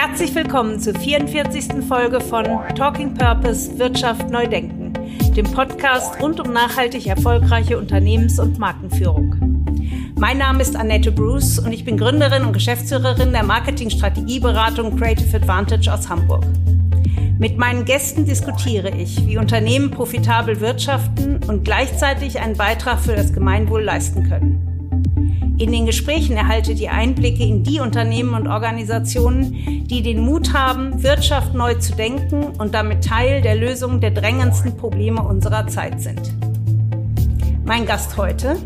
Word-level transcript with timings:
Herzlich 0.00 0.32
willkommen 0.36 0.78
zur 0.78 0.94
44. 0.94 1.84
Folge 1.88 2.20
von 2.20 2.44
Talking 2.76 3.14
Purpose 3.14 3.80
Wirtschaft 3.80 4.30
neu 4.30 4.46
denken, 4.46 4.92
dem 5.34 5.44
Podcast 5.46 6.22
rund 6.22 6.38
um 6.38 6.52
nachhaltig 6.52 7.08
erfolgreiche 7.08 7.76
Unternehmens- 7.76 8.38
und 8.38 8.60
Markenführung. 8.60 9.34
Mein 10.14 10.38
Name 10.38 10.62
ist 10.62 10.76
Annette 10.76 11.10
Bruce 11.10 11.58
und 11.58 11.72
ich 11.72 11.84
bin 11.84 11.96
Gründerin 11.96 12.44
und 12.44 12.52
Geschäftsführerin 12.52 13.32
der 13.32 13.42
Marketing-Strategieberatung 13.42 14.96
Creative 14.96 15.36
Advantage 15.36 15.92
aus 15.92 16.08
Hamburg. 16.08 16.46
Mit 17.40 17.58
meinen 17.58 17.84
Gästen 17.84 18.24
diskutiere 18.24 18.90
ich, 18.90 19.26
wie 19.26 19.36
Unternehmen 19.36 19.90
profitabel 19.90 20.60
wirtschaften 20.60 21.40
und 21.48 21.64
gleichzeitig 21.64 22.38
einen 22.38 22.56
Beitrag 22.56 23.00
für 23.00 23.16
das 23.16 23.32
Gemeinwohl 23.32 23.82
leisten 23.82 24.28
können. 24.28 24.67
In 25.58 25.72
den 25.72 25.86
Gesprächen 25.86 26.36
erhaltet 26.36 26.78
ihr 26.78 26.92
Einblicke 26.92 27.42
in 27.42 27.64
die 27.64 27.80
Unternehmen 27.80 28.34
und 28.34 28.46
Organisationen, 28.46 29.86
die 29.88 30.02
den 30.02 30.20
Mut 30.20 30.54
haben, 30.54 31.02
Wirtschaft 31.02 31.52
neu 31.52 31.74
zu 31.74 31.96
denken 31.96 32.44
und 32.58 32.74
damit 32.74 33.04
Teil 33.04 33.42
der 33.42 33.56
Lösung 33.56 34.00
der 34.00 34.12
drängendsten 34.12 34.76
Probleme 34.76 35.20
unserer 35.20 35.66
Zeit 35.66 36.00
sind. 36.00 36.32
Mein 37.64 37.86
Gast 37.86 38.16
heute, 38.16 38.56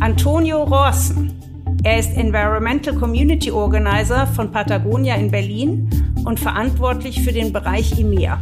Antonio 0.00 0.62
Rorsen. 0.62 1.38
Er 1.84 1.98
ist 1.98 2.16
Environmental 2.16 2.94
Community 2.94 3.50
Organizer 3.50 4.26
von 4.26 4.50
Patagonia 4.50 5.16
in 5.16 5.30
Berlin 5.30 5.90
und 6.24 6.40
verantwortlich 6.40 7.20
für 7.20 7.32
den 7.32 7.52
Bereich 7.52 7.98
EMEA. 7.98 8.40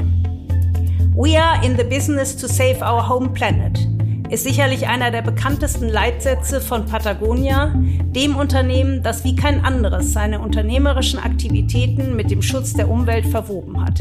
We 1.16 1.36
are 1.36 1.64
in 1.66 1.76
the 1.76 1.82
business 1.82 2.36
to 2.36 2.46
save 2.46 2.82
our 2.82 3.08
home 3.08 3.30
planet 3.30 3.80
ist 4.30 4.44
sicherlich 4.44 4.86
einer 4.86 5.10
der 5.10 5.22
bekanntesten 5.22 5.88
Leitsätze 5.88 6.60
von 6.60 6.86
Patagonia, 6.86 7.74
dem 8.14 8.36
Unternehmen, 8.36 9.02
das 9.02 9.24
wie 9.24 9.34
kein 9.34 9.64
anderes 9.64 10.12
seine 10.12 10.40
unternehmerischen 10.40 11.18
Aktivitäten 11.18 12.14
mit 12.14 12.30
dem 12.30 12.40
Schutz 12.40 12.72
der 12.72 12.88
Umwelt 12.88 13.26
verwoben 13.26 13.84
hat. 13.84 14.00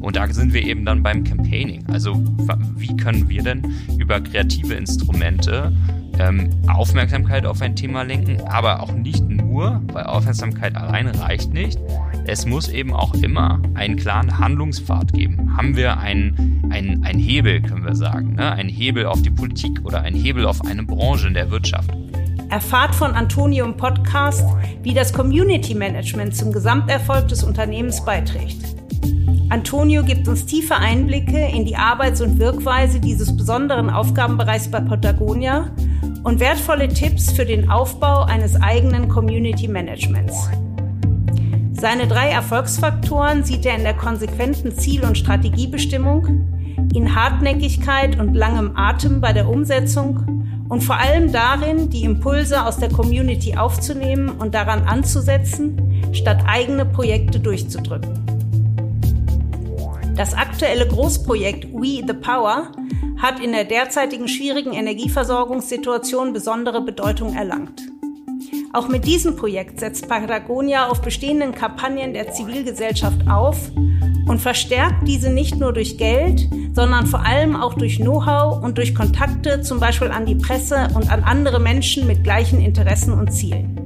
Und 0.00 0.16
da 0.16 0.26
sind 0.28 0.52
wir 0.54 0.62
eben 0.62 0.84
dann 0.84 1.02
beim 1.02 1.24
Campaigning. 1.24 1.84
Also 1.90 2.14
wie 2.76 2.96
können 2.96 3.28
wir 3.28 3.42
denn 3.42 3.62
über 3.98 4.20
kreative 4.20 4.74
Instrumente 4.74 5.72
ähm, 6.18 6.50
Aufmerksamkeit 6.68 7.46
auf 7.46 7.60
ein 7.60 7.76
Thema 7.76 8.02
lenken, 8.02 8.40
aber 8.42 8.82
auch 8.82 8.92
nicht 8.92 9.28
nur, 9.28 9.82
weil 9.92 10.04
Aufmerksamkeit 10.04 10.76
allein 10.76 11.08
reicht 11.08 11.52
nicht. 11.52 11.78
Es 12.26 12.46
muss 12.46 12.68
eben 12.68 12.94
auch 12.94 13.12
immer 13.14 13.60
einen 13.74 13.96
klaren 13.96 14.38
Handlungspfad 14.38 15.12
geben. 15.12 15.56
Haben 15.56 15.76
wir 15.76 15.98
einen, 15.98 16.62
einen, 16.70 17.04
einen 17.04 17.18
Hebel, 17.18 17.60
können 17.60 17.84
wir 17.84 17.94
sagen, 17.94 18.34
ne? 18.34 18.50
einen 18.50 18.70
Hebel 18.70 19.04
auf 19.04 19.20
die 19.20 19.30
Politik 19.30 19.84
oder 19.84 20.00
einen 20.00 20.16
Hebel 20.16 20.46
auf 20.46 20.64
eine 20.64 20.84
Branche 20.84 21.28
in 21.28 21.34
der 21.34 21.50
Wirtschaft. 21.50 21.90
Erfahrt 22.48 22.94
von 22.94 23.12
Antonio 23.12 23.66
im 23.66 23.76
Podcast, 23.76 24.46
wie 24.82 24.94
das 24.94 25.12
Community 25.12 25.74
Management 25.74 26.34
zum 26.34 26.50
Gesamterfolg 26.50 27.28
des 27.28 27.44
Unternehmens 27.44 28.02
beiträgt. 28.02 28.74
Antonio 29.50 30.02
gibt 30.02 30.26
uns 30.26 30.46
tiefe 30.46 30.76
Einblicke 30.76 31.38
in 31.38 31.66
die 31.66 31.76
Arbeits- 31.76 32.22
und 32.22 32.38
Wirkweise 32.38 33.00
dieses 33.00 33.36
besonderen 33.36 33.90
Aufgabenbereichs 33.90 34.70
bei 34.70 34.80
Patagonia 34.80 35.70
und 36.22 36.40
wertvolle 36.40 36.88
Tipps 36.88 37.32
für 37.32 37.44
den 37.44 37.70
Aufbau 37.70 38.22
eines 38.22 38.56
eigenen 38.56 39.10
Community 39.10 39.68
Managements. 39.68 40.48
Seine 41.84 42.08
drei 42.08 42.30
Erfolgsfaktoren 42.30 43.44
sieht 43.44 43.66
er 43.66 43.76
in 43.76 43.82
der 43.82 43.92
konsequenten 43.92 44.74
Ziel- 44.74 45.04
und 45.04 45.18
Strategiebestimmung, 45.18 46.88
in 46.94 47.14
Hartnäckigkeit 47.14 48.18
und 48.18 48.32
langem 48.32 48.74
Atem 48.74 49.20
bei 49.20 49.34
der 49.34 49.46
Umsetzung 49.46 50.64
und 50.70 50.82
vor 50.82 50.96
allem 50.96 51.30
darin, 51.30 51.90
die 51.90 52.04
Impulse 52.04 52.64
aus 52.64 52.78
der 52.78 52.88
Community 52.88 53.58
aufzunehmen 53.58 54.30
und 54.30 54.54
daran 54.54 54.84
anzusetzen, 54.84 55.76
statt 56.14 56.38
eigene 56.46 56.86
Projekte 56.86 57.38
durchzudrücken. 57.38 58.18
Das 60.16 60.32
aktuelle 60.32 60.88
Großprojekt 60.88 61.70
We 61.74 62.02
the 62.06 62.14
Power 62.14 62.72
hat 63.18 63.40
in 63.40 63.52
der 63.52 63.64
derzeitigen 63.64 64.26
schwierigen 64.26 64.72
Energieversorgungssituation 64.72 66.32
besondere 66.32 66.80
Bedeutung 66.80 67.34
erlangt. 67.34 67.93
Auch 68.74 68.88
mit 68.88 69.06
diesem 69.06 69.36
Projekt 69.36 69.78
setzt 69.78 70.08
Patagonia 70.08 70.88
auf 70.88 71.00
bestehenden 71.00 71.52
Kampagnen 71.52 72.12
der 72.12 72.32
Zivilgesellschaft 72.32 73.28
auf 73.30 73.70
und 74.26 74.40
verstärkt 74.40 75.06
diese 75.06 75.30
nicht 75.30 75.60
nur 75.60 75.72
durch 75.72 75.96
Geld, 75.96 76.48
sondern 76.72 77.06
vor 77.06 77.24
allem 77.24 77.54
auch 77.54 77.74
durch 77.74 77.98
Know-how 77.98 78.60
und 78.64 78.76
durch 78.76 78.92
Kontakte 78.92 79.60
zum 79.60 79.78
Beispiel 79.78 80.08
an 80.08 80.26
die 80.26 80.34
Presse 80.34 80.88
und 80.94 81.08
an 81.12 81.22
andere 81.22 81.60
Menschen 81.60 82.08
mit 82.08 82.24
gleichen 82.24 82.58
Interessen 82.60 83.12
und 83.12 83.32
Zielen. 83.32 83.78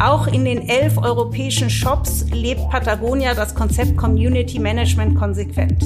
Auch 0.00 0.26
in 0.26 0.44
den 0.44 0.68
elf 0.68 0.98
europäischen 0.98 1.70
Shops 1.70 2.26
lebt 2.32 2.68
Patagonia 2.70 3.34
das 3.34 3.54
Konzept 3.54 3.96
Community 3.96 4.58
Management 4.58 5.14
konsequent. 5.14 5.80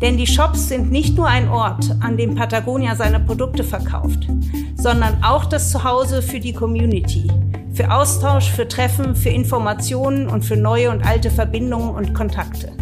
Denn 0.00 0.18
die 0.18 0.26
Shops 0.26 0.68
sind 0.68 0.92
nicht 0.92 1.16
nur 1.16 1.26
ein 1.26 1.48
Ort, 1.48 1.96
an 2.00 2.18
dem 2.18 2.34
Patagonia 2.34 2.94
seine 2.96 3.18
Produkte 3.18 3.64
verkauft, 3.64 4.28
sondern 4.76 5.24
auch 5.24 5.46
das 5.46 5.70
Zuhause 5.70 6.20
für 6.20 6.38
die 6.38 6.52
Community, 6.52 7.30
für 7.72 7.90
Austausch, 7.90 8.50
für 8.50 8.68
Treffen, 8.68 9.16
für 9.16 9.30
Informationen 9.30 10.28
und 10.28 10.44
für 10.44 10.56
neue 10.56 10.90
und 10.90 11.06
alte 11.06 11.30
Verbindungen 11.30 11.94
und 11.94 12.14
Kontakte. 12.14 12.72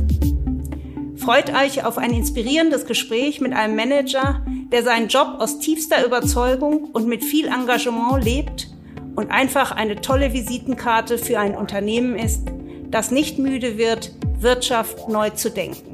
Freut 1.17 1.55
euch 1.55 1.85
auf 1.87 1.99
ein 1.99 2.11
inspirierendes 2.11 2.85
Gespräch 2.85 3.41
mit 3.41 3.53
einem 3.53 3.77
Manager, 3.77 4.45
der 4.73 4.83
seinen 4.83 5.07
Job 5.07 5.37
aus 5.39 5.61
tiefster 5.61 6.05
Überzeugung 6.05 6.91
und 6.93 7.07
mit 7.07 7.23
viel 7.23 7.47
Engagement 7.47 8.25
lebt 8.25 8.69
und 9.15 9.31
einfach 9.31 9.71
eine 9.71 10.01
tolle 10.01 10.33
Visitenkarte 10.33 11.17
für 11.17 11.39
ein 11.39 11.55
Unternehmen 11.55 12.17
ist, 12.17 12.43
das 12.91 13.13
nicht 13.13 13.39
müde 13.39 13.79
wird, 13.79 14.11
Wirtschaft 14.41 15.09
neu 15.09 15.31
zu 15.31 15.51
denken. 15.51 15.94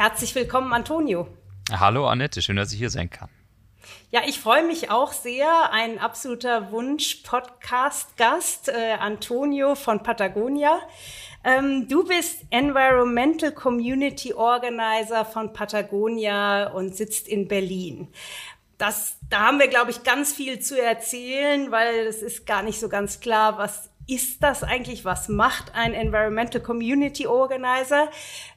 Herzlich 0.00 0.34
willkommen, 0.34 0.72
Antonio. 0.72 1.28
Hallo 1.70 2.08
Annette, 2.08 2.40
schön, 2.40 2.56
dass 2.56 2.72
ich 2.72 2.78
hier 2.78 2.88
sein 2.88 3.10
kann. 3.10 3.28
Ja, 4.10 4.22
ich 4.26 4.40
freue 4.40 4.66
mich 4.66 4.90
auch 4.90 5.12
sehr. 5.12 5.74
Ein 5.74 5.98
absoluter 5.98 6.72
Wunsch-Podcast-Gast, 6.72 8.70
äh, 8.70 8.92
Antonio 8.98 9.74
von 9.74 10.02
Patagonia. 10.02 10.80
Ähm, 11.44 11.86
du 11.86 12.04
bist 12.04 12.46
Environmental 12.48 13.52
Community 13.52 14.32
Organizer 14.32 15.26
von 15.26 15.52
Patagonia 15.52 16.68
und 16.68 16.96
sitzt 16.96 17.28
in 17.28 17.46
Berlin 17.46 18.08
das, 18.80 19.18
da 19.28 19.40
haben 19.40 19.58
wir, 19.58 19.68
glaube 19.68 19.90
ich, 19.90 20.04
ganz 20.04 20.32
viel 20.32 20.58
zu 20.58 20.80
erzählen, 20.80 21.70
weil 21.70 22.06
es 22.06 22.22
ist 22.22 22.46
gar 22.46 22.62
nicht 22.62 22.80
so 22.80 22.88
ganz 22.88 23.20
klar, 23.20 23.58
was 23.58 23.89
ist 24.10 24.42
das 24.42 24.64
eigentlich? 24.64 25.04
Was 25.04 25.28
macht 25.28 25.74
ein 25.74 25.94
Environmental 25.94 26.60
Community 26.60 27.28
Organizer? 27.28 28.08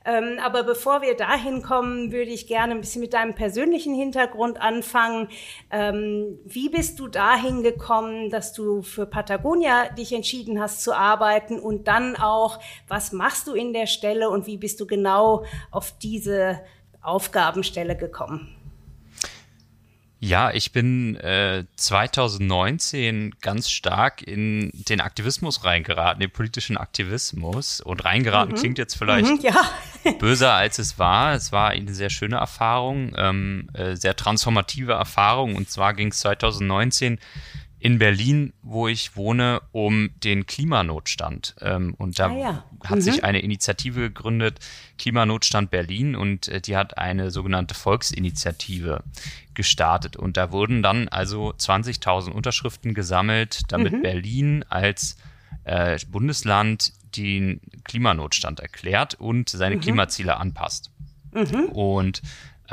Ähm, 0.03 0.39
aber 0.43 0.63
bevor 0.63 1.03
wir 1.03 1.15
dahin 1.15 1.61
kommen, 1.61 2.11
würde 2.11 2.31
ich 2.31 2.47
gerne 2.47 2.73
ein 2.73 2.81
bisschen 2.81 3.01
mit 3.01 3.13
deinem 3.13 3.35
persönlichen 3.35 3.93
Hintergrund 3.93 4.59
anfangen. 4.59 5.29
Ähm, 5.69 6.39
wie 6.43 6.69
bist 6.69 6.99
du 6.99 7.07
dahin 7.07 7.61
gekommen, 7.61 8.31
dass 8.31 8.53
du 8.53 8.81
für 8.81 9.05
Patagonia 9.05 9.89
dich 9.89 10.11
entschieden 10.13 10.59
hast 10.59 10.81
zu 10.81 10.93
arbeiten? 10.93 11.59
Und 11.59 11.87
dann 11.87 12.15
auch, 12.15 12.59
was 12.87 13.11
machst 13.11 13.47
du 13.47 13.53
in 13.53 13.73
der 13.73 13.85
Stelle 13.85 14.29
und 14.31 14.47
wie 14.47 14.57
bist 14.57 14.79
du 14.79 14.87
genau 14.87 15.45
auf 15.69 15.95
diese 15.99 16.61
Aufgabenstelle 17.01 17.95
gekommen? 17.95 18.62
Ja, 20.25 20.51
ich 20.51 20.71
bin 20.71 21.17
äh, 21.17 21.65
2019 21.75 23.35
ganz 23.41 23.69
stark 23.69 24.21
in 24.21 24.71
den 24.73 25.01
Aktivismus 25.01 25.65
reingeraten, 25.65 26.21
den 26.21 26.31
politischen 26.31 26.77
Aktivismus. 26.77 27.81
Und 27.81 28.05
reingeraten 28.05 28.53
mhm. 28.53 28.57
klingt 28.57 28.77
jetzt 28.77 28.95
vielleicht 28.95 29.29
mhm, 29.29 29.39
ja. 29.41 29.69
böser, 30.19 30.53
als 30.53 30.79
es 30.79 30.97
war. 30.97 31.33
Es 31.33 31.51
war 31.51 31.71
eine 31.71 31.93
sehr 31.93 32.09
schöne 32.09 32.37
Erfahrung, 32.37 33.13
ähm, 33.17 33.67
äh, 33.73 33.97
sehr 33.97 34.15
transformative 34.15 34.93
Erfahrung. 34.93 35.57
Und 35.57 35.69
zwar 35.69 35.93
ging 35.93 36.07
es 36.07 36.19
2019 36.19 37.19
in 37.83 37.99
Berlin, 37.99 38.53
wo 38.61 38.87
ich 38.87 39.17
wohne, 39.17 39.61
um 39.73 40.11
den 40.23 40.45
Klimanotstand. 40.45 41.53
Ähm, 41.59 41.93
und 41.97 42.17
da 42.17 42.29
ah, 42.29 42.37
ja. 42.37 42.63
hat 42.81 42.95
mhm. 42.95 43.01
sich 43.01 43.25
eine 43.25 43.41
Initiative 43.41 43.99
gegründet, 43.99 44.61
Klimanotstand 44.97 45.69
Berlin, 45.69 46.15
und 46.15 46.47
äh, 46.47 46.61
die 46.61 46.77
hat 46.77 46.97
eine 46.97 47.29
sogenannte 47.29 47.75
Volksinitiative 47.75 49.03
gestartet. 49.53 50.15
Und 50.15 50.37
da 50.37 50.53
wurden 50.53 50.81
dann 50.81 51.09
also 51.09 51.49
20.000 51.49 52.29
Unterschriften 52.29 52.93
gesammelt, 52.93 53.63
damit 53.67 53.91
mhm. 53.91 54.01
Berlin 54.01 54.65
als 54.69 55.17
äh, 55.65 55.99
Bundesland 56.07 56.93
den 57.17 57.59
Klimanotstand 57.83 58.61
erklärt 58.61 59.15
und 59.15 59.49
seine 59.49 59.75
mhm. 59.75 59.81
Klimaziele 59.81 60.37
anpasst. 60.37 60.89
Mhm. 61.33 61.65
Und 61.65 62.21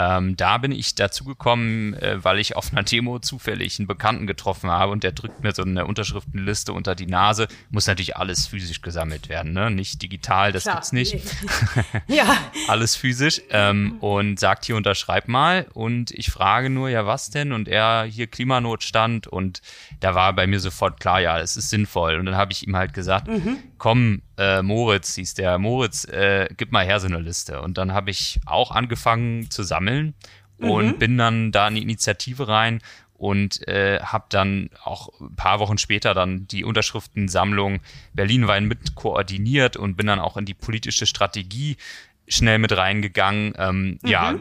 ähm, 0.00 0.35
da 0.35 0.56
bin 0.56 0.73
ich 0.73 0.94
dazu 0.94 1.25
gekommen, 1.25 1.93
äh, 1.94 2.25
weil 2.25 2.38
ich 2.38 2.56
auf 2.56 2.73
einer 2.73 2.82
Demo 2.82 3.19
zufällig 3.19 3.79
einen 3.79 3.87
Bekannten 3.87 4.26
getroffen 4.26 4.70
habe 4.70 4.93
und 4.93 5.05
der 5.05 5.12
drückt 5.12 5.43
mir 5.43 5.52
so 5.52 5.62
eine 5.62 5.85
Unterschriftenliste 5.85 6.73
unter 6.73 6.94
die 6.94 7.06
Nase. 7.06 7.49
Muss 7.69 7.87
natürlich 7.87 8.17
alles 8.17 8.47
physisch 8.47 8.81
gesammelt 8.81 9.29
werden, 9.29 9.52
ne? 9.52 9.70
Nicht 9.70 10.00
digital, 10.00 10.52
das 10.52 10.62
Klar. 10.62 10.76
gibt's 10.76 10.93
nicht. 10.93 11.19
ja. 12.06 12.25
alles 12.69 12.97
physisch. 12.97 13.43
Ähm, 13.50 13.99
und 14.00 14.41
sagt 14.41 14.64
hier 14.64 14.76
unterschreib 14.76 15.29
mal. 15.29 15.67
Und 15.75 16.12
ich 16.12 16.31
frage 16.31 16.70
nur, 16.70 16.88
ja, 16.88 17.05
was 17.05 17.29
denn? 17.29 17.53
Und 17.53 17.69
er 17.69 18.05
hier 18.05 18.26
Klimanotstand 18.26 19.26
und 19.26 19.61
da 20.00 20.14
war 20.14 20.32
bei 20.32 20.46
mir 20.46 20.61
sofort 20.61 20.99
klar, 20.99 21.20
ja, 21.20 21.38
es 21.38 21.58
ist 21.58 21.69
sinnvoll. 21.69 22.14
Und 22.14 22.25
dann 22.25 22.37
habe 22.37 22.53
ich 22.53 22.67
ihm 22.67 22.75
halt 22.75 22.94
gesagt, 22.94 23.29
mhm 23.29 23.58
komm, 23.81 24.21
äh, 24.37 24.62
Moritz, 24.62 25.15
hieß 25.15 25.35
der, 25.35 25.59
Moritz, 25.59 26.05
äh, 26.05 26.49
gib 26.56 26.71
mal 26.71 26.85
her 26.85 27.00
so 27.00 27.06
eine 27.06 27.19
Liste. 27.19 27.62
Und 27.62 27.79
dann 27.79 27.93
habe 27.93 28.11
ich 28.11 28.38
auch 28.44 28.71
angefangen 28.71 29.50
zu 29.50 29.62
sammeln 29.62 30.15
und 30.59 30.87
mhm. 30.87 30.99
bin 30.99 31.19
dann 31.19 31.50
da 31.50 31.67
in 31.67 31.77
die 31.77 31.82
Initiative 31.82 32.47
rein 32.47 32.82
und 33.15 33.67
äh, 33.67 33.99
habe 34.00 34.27
dann 34.29 34.69
auch 34.85 35.09
ein 35.19 35.35
paar 35.35 35.61
Wochen 35.61 35.79
später 35.79 36.12
dann 36.12 36.47
die 36.47 36.62
Unterschriftensammlung 36.62 37.81
Berlin-Wein 38.12 38.67
mit 38.67 38.94
koordiniert 38.94 39.79
und 39.79 39.97
bin 39.97 40.06
dann 40.06 40.21
auch 40.21 40.37
in 40.37 40.44
die 40.44 40.55
politische 40.55 41.06
Strategie 41.06 41.79
schnell 42.29 42.59
mit 42.59 42.77
reingegangen. 42.77 43.55
Ähm, 43.56 43.99
mhm. 44.03 44.09
Ja, 44.09 44.35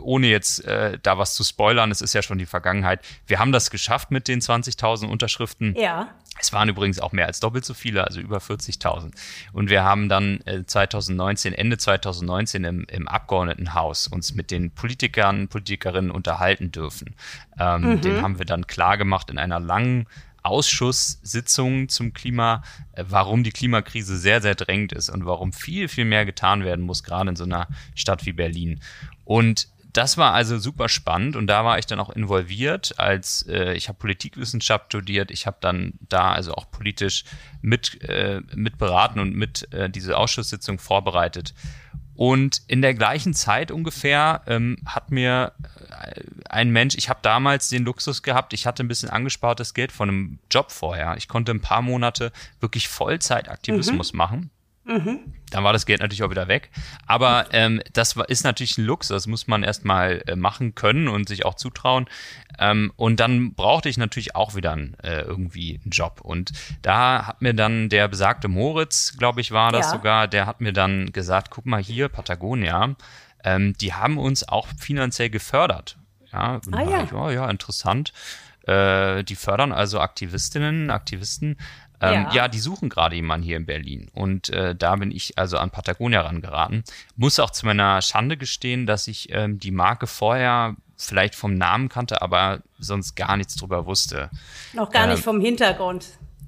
ohne 0.00 0.26
jetzt 0.26 0.64
äh, 0.64 0.98
da 1.00 1.16
was 1.16 1.34
zu 1.34 1.44
spoilern, 1.44 1.90
es 1.90 2.00
ist 2.00 2.12
ja 2.12 2.22
schon 2.22 2.38
die 2.38 2.46
Vergangenheit. 2.46 3.04
Wir 3.26 3.38
haben 3.38 3.52
das 3.52 3.70
geschafft 3.70 4.10
mit 4.10 4.28
den 4.28 4.40
20.000 4.40 5.06
Unterschriften. 5.06 5.74
Ja. 5.76 6.14
Es 6.40 6.52
waren 6.52 6.68
übrigens 6.68 6.98
auch 6.98 7.12
mehr 7.12 7.26
als 7.26 7.40
doppelt 7.40 7.64
so 7.64 7.74
viele, 7.74 8.04
also 8.06 8.20
über 8.20 8.38
40.000. 8.38 9.12
Und 9.52 9.70
wir 9.70 9.84
haben 9.84 10.08
dann 10.08 10.40
äh, 10.46 10.64
2019, 10.64 11.52
Ende 11.52 11.78
2019 11.78 12.64
im, 12.64 12.84
im 12.84 13.08
Abgeordnetenhaus 13.08 14.08
uns 14.08 14.34
mit 14.34 14.50
den 14.50 14.70
Politikern, 14.70 15.48
Politikerinnen 15.48 16.10
unterhalten 16.10 16.72
dürfen. 16.72 17.14
Ähm, 17.58 17.82
mhm. 17.82 18.00
Den 18.00 18.22
haben 18.22 18.38
wir 18.38 18.46
dann 18.46 18.66
klar 18.66 18.96
gemacht 18.96 19.30
in 19.30 19.38
einer 19.38 19.60
langen 19.60 20.06
Ausschusssitzungen 20.42 21.88
zum 21.88 22.12
Klima, 22.12 22.62
äh, 22.92 23.04
warum 23.08 23.44
die 23.44 23.52
Klimakrise 23.52 24.16
sehr, 24.16 24.40
sehr 24.40 24.54
drängend 24.54 24.92
ist 24.92 25.10
und 25.10 25.26
warum 25.26 25.52
viel, 25.52 25.88
viel 25.88 26.04
mehr 26.04 26.24
getan 26.24 26.64
werden 26.64 26.84
muss, 26.84 27.02
gerade 27.02 27.30
in 27.30 27.36
so 27.36 27.44
einer 27.44 27.68
Stadt 27.94 28.26
wie 28.26 28.32
Berlin. 28.32 28.80
Und 29.24 29.68
das 29.92 30.16
war 30.16 30.32
also 30.32 30.58
super 30.58 30.88
spannend 30.88 31.36
und 31.36 31.46
da 31.46 31.64
war 31.64 31.78
ich 31.78 31.86
dann 31.86 32.00
auch 32.00 32.10
involviert, 32.10 32.98
als 32.98 33.46
äh, 33.48 33.74
ich 33.74 33.88
habe 33.88 33.98
Politikwissenschaft 33.98 34.86
studiert, 34.86 35.30
ich 35.30 35.46
habe 35.46 35.56
dann 35.60 35.94
da 36.08 36.32
also 36.32 36.54
auch 36.54 36.70
politisch 36.70 37.24
mit, 37.62 38.02
äh, 38.02 38.40
mit 38.54 38.78
beraten 38.78 39.18
und 39.20 39.34
mit 39.34 39.72
äh, 39.72 39.90
diese 39.90 40.16
Ausschusssitzung 40.16 40.78
vorbereitet. 40.78 41.54
Und 42.14 42.60
in 42.66 42.82
der 42.82 42.92
gleichen 42.92 43.32
Zeit 43.32 43.70
ungefähr 43.70 44.42
ähm, 44.46 44.76
hat 44.84 45.10
mir 45.10 45.52
äh, 45.88 46.20
ein 46.50 46.68
Mensch, 46.70 46.94
ich 46.98 47.08
habe 47.08 47.20
damals 47.22 47.70
den 47.70 47.84
Luxus 47.84 48.22
gehabt, 48.22 48.52
ich 48.52 48.66
hatte 48.66 48.84
ein 48.84 48.88
bisschen 48.88 49.08
angespartes 49.08 49.72
Geld 49.72 49.90
von 49.90 50.10
einem 50.10 50.38
Job 50.50 50.70
vorher. 50.70 51.16
Ich 51.16 51.28
konnte 51.28 51.50
ein 51.50 51.62
paar 51.62 51.80
Monate 51.80 52.30
wirklich 52.60 52.88
Vollzeitaktivismus 52.88 54.12
mhm. 54.12 54.16
machen. 54.18 54.50
Mhm. 54.90 55.20
Dann 55.50 55.62
war 55.62 55.72
das 55.72 55.86
Geld 55.86 56.00
natürlich 56.00 56.24
auch 56.24 56.30
wieder 56.30 56.48
weg. 56.48 56.70
Aber 57.06 57.46
ähm, 57.52 57.80
das 57.92 58.16
ist 58.26 58.42
natürlich 58.42 58.76
ein 58.76 58.84
Luxus, 58.84 59.08
das 59.08 59.26
muss 59.28 59.46
man 59.46 59.62
erstmal 59.62 60.22
äh, 60.26 60.34
machen 60.34 60.74
können 60.74 61.06
und 61.06 61.28
sich 61.28 61.44
auch 61.44 61.54
zutrauen. 61.54 62.06
Ähm, 62.58 62.92
und 62.96 63.20
dann 63.20 63.54
brauchte 63.54 63.88
ich 63.88 63.98
natürlich 63.98 64.34
auch 64.34 64.56
wieder 64.56 64.72
ein, 64.72 64.96
äh, 65.02 65.20
irgendwie 65.20 65.80
einen 65.82 65.90
Job. 65.92 66.20
Und 66.20 66.52
da 66.82 67.26
hat 67.28 67.40
mir 67.40 67.54
dann 67.54 67.88
der 67.88 68.08
besagte 68.08 68.48
Moritz, 68.48 69.16
glaube 69.16 69.40
ich, 69.40 69.52
war 69.52 69.70
das 69.70 69.86
ja. 69.86 69.92
sogar, 69.92 70.26
der 70.26 70.46
hat 70.46 70.60
mir 70.60 70.72
dann 70.72 71.12
gesagt, 71.12 71.50
guck 71.50 71.66
mal 71.66 71.80
hier, 71.80 72.08
Patagonia, 72.08 72.96
ähm, 73.44 73.74
die 73.80 73.94
haben 73.94 74.18
uns 74.18 74.48
auch 74.48 74.66
finanziell 74.76 75.30
gefördert. 75.30 75.98
Ja, 76.32 76.60
ah, 76.72 76.82
ja. 76.82 77.04
Ich, 77.04 77.12
oh, 77.12 77.30
ja, 77.30 77.48
interessant. 77.48 78.12
Äh, 78.66 79.22
die 79.24 79.36
fördern 79.36 79.72
also 79.72 80.00
Aktivistinnen, 80.00 80.90
Aktivisten 80.90 81.56
ähm, 82.00 82.24
ja. 82.24 82.32
ja. 82.32 82.48
die 82.48 82.58
suchen 82.58 82.88
gerade 82.88 83.16
jemanden 83.16 83.44
hier 83.44 83.56
in 83.56 83.66
Berlin. 83.66 84.10
Und 84.12 84.48
äh, 84.50 84.74
da 84.74 84.96
bin 84.96 85.10
ich 85.10 85.38
also 85.38 85.58
an 85.58 85.70
Patagonia 85.70 86.22
rangeraten. 86.22 86.84
Muss 87.16 87.38
auch 87.38 87.50
zu 87.50 87.66
meiner 87.66 88.00
Schande 88.02 88.36
gestehen, 88.36 88.86
dass 88.86 89.08
ich 89.08 89.28
ähm, 89.32 89.58
die 89.58 89.70
Marke 89.70 90.06
vorher 90.06 90.76
vielleicht 90.96 91.34
vom 91.34 91.54
Namen 91.54 91.88
kannte, 91.88 92.22
aber 92.22 92.60
sonst 92.78 93.14
gar 93.14 93.36
nichts 93.36 93.56
drüber 93.56 93.86
wusste. 93.86 94.30
Noch 94.72 94.90
gar 94.90 95.04
ähm, 95.04 95.10
nicht 95.10 95.24
vom 95.24 95.40
Hintergrund. 95.40 96.06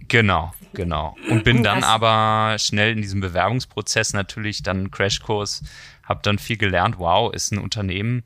Genau, 0.09 0.53
genau. 0.75 1.17
Und 1.31 1.45
bin 1.45 1.63
dann 1.63 1.85
aber 1.85 2.59
schnell 2.59 2.93
in 2.93 3.01
diesem 3.01 3.21
Bewerbungsprozess 3.21 4.13
natürlich 4.13 4.63
dann 4.63 4.91
Crashkurs, 4.91 5.63
habe 6.03 6.21
dann 6.23 6.39
viel 6.39 6.59
gelernt. 6.59 6.99
Wow, 6.99 7.33
ist 7.33 7.53
ein 7.53 7.59
Unternehmen, 7.59 8.25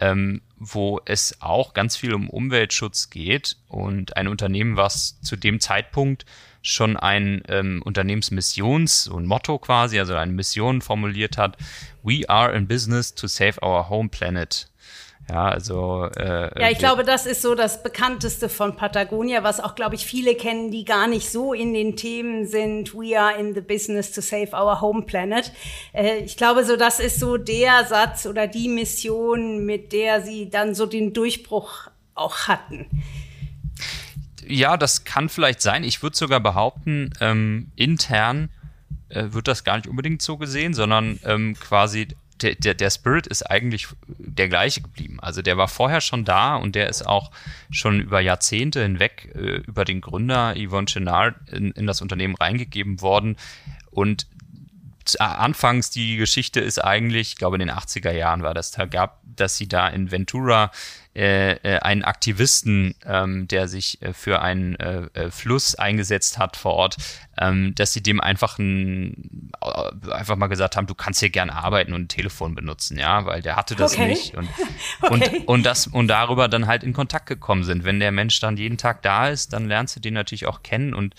ähm, 0.00 0.42
wo 0.56 1.00
es 1.04 1.40
auch 1.40 1.74
ganz 1.74 1.96
viel 1.96 2.14
um 2.14 2.28
Umweltschutz 2.28 3.10
geht 3.10 3.56
und 3.68 4.16
ein 4.16 4.26
Unternehmen, 4.26 4.76
was 4.76 5.20
zu 5.20 5.36
dem 5.36 5.60
Zeitpunkt 5.60 6.24
schon 6.62 6.96
ein 6.96 7.42
ähm, 7.48 7.82
Unternehmensmissions- 7.84 9.08
und 9.08 9.26
Motto 9.26 9.58
quasi, 9.58 9.98
also 9.98 10.14
eine 10.14 10.32
Mission 10.32 10.82
formuliert 10.82 11.38
hat. 11.38 11.56
We 12.02 12.28
are 12.28 12.54
in 12.54 12.66
business 12.66 13.14
to 13.14 13.26
save 13.26 13.62
our 13.62 13.88
home 13.88 14.08
planet. 14.08 14.68
Ja, 15.30 15.48
also. 15.48 16.08
Äh, 16.16 16.58
ja, 16.58 16.70
ich 16.70 16.78
glaube, 16.78 17.04
das 17.04 17.26
ist 17.26 17.42
so 17.42 17.54
das 17.54 17.82
bekannteste 17.82 18.48
von 18.48 18.76
Patagonia, 18.76 19.42
was 19.42 19.60
auch, 19.60 19.74
glaube 19.74 19.94
ich, 19.94 20.06
viele 20.06 20.34
kennen, 20.34 20.70
die 20.70 20.86
gar 20.86 21.06
nicht 21.06 21.30
so 21.30 21.52
in 21.52 21.74
den 21.74 21.96
Themen 21.96 22.46
sind. 22.46 22.94
We 22.94 23.18
are 23.18 23.38
in 23.38 23.54
the 23.54 23.60
business 23.60 24.10
to 24.12 24.22
save 24.22 24.52
our 24.52 24.80
home 24.80 25.02
planet. 25.02 25.52
Äh, 25.92 26.20
ich 26.20 26.38
glaube, 26.38 26.64
so 26.64 26.76
das 26.76 26.98
ist 26.98 27.20
so 27.20 27.36
der 27.36 27.84
Satz 27.84 28.24
oder 28.24 28.46
die 28.46 28.68
Mission, 28.68 29.66
mit 29.66 29.92
der 29.92 30.22
sie 30.22 30.48
dann 30.48 30.74
so 30.74 30.86
den 30.86 31.12
Durchbruch 31.12 31.88
auch 32.14 32.48
hatten 32.48 32.86
ja, 34.48 34.76
das 34.76 35.04
kann 35.04 35.28
vielleicht 35.28 35.60
sein. 35.60 35.84
Ich 35.84 36.02
würde 36.02 36.16
sogar 36.16 36.40
behaupten, 36.40 37.10
ähm, 37.20 37.70
intern 37.76 38.50
äh, 39.08 39.26
wird 39.30 39.48
das 39.48 39.64
gar 39.64 39.76
nicht 39.76 39.88
unbedingt 39.88 40.22
so 40.22 40.36
gesehen, 40.36 40.74
sondern 40.74 41.18
ähm, 41.24 41.54
quasi 41.54 42.08
der, 42.40 42.54
der, 42.54 42.74
der 42.74 42.90
Spirit 42.90 43.26
ist 43.26 43.42
eigentlich 43.42 43.88
der 44.06 44.48
gleiche 44.48 44.80
geblieben. 44.80 45.18
Also 45.20 45.42
der 45.42 45.56
war 45.56 45.68
vorher 45.68 46.00
schon 46.00 46.24
da 46.24 46.56
und 46.56 46.74
der 46.74 46.88
ist 46.88 47.06
auch 47.06 47.30
schon 47.70 48.00
über 48.00 48.20
Jahrzehnte 48.20 48.82
hinweg 48.82 49.32
äh, 49.34 49.62
über 49.66 49.84
den 49.84 50.00
Gründer 50.00 50.54
Yvonne 50.56 50.86
Chenard 50.86 51.34
in, 51.50 51.72
in 51.72 51.86
das 51.86 52.00
Unternehmen 52.00 52.36
reingegeben 52.36 53.00
worden. 53.00 53.36
Und 53.90 54.26
anfangs 55.18 55.90
die 55.90 56.16
Geschichte 56.16 56.60
ist 56.60 56.78
eigentlich, 56.78 57.30
ich 57.30 57.36
glaube 57.36 57.56
in 57.56 57.60
den 57.60 57.70
80er 57.70 58.12
Jahren 58.12 58.42
war 58.42 58.54
das, 58.54 58.70
da 58.70 58.84
gab, 58.84 59.20
dass 59.24 59.56
sie 59.56 59.68
da 59.68 59.88
in 59.88 60.10
Ventura 60.10 60.70
äh, 61.18 61.54
äh, 61.64 61.80
einen 61.80 62.04
Aktivisten, 62.04 62.94
ähm, 63.04 63.48
der 63.48 63.66
sich 63.66 64.00
äh, 64.02 64.12
für 64.12 64.40
einen 64.40 64.76
äh, 64.76 65.08
äh, 65.14 65.30
Fluss 65.32 65.74
eingesetzt 65.74 66.38
hat 66.38 66.56
vor 66.56 66.74
Ort, 66.74 66.96
ähm, 67.40 67.74
dass 67.74 67.92
sie 67.92 68.04
dem 68.04 68.20
einfach 68.20 68.60
ein, 68.60 69.50
äh, 69.60 70.12
einfach 70.12 70.36
mal 70.36 70.46
gesagt 70.46 70.76
haben, 70.76 70.86
du 70.86 70.94
kannst 70.94 71.18
hier 71.18 71.30
gerne 71.30 71.56
arbeiten 71.56 71.92
und 71.92 72.02
ein 72.02 72.08
Telefon 72.08 72.54
benutzen, 72.54 72.96
ja, 73.00 73.26
weil 73.26 73.42
der 73.42 73.56
hatte 73.56 73.74
das 73.74 73.94
okay. 73.94 74.06
nicht 74.06 74.36
und, 74.36 74.48
okay. 75.02 75.12
und, 75.12 75.48
und 75.48 75.62
das 75.66 75.88
und 75.88 76.06
darüber 76.06 76.46
dann 76.46 76.68
halt 76.68 76.84
in 76.84 76.92
Kontakt 76.92 77.26
gekommen 77.26 77.64
sind. 77.64 77.82
Wenn 77.82 77.98
der 77.98 78.12
Mensch 78.12 78.38
dann 78.38 78.56
jeden 78.56 78.78
Tag 78.78 79.02
da 79.02 79.28
ist, 79.28 79.52
dann 79.52 79.66
lernst 79.66 79.96
du 79.96 80.00
den 80.00 80.14
natürlich 80.14 80.46
auch 80.46 80.62
kennen 80.62 80.94
und 80.94 81.16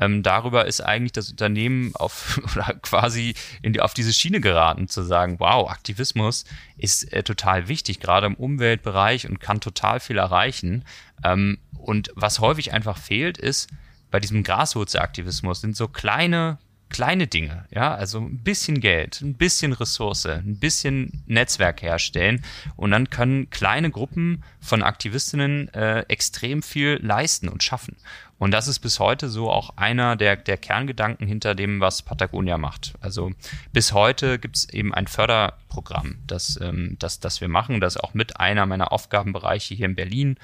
ähm, 0.00 0.22
darüber 0.22 0.66
ist 0.66 0.80
eigentlich 0.80 1.12
das 1.12 1.30
Unternehmen 1.30 1.94
auf 1.94 2.40
oder 2.54 2.74
quasi 2.82 3.34
in 3.62 3.74
die, 3.74 3.80
auf 3.80 3.94
diese 3.94 4.12
Schiene 4.12 4.40
geraten, 4.40 4.88
zu 4.88 5.02
sagen, 5.02 5.36
wow, 5.38 5.70
Aktivismus 5.70 6.44
ist 6.78 7.12
äh, 7.12 7.22
total 7.22 7.68
wichtig, 7.68 8.00
gerade 8.00 8.26
im 8.26 8.34
Umweltbereich 8.34 9.28
und 9.28 9.40
kann 9.40 9.60
total 9.60 10.00
viel 10.00 10.18
erreichen. 10.18 10.84
Ähm, 11.22 11.58
und 11.78 12.10
was 12.14 12.40
häufig 12.40 12.72
einfach 12.72 12.96
fehlt, 12.98 13.38
ist 13.38 13.68
bei 14.10 14.18
diesem 14.18 14.42
Graswurzelaktivismus 14.42 15.60
sind 15.60 15.76
so 15.76 15.86
kleine 15.86 16.58
kleine 16.90 17.28
Dinge, 17.28 17.66
ja, 17.70 17.94
also 17.94 18.18
ein 18.18 18.42
bisschen 18.42 18.80
Geld, 18.80 19.20
ein 19.22 19.34
bisschen 19.34 19.72
Ressource, 19.72 20.26
ein 20.26 20.58
bisschen 20.58 21.22
Netzwerk 21.26 21.82
herstellen 21.82 22.42
und 22.74 22.90
dann 22.90 23.08
können 23.10 23.48
kleine 23.48 23.90
Gruppen 23.90 24.42
von 24.60 24.82
Aktivistinnen 24.82 25.72
äh, 25.72 26.00
extrem 26.08 26.62
viel 26.62 26.98
leisten 27.00 27.48
und 27.48 27.62
schaffen. 27.62 27.96
Und 28.40 28.52
das 28.52 28.68
ist 28.68 28.78
bis 28.78 28.98
heute 28.98 29.28
so 29.28 29.50
auch 29.50 29.76
einer 29.76 30.16
der, 30.16 30.34
der 30.34 30.56
Kerngedanken 30.56 31.26
hinter 31.26 31.54
dem, 31.54 31.80
was 31.80 32.00
Patagonia 32.00 32.56
macht. 32.56 32.94
Also 33.02 33.32
bis 33.74 33.92
heute 33.92 34.38
gibt 34.38 34.56
es 34.56 34.68
eben 34.70 34.94
ein 34.94 35.06
Förderprogramm, 35.06 36.16
das, 36.26 36.58
ähm, 36.62 36.96
das, 36.98 37.20
das 37.20 37.42
wir 37.42 37.48
machen, 37.48 37.82
das 37.82 37.98
auch 37.98 38.14
mit 38.14 38.40
einer 38.40 38.64
meiner 38.64 38.92
Aufgabenbereiche 38.92 39.74
hier 39.74 39.84
in 39.84 39.94
Berlin 39.94 40.36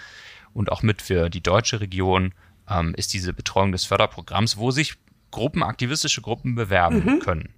und 0.52 0.70
auch 0.70 0.82
mit 0.82 1.00
für 1.00 1.30
die 1.30 1.40
deutsche 1.40 1.80
Region 1.80 2.34
ähm, 2.68 2.92
ist 2.98 3.14
diese 3.14 3.32
Betreuung 3.32 3.72
des 3.72 3.86
Förderprogramms, 3.86 4.58
wo 4.58 4.70
sich 4.70 4.96
Gruppen, 5.30 5.62
aktivistische 5.62 6.20
Gruppen 6.20 6.54
bewerben 6.54 7.02
mhm. 7.02 7.20
können. 7.20 7.48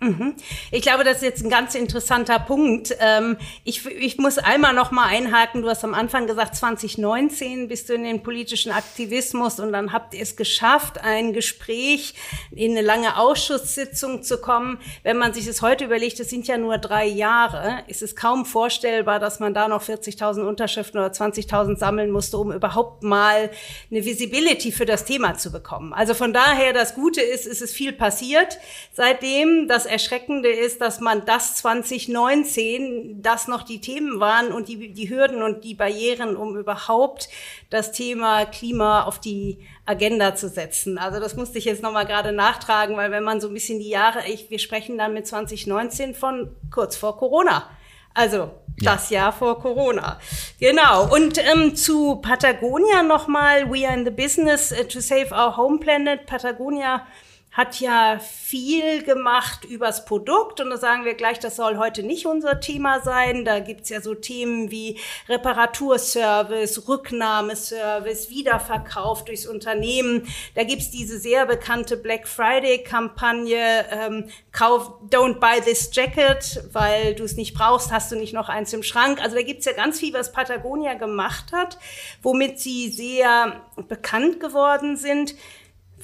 Mhm. 0.00 0.34
Ich 0.70 0.82
glaube, 0.82 1.04
das 1.04 1.18
ist 1.18 1.22
jetzt 1.22 1.44
ein 1.44 1.50
ganz 1.50 1.74
interessanter 1.74 2.38
Punkt. 2.38 2.94
Ähm, 3.00 3.38
ich, 3.64 3.86
ich 3.86 4.18
muss 4.18 4.38
einmal 4.38 4.74
noch 4.74 4.90
mal 4.90 5.06
einhaken. 5.06 5.62
Du 5.62 5.68
hast 5.68 5.84
am 5.84 5.94
Anfang 5.94 6.26
gesagt, 6.26 6.56
2019 6.56 7.68
bist 7.68 7.88
du 7.88 7.94
in 7.94 8.04
den 8.04 8.22
politischen 8.22 8.72
Aktivismus 8.72 9.60
und 9.60 9.72
dann 9.72 9.92
habt 9.92 10.14
ihr 10.14 10.22
es 10.22 10.36
geschafft, 10.36 10.98
ein 10.98 11.32
Gespräch 11.32 12.14
in 12.50 12.72
eine 12.72 12.82
lange 12.82 13.16
Ausschusssitzung 13.16 14.22
zu 14.22 14.38
kommen. 14.38 14.78
Wenn 15.04 15.16
man 15.16 15.32
sich 15.32 15.46
das 15.46 15.62
heute 15.62 15.84
überlegt, 15.84 16.20
es 16.20 16.28
sind 16.28 16.46
ja 16.48 16.58
nur 16.58 16.76
drei 16.78 17.06
Jahre, 17.06 17.84
ist 17.86 18.02
es 18.02 18.14
kaum 18.14 18.44
vorstellbar, 18.44 19.20
dass 19.20 19.40
man 19.40 19.54
da 19.54 19.68
noch 19.68 19.82
40.000 19.82 20.42
Unterschriften 20.46 21.00
oder 21.00 21.12
20.000 21.12 21.78
sammeln 21.78 22.10
musste, 22.10 22.36
um 22.36 22.52
überhaupt 22.52 23.02
mal 23.02 23.50
eine 23.90 24.04
Visibility 24.04 24.70
für 24.70 24.84
das 24.84 25.04
Thema 25.04 25.38
zu 25.38 25.50
bekommen. 25.50 25.94
Also 25.94 26.14
von 26.14 26.32
daher, 26.32 26.72
das 26.72 26.94
Gute 26.94 27.22
ist, 27.22 27.46
es 27.46 27.62
ist 27.62 27.74
viel 27.74 27.92
passiert 27.92 28.58
seitdem. 28.92 29.66
Das 29.68 29.83
das 29.84 29.92
Erschreckende 29.92 30.48
ist, 30.48 30.80
dass 30.80 31.00
man 31.00 31.24
das 31.26 31.56
2019, 31.56 33.22
das 33.22 33.48
noch 33.48 33.62
die 33.62 33.80
Themen 33.80 34.18
waren 34.18 34.52
und 34.52 34.68
die, 34.68 34.92
die 34.92 35.10
Hürden 35.10 35.42
und 35.42 35.64
die 35.64 35.74
Barrieren, 35.74 36.36
um 36.36 36.56
überhaupt 36.56 37.28
das 37.70 37.92
Thema 37.92 38.46
Klima 38.46 39.04
auf 39.04 39.18
die 39.20 39.58
Agenda 39.84 40.34
zu 40.34 40.48
setzen. 40.48 40.96
Also 40.96 41.20
das 41.20 41.36
musste 41.36 41.58
ich 41.58 41.66
jetzt 41.66 41.82
nochmal 41.82 42.06
gerade 42.06 42.32
nachtragen, 42.32 42.96
weil 42.96 43.10
wenn 43.10 43.24
man 43.24 43.40
so 43.40 43.48
ein 43.48 43.54
bisschen 43.54 43.78
die 43.78 43.90
Jahre, 43.90 44.20
ich, 44.26 44.50
wir 44.50 44.58
sprechen 44.58 44.96
dann 44.96 45.12
mit 45.12 45.26
2019 45.26 46.14
von 46.14 46.54
kurz 46.70 46.96
vor 46.96 47.18
Corona. 47.18 47.68
Also 48.14 48.52
das 48.78 49.10
ja. 49.10 49.22
Jahr 49.22 49.32
vor 49.32 49.60
Corona. 49.60 50.18
Genau. 50.58 51.12
Und 51.12 51.38
ähm, 51.38 51.76
zu 51.76 52.16
Patagonia 52.16 53.02
nochmal. 53.02 53.70
We 53.70 53.86
are 53.86 53.96
in 53.96 54.04
the 54.04 54.10
business 54.10 54.72
uh, 54.72 54.84
to 54.84 55.00
save 55.00 55.32
our 55.32 55.56
home 55.56 55.78
planet. 55.78 56.26
Patagonia 56.26 57.06
hat 57.54 57.78
ja 57.78 58.18
viel 58.18 59.04
gemacht 59.04 59.64
übers 59.64 60.04
Produkt 60.06 60.60
und 60.60 60.70
da 60.70 60.76
sagen 60.76 61.04
wir 61.04 61.14
gleich, 61.14 61.38
das 61.38 61.54
soll 61.54 61.78
heute 61.78 62.02
nicht 62.02 62.26
unser 62.26 62.58
Thema 62.58 62.98
sein. 63.00 63.44
Da 63.44 63.60
gibt's 63.60 63.90
ja 63.90 64.00
so 64.00 64.16
Themen 64.16 64.72
wie 64.72 64.98
Reparaturservice, 65.28 66.88
Rücknahmeservice, 66.88 68.28
Wiederverkauf 68.28 69.24
durchs 69.24 69.46
Unternehmen. 69.46 70.26
Da 70.56 70.64
gibt's 70.64 70.90
diese 70.90 71.20
sehr 71.20 71.46
bekannte 71.46 71.96
Black 71.96 72.26
Friday-Kampagne, 72.26 73.86
ähm, 73.88 74.30
kauf, 74.50 74.90
don't 75.08 75.38
buy 75.38 75.60
this 75.64 75.90
jacket, 75.92 76.60
weil 76.72 77.14
du 77.14 77.22
es 77.22 77.36
nicht 77.36 77.54
brauchst, 77.54 77.92
hast 77.92 78.10
du 78.10 78.16
nicht 78.16 78.34
noch 78.34 78.48
eins 78.48 78.72
im 78.72 78.82
Schrank. 78.82 79.22
Also 79.22 79.36
da 79.36 79.42
gibt's 79.42 79.64
ja 79.64 79.74
ganz 79.74 80.00
viel, 80.00 80.12
was 80.12 80.32
Patagonia 80.32 80.94
gemacht 80.94 81.52
hat, 81.52 81.78
womit 82.20 82.58
sie 82.58 82.90
sehr 82.90 83.60
bekannt 83.76 84.40
geworden 84.40 84.96
sind. 84.96 85.36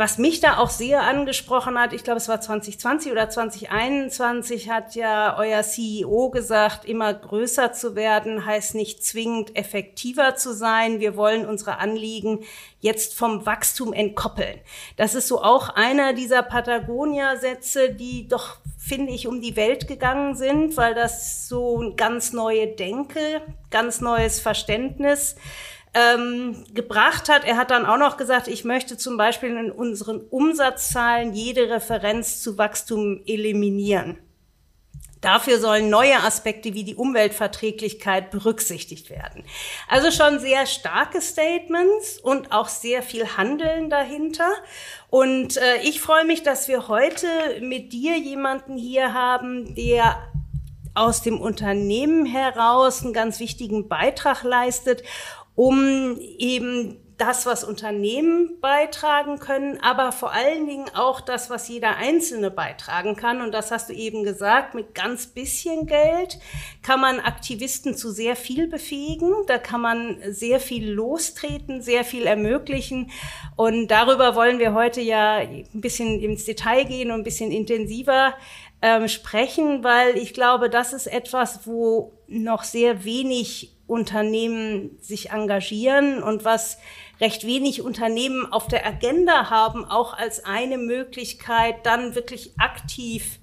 Was 0.01 0.17
mich 0.17 0.41
da 0.41 0.57
auch 0.57 0.71
sehr 0.71 1.03
angesprochen 1.03 1.79
hat, 1.79 1.93
ich 1.93 2.05
glaube, 2.05 2.17
es 2.17 2.29
war 2.29 2.41
2020 2.41 3.13
oder 3.13 3.29
2021, 3.29 4.71
hat 4.71 4.95
ja 4.95 5.37
euer 5.37 5.63
CEO 5.63 6.31
gesagt, 6.31 6.87
immer 6.87 7.13
größer 7.13 7.75
zu 7.75 7.95
werden 7.97 8.47
heißt 8.47 8.75
nicht 8.75 9.05
zwingend 9.05 9.55
effektiver 9.57 10.37
zu 10.37 10.55
sein. 10.55 11.01
Wir 11.01 11.19
wollen 11.19 11.45
unsere 11.45 11.81
Anliegen 11.81 12.45
jetzt 12.81 13.15
vom 13.15 13.45
Wachstum 13.45 13.93
entkoppeln. 13.93 14.59
Das 14.97 15.15
ist 15.15 15.29
so 15.29 15.43
auch 15.43 15.69
einer 15.69 16.15
dieser 16.15 16.45
Patagonia-Sätze, 16.45 17.93
die 17.93 18.27
doch, 18.27 18.57
finde 18.79 19.13
ich, 19.13 19.27
um 19.27 19.43
die 19.43 19.57
Welt 19.57 19.87
gegangen 19.87 20.35
sind, 20.35 20.79
weil 20.79 20.95
das 20.95 21.47
so 21.47 21.79
ein 21.79 21.97
ganz 21.97 22.33
neue 22.33 22.69
Denke, 22.69 23.43
ganz 23.69 24.01
neues 24.01 24.41
Verständnis 24.41 25.37
ähm, 25.95 26.65
gebracht 26.73 27.29
hat. 27.29 27.45
Er 27.45 27.57
hat 27.57 27.71
dann 27.71 27.87
auch 27.87 27.99
noch 27.99 28.17
gesagt, 28.17 28.49
ich 28.49 28.65
möchte 28.65 28.97
zum 28.97 29.17
Beispiel 29.17 29.51
in 29.57 29.71
unseren 29.71 30.21
Umsatzzahlen 30.21 31.33
jede 31.33 31.69
Referenz 31.69 32.43
zu 32.43 32.59
Wachstum 32.59 33.23
eliminieren. 33.27 34.19
Dafür 35.21 35.59
sollen 35.59 35.91
neue 35.91 36.23
Aspekte 36.23 36.73
wie 36.73 36.85
die 36.85 36.95
Umweltverträglichkeit 36.95 38.31
berücksichtigt 38.31 39.11
werden. 39.11 39.45
Also 39.87 40.11
schon 40.11 40.39
sehr 40.39 40.65
starke 40.65 41.21
Statements 41.21 42.19
und 42.19 42.53
auch 42.53 42.69
sehr 42.69 43.03
viel 43.03 43.37
Handeln 43.37 43.91
dahinter. 43.91 44.51
Und 45.11 45.59
äh, 45.59 45.83
ich 45.83 46.01
freue 46.01 46.25
mich, 46.25 46.43
dass 46.43 46.69
wir 46.69 46.89
heute 46.89 47.27
mit 47.61 47.93
dir 47.93 48.17
jemanden 48.17 48.79
hier 48.79 49.13
haben, 49.13 49.75
der 49.75 50.17
aus 50.95 51.23
dem 51.23 51.41
Unternehmen 51.41 52.27
heraus 52.27 53.03
einen 53.03 53.13
ganz 53.13 53.41
wichtigen 53.41 53.89
Beitrag 53.89 54.43
leistet 54.43 55.03
um 55.55 56.19
eben 56.39 56.97
das, 57.21 57.45
was 57.45 57.65
Unternehmen 57.65 58.59
beitragen 58.63 59.39
können, 59.39 59.79
aber 59.83 60.11
vor 60.11 60.33
allen 60.33 60.67
Dingen 60.67 60.89
auch 60.95 61.21
das, 61.21 61.51
was 61.51 61.69
jeder 61.69 61.97
Einzelne 61.97 62.51
beitragen 62.51 63.15
kann. 63.15 63.43
Und 63.43 63.53
das 63.53 63.71
hast 63.71 63.91
du 63.91 63.93
eben 63.93 64.25
gesagt, 64.25 64.75
mit 64.75 64.95
ganz 64.95 65.27
bisschen 65.27 65.87
Geld 65.87 66.39
kann 66.83 66.99
man 66.99 67.21
Aktivisten 67.21 67.95
zu 67.95 68.11
sehr 68.11 68.37
viel 68.37 68.69
befähigen. 68.69 69.35
Da 69.49 69.59
kann 69.59 69.83
man 69.83 70.17
sehr 70.31 70.61
viel 70.61 70.91
lostreten, 70.91 71.83
sehr 71.83 72.05
viel 72.05 72.25
ermöglichen. 72.25 73.11
Und 73.55 73.89
darüber 73.89 74.35
wollen 74.35 74.59
wir 74.59 74.73
heute 74.73 75.03
ja 75.03 75.37
ein 75.37 75.67
bisschen 75.75 76.21
ins 76.21 76.47
Detail 76.47 76.85
gehen 76.85 77.11
und 77.11 77.21
ein 77.21 77.25
bisschen 77.25 77.53
intensiver 77.53 78.33
ähm, 78.81 79.09
sprechen, 79.09 79.85
weil 79.85 80.17
ich 80.17 80.33
glaube, 80.33 80.71
das 80.71 80.95
ist 80.95 81.07
etwas, 81.07 81.67
wo 81.67 82.15
noch 82.29 82.65
sehr 82.65 83.05
wenig 83.05 83.77
Unternehmen 83.91 84.97
sich 85.01 85.31
engagieren 85.31 86.23
und 86.23 86.45
was 86.45 86.79
recht 87.21 87.47
wenig 87.47 87.83
Unternehmen 87.83 88.51
auf 88.51 88.69
der 88.69 88.87
Agenda 88.87 89.51
haben, 89.51 89.85
auch 89.85 90.17
als 90.17 90.45
eine 90.45 90.79
Möglichkeit, 90.79 91.85
dann 91.85 92.15
wirklich 92.15 92.53
aktiv 92.59 93.41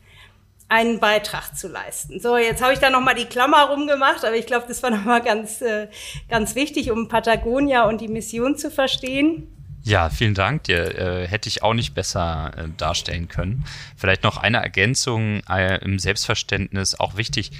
einen 0.69 0.99
Beitrag 0.99 1.55
zu 1.55 1.67
leisten. 1.67 2.19
So, 2.19 2.37
jetzt 2.37 2.61
habe 2.61 2.73
ich 2.73 2.79
da 2.79 2.89
noch 2.89 3.01
mal 3.01 3.13
die 3.13 3.25
Klammer 3.25 3.69
rumgemacht, 3.69 4.25
aber 4.25 4.35
ich 4.35 4.45
glaube, 4.45 4.65
das 4.67 4.83
war 4.83 4.89
noch 4.89 5.05
mal 5.05 5.21
ganz 5.21 5.61
äh, 5.61 5.87
ganz 6.29 6.55
wichtig, 6.55 6.91
um 6.91 7.07
Patagonia 7.07 7.87
und 7.87 8.01
die 8.01 8.09
Mission 8.09 8.57
zu 8.57 8.69
verstehen. 8.71 9.53
Ja, 9.83 10.09
vielen 10.09 10.33
Dank 10.33 10.63
dir. 10.63 10.97
Äh, 10.97 11.27
hätte 11.27 11.47
ich 11.47 11.63
auch 11.63 11.73
nicht 11.73 11.93
besser 11.93 12.51
äh, 12.57 12.67
darstellen 12.75 13.29
können. 13.29 13.63
Vielleicht 13.95 14.23
noch 14.23 14.35
eine 14.35 14.57
Ergänzung 14.57 15.41
äh, 15.49 15.77
im 15.77 15.97
Selbstverständnis, 15.97 16.99
auch 16.99 17.15
wichtig. 17.15 17.51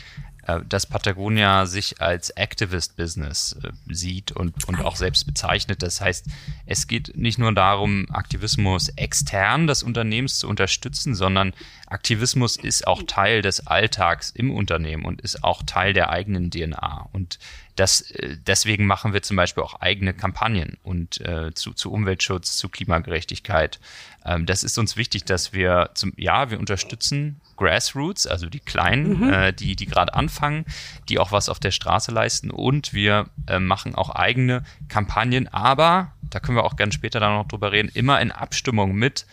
Äh, 0.48 0.62
dass 0.68 0.86
Patagonia 0.86 1.66
sich 1.66 2.02
als 2.02 2.30
Activist-Business 2.32 3.58
äh, 3.64 3.94
sieht 3.94 4.32
und, 4.32 4.66
und 4.66 4.80
auch 4.82 4.96
selbst 4.96 5.26
bezeichnet. 5.26 5.84
Das 5.84 6.00
heißt, 6.02 6.26
es 6.66 6.88
geht 6.88 7.18
nicht 7.18 7.38
nur 7.38 7.54
darum, 7.54 8.08
Aktivismus 8.12 8.90
extern 8.90 9.68
des 9.68 9.84
Unternehmens 9.84 10.40
zu 10.40 10.48
unterstützen, 10.48 11.16
sondern 11.16 11.54
Aktivismus 11.88 12.56
ist 12.56 12.88
auch 12.88 13.04
Teil 13.04 13.42
des 13.42 13.68
Alltags 13.68 14.30
im 14.32 14.52
Unternehmen 14.52 15.06
und 15.06 15.22
ist 15.22 15.44
auch 15.44 15.64
Teil 15.64 15.94
der 15.94 16.10
eigenen 16.10 16.50
DNA. 16.50 17.10
Und 17.12 17.40
das, 17.78 18.02
äh, 18.12 18.38
deswegen 18.46 18.86
machen 18.86 19.14
wir 19.14 19.22
zum 19.22 19.38
Beispiel 19.38 19.64
auch 19.64 19.80
eigene 19.80 20.14
Kampagnen 20.14 20.78
und 20.84 21.22
äh, 21.22 21.54
zu, 21.54 21.74
zu 21.74 21.92
Umweltschutz, 21.92 22.58
zu 22.58 22.70
Klimagerechtigkeit. 22.70 23.80
Ähm, 24.26 24.46
das 24.46 24.64
ist 24.64 24.78
uns 24.78 24.98
wichtig, 24.98 25.24
dass 25.24 25.54
wir 25.54 25.92
zum, 25.94 26.14
ja, 26.18 26.52
wir 26.52 26.60
unterstützen 26.60 27.40
Grassroots, 27.56 28.28
also 28.28 28.48
die 28.48 28.60
Kleinen, 28.60 29.20
mhm. 29.20 29.34
äh, 29.34 29.54
die, 29.54 29.76
die 29.76 29.86
gerade 29.86 30.14
anfangen, 30.14 30.66
die 31.08 31.20
auch 31.20 31.32
was 31.32 31.50
auf 31.50 31.60
der 31.60 31.72
Straße 31.72 32.12
leisten 32.12 32.52
und 32.52 32.94
wir 32.94 33.30
äh, 33.48 33.60
machen 33.60 33.96
auch 33.96 34.10
eigene 34.10 34.64
Kampagnen, 34.90 35.48
aber 35.48 36.12
da 36.22 36.40
können 36.40 36.58
wir 36.58 36.66
auch 36.66 36.76
ganz 36.76 36.94
später 36.96 37.20
dann 37.20 37.34
noch 37.34 37.48
drüber 37.48 37.72
reden, 37.72 37.90
immer 37.94 38.20
in 38.22 38.32
Abstimmung 38.32 38.96
mit 38.96 39.26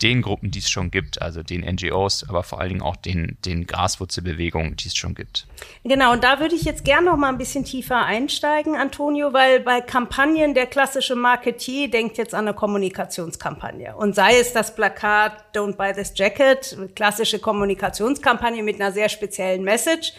den 0.00 0.22
Gruppen, 0.22 0.50
die 0.50 0.58
es 0.58 0.70
schon 0.70 0.90
gibt, 0.90 1.22
also 1.22 1.42
den 1.42 1.60
NGOs, 1.60 2.28
aber 2.28 2.42
vor 2.42 2.60
allen 2.60 2.70
Dingen 2.70 2.82
auch 2.82 2.96
den, 2.96 3.38
den 3.44 3.66
Graswurzelbewegungen, 3.66 4.76
die 4.76 4.88
es 4.88 4.96
schon 4.96 5.14
gibt. 5.14 5.46
Genau, 5.84 6.12
und 6.12 6.24
da 6.24 6.40
würde 6.40 6.54
ich 6.54 6.62
jetzt 6.62 6.84
gerne 6.84 7.06
noch 7.06 7.16
mal 7.16 7.28
ein 7.28 7.38
bisschen 7.38 7.64
tiefer 7.64 8.04
einsteigen, 8.04 8.76
Antonio, 8.76 9.32
weil 9.32 9.60
bei 9.60 9.80
Kampagnen 9.80 10.54
der 10.54 10.66
klassische 10.66 11.14
Marketier 11.14 11.90
denkt 11.90 12.18
jetzt 12.18 12.34
an 12.34 12.46
eine 12.46 12.54
Kommunikationskampagne. 12.54 13.96
Und 13.96 14.14
sei 14.14 14.38
es 14.38 14.52
das 14.52 14.74
Plakat 14.74 15.44
Don't 15.54 15.76
Buy 15.76 15.92
This 15.92 16.12
Jacket, 16.14 16.76
klassische 16.96 17.38
Kommunikationskampagne 17.38 18.62
mit 18.62 18.80
einer 18.80 18.92
sehr 18.92 19.08
speziellen 19.08 19.62
Message 19.62 20.12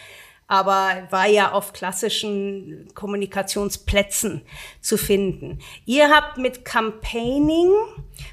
aber 0.48 1.08
war 1.10 1.28
ja 1.28 1.52
auf 1.52 1.74
klassischen 1.74 2.88
Kommunikationsplätzen 2.94 4.42
zu 4.82 4.98
finden. 4.98 5.60
Ihr 5.86 6.10
habt 6.10 6.38
mit 6.38 6.66
Campaigning, 6.66 7.72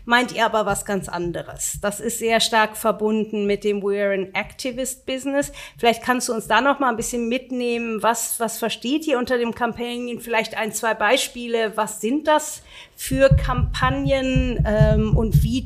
meint 0.04 0.32
ihr 0.32 0.44
aber 0.44 0.66
was 0.66 0.84
ganz 0.84 1.08
anderes. 1.08 1.78
Das 1.80 2.00
ist 2.00 2.18
sehr 2.18 2.40
stark 2.40 2.76
verbunden 2.76 3.46
mit 3.46 3.64
dem 3.64 3.80
We're 3.82 4.12
an 4.12 4.34
Activist 4.34 5.06
Business. 5.06 5.52
Vielleicht 5.78 6.02
kannst 6.02 6.28
du 6.28 6.32
uns 6.32 6.46
da 6.46 6.60
noch 6.60 6.78
mal 6.78 6.90
ein 6.90 6.96
bisschen 6.96 7.28
mitnehmen. 7.28 8.02
Was, 8.02 8.40
was 8.40 8.58
versteht 8.58 9.06
ihr 9.06 9.18
unter 9.18 9.38
dem 9.38 9.54
Campaigning? 9.54 10.20
Vielleicht 10.20 10.56
ein, 10.56 10.72
zwei 10.72 10.94
Beispiele. 10.94 11.76
Was 11.76 12.00
sind 12.00 12.26
das 12.26 12.62
für 12.96 13.28
Kampagnen 13.30 14.64
ähm, 14.66 15.16
und 15.16 15.42
wie 15.42 15.64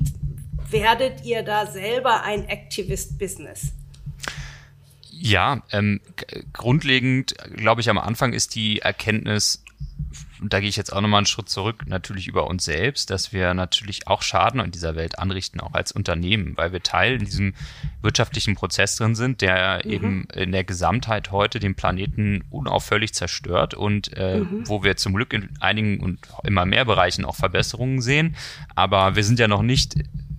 werdet 0.71 1.25
ihr 1.25 1.43
da 1.43 1.67
selber 1.67 2.23
ein 2.23 2.49
Activist 2.49 3.19
Business? 3.19 3.73
Ja, 5.25 5.63
ähm, 5.73 6.03
grundlegend, 6.53 7.35
glaube 7.57 7.81
ich, 7.81 7.89
am 7.89 7.97
Anfang 7.97 8.35
ist 8.35 8.55
die 8.55 8.81
Erkenntnis, 8.81 9.65
da 10.43 10.61
gehe 10.61 10.69
ich 10.69 10.77
jetzt 10.77 10.93
auch 10.93 11.01
nochmal 11.01 11.21
einen 11.21 11.27
Schritt 11.27 11.49
zurück, 11.49 11.85
natürlich 11.87 12.29
über 12.29 12.47
uns 12.47 12.67
selbst, 12.67 13.09
dass 13.09 13.33
wir 13.33 13.55
natürlich 13.55 14.07
auch 14.07 14.21
Schaden 14.21 14.61
in 14.61 14.71
dieser 14.71 14.97
Welt 14.97 15.19
anrichten, 15.19 15.61
auch 15.61 15.73
als 15.73 15.93
Unternehmen, 15.93 16.59
weil 16.59 16.73
wir 16.73 16.83
Teil 16.83 17.15
in 17.15 17.25
diesem 17.25 17.55
wirtschaftlichen 18.03 18.55
Prozess 18.55 18.97
drin 18.97 19.15
sind, 19.15 19.41
der 19.41 19.81
mhm. 19.83 19.91
eben 19.91 20.25
in 20.35 20.53
der 20.53 20.65
Gesamtheit 20.65 21.31
heute 21.31 21.59
den 21.59 21.75
Planeten 21.75 22.45
unaufhörlich 22.51 23.15
zerstört 23.15 23.73
und 23.73 24.15
äh, 24.19 24.41
mhm. 24.41 24.69
wo 24.69 24.85
wir 24.85 24.99
zum 24.99 25.15
Glück 25.15 25.33
in 25.33 25.49
einigen 25.59 26.01
und 26.01 26.19
immer 26.43 26.67
mehr 26.67 26.85
Bereichen 26.85 27.25
auch 27.25 27.37
Verbesserungen 27.37 28.03
sehen. 28.03 28.37
Aber 28.75 29.17
wir 29.17 29.25
sind 29.25 29.39
ja 29.39 29.49
noch 29.49 29.63
nicht 29.63 29.95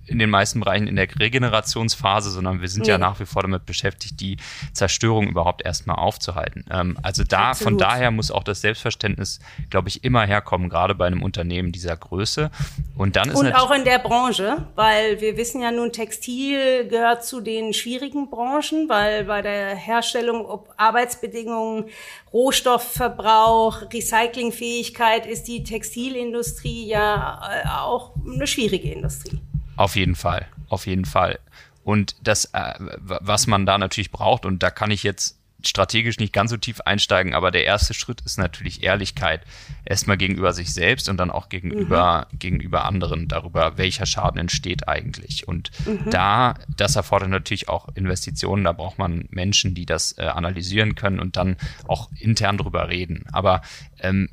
in 0.06 0.18
den 0.18 0.30
meisten 0.30 0.60
Bereichen 0.60 0.86
in 0.86 0.96
der 0.96 1.08
Regenerationsphase, 1.18 2.30
sondern 2.30 2.60
wir 2.60 2.68
sind 2.68 2.82
nee. 2.82 2.90
ja 2.90 2.98
nach 2.98 3.18
wie 3.20 3.26
vor 3.26 3.42
damit 3.42 3.66
beschäftigt, 3.66 4.20
die 4.20 4.36
Zerstörung 4.72 5.28
überhaupt 5.28 5.64
erstmal 5.64 5.96
aufzuhalten. 5.96 6.64
Ähm, 6.70 6.98
also 7.02 7.24
da, 7.24 7.50
Absolut. 7.50 7.72
von 7.72 7.78
daher 7.78 8.10
muss 8.10 8.30
auch 8.30 8.44
das 8.44 8.60
Selbstverständnis, 8.60 9.40
glaube 9.70 9.88
ich, 9.88 10.04
immer 10.04 10.24
herkommen, 10.26 10.68
gerade 10.68 10.94
bei 10.94 11.06
einem 11.06 11.22
Unternehmen 11.22 11.72
dieser 11.72 11.96
Größe. 11.96 12.50
Und 12.96 13.16
dann 13.16 13.30
ist 13.30 13.36
Und 13.36 13.52
auch 13.54 13.70
in 13.70 13.84
der 13.84 13.98
Branche, 13.98 14.66
weil 14.74 15.20
wir 15.20 15.36
wissen 15.36 15.60
ja 15.60 15.70
nun, 15.70 15.92
Textil 15.92 16.86
gehört 16.88 17.24
zu 17.24 17.40
den 17.40 17.72
schwierigen 17.72 18.30
Branchen, 18.30 18.88
weil 18.88 19.24
bei 19.24 19.42
der 19.42 19.74
Herstellung, 19.74 20.46
ob 20.46 20.72
Arbeitsbedingungen, 20.76 21.86
Rohstoffverbrauch, 22.32 23.92
Recyclingfähigkeit 23.92 25.26
ist 25.26 25.48
die 25.48 25.64
Textilindustrie 25.64 26.86
ja 26.86 27.40
äh, 27.50 27.68
auch 27.68 28.12
eine 28.26 28.46
schwierige 28.46 28.92
Industrie. 28.92 29.40
Auf 29.76 29.96
jeden 29.96 30.14
Fall, 30.14 30.46
auf 30.68 30.86
jeden 30.86 31.04
Fall. 31.04 31.38
Und 31.84 32.16
das, 32.22 32.46
äh, 32.46 32.74
was 32.78 33.46
man 33.46 33.66
da 33.66 33.78
natürlich 33.78 34.10
braucht, 34.10 34.44
und 34.44 34.62
da 34.62 34.70
kann 34.70 34.90
ich 34.90 35.02
jetzt 35.02 35.38
strategisch 35.64 36.18
nicht 36.18 36.32
ganz 36.32 36.50
so 36.50 36.56
tief 36.56 36.80
einsteigen, 36.82 37.34
aber 37.34 37.50
der 37.50 37.64
erste 37.64 37.94
Schritt 37.94 38.20
ist 38.22 38.38
natürlich 38.38 38.82
Ehrlichkeit. 38.82 39.42
Erstmal 39.84 40.16
gegenüber 40.16 40.52
sich 40.52 40.72
selbst 40.72 41.08
und 41.08 41.16
dann 41.16 41.30
auch 41.30 41.48
gegenüber, 41.48 42.28
mhm. 42.30 42.38
gegenüber 42.38 42.84
anderen 42.84 43.28
darüber, 43.28 43.78
welcher 43.78 44.06
Schaden 44.06 44.40
entsteht 44.40 44.88
eigentlich. 44.88 45.48
Und 45.48 45.70
mhm. 45.86 46.10
da, 46.10 46.54
das 46.76 46.96
erfordert 46.96 47.30
natürlich 47.30 47.68
auch 47.68 47.88
Investitionen. 47.94 48.64
Da 48.64 48.72
braucht 48.72 48.98
man 48.98 49.26
Menschen, 49.30 49.74
die 49.74 49.86
das 49.86 50.16
äh, 50.18 50.24
analysieren 50.24 50.94
können 50.94 51.20
und 51.20 51.36
dann 51.36 51.56
auch 51.86 52.10
intern 52.18 52.58
drüber 52.58 52.88
reden. 52.88 53.24
Aber 53.32 53.62
ähm, 54.00 54.28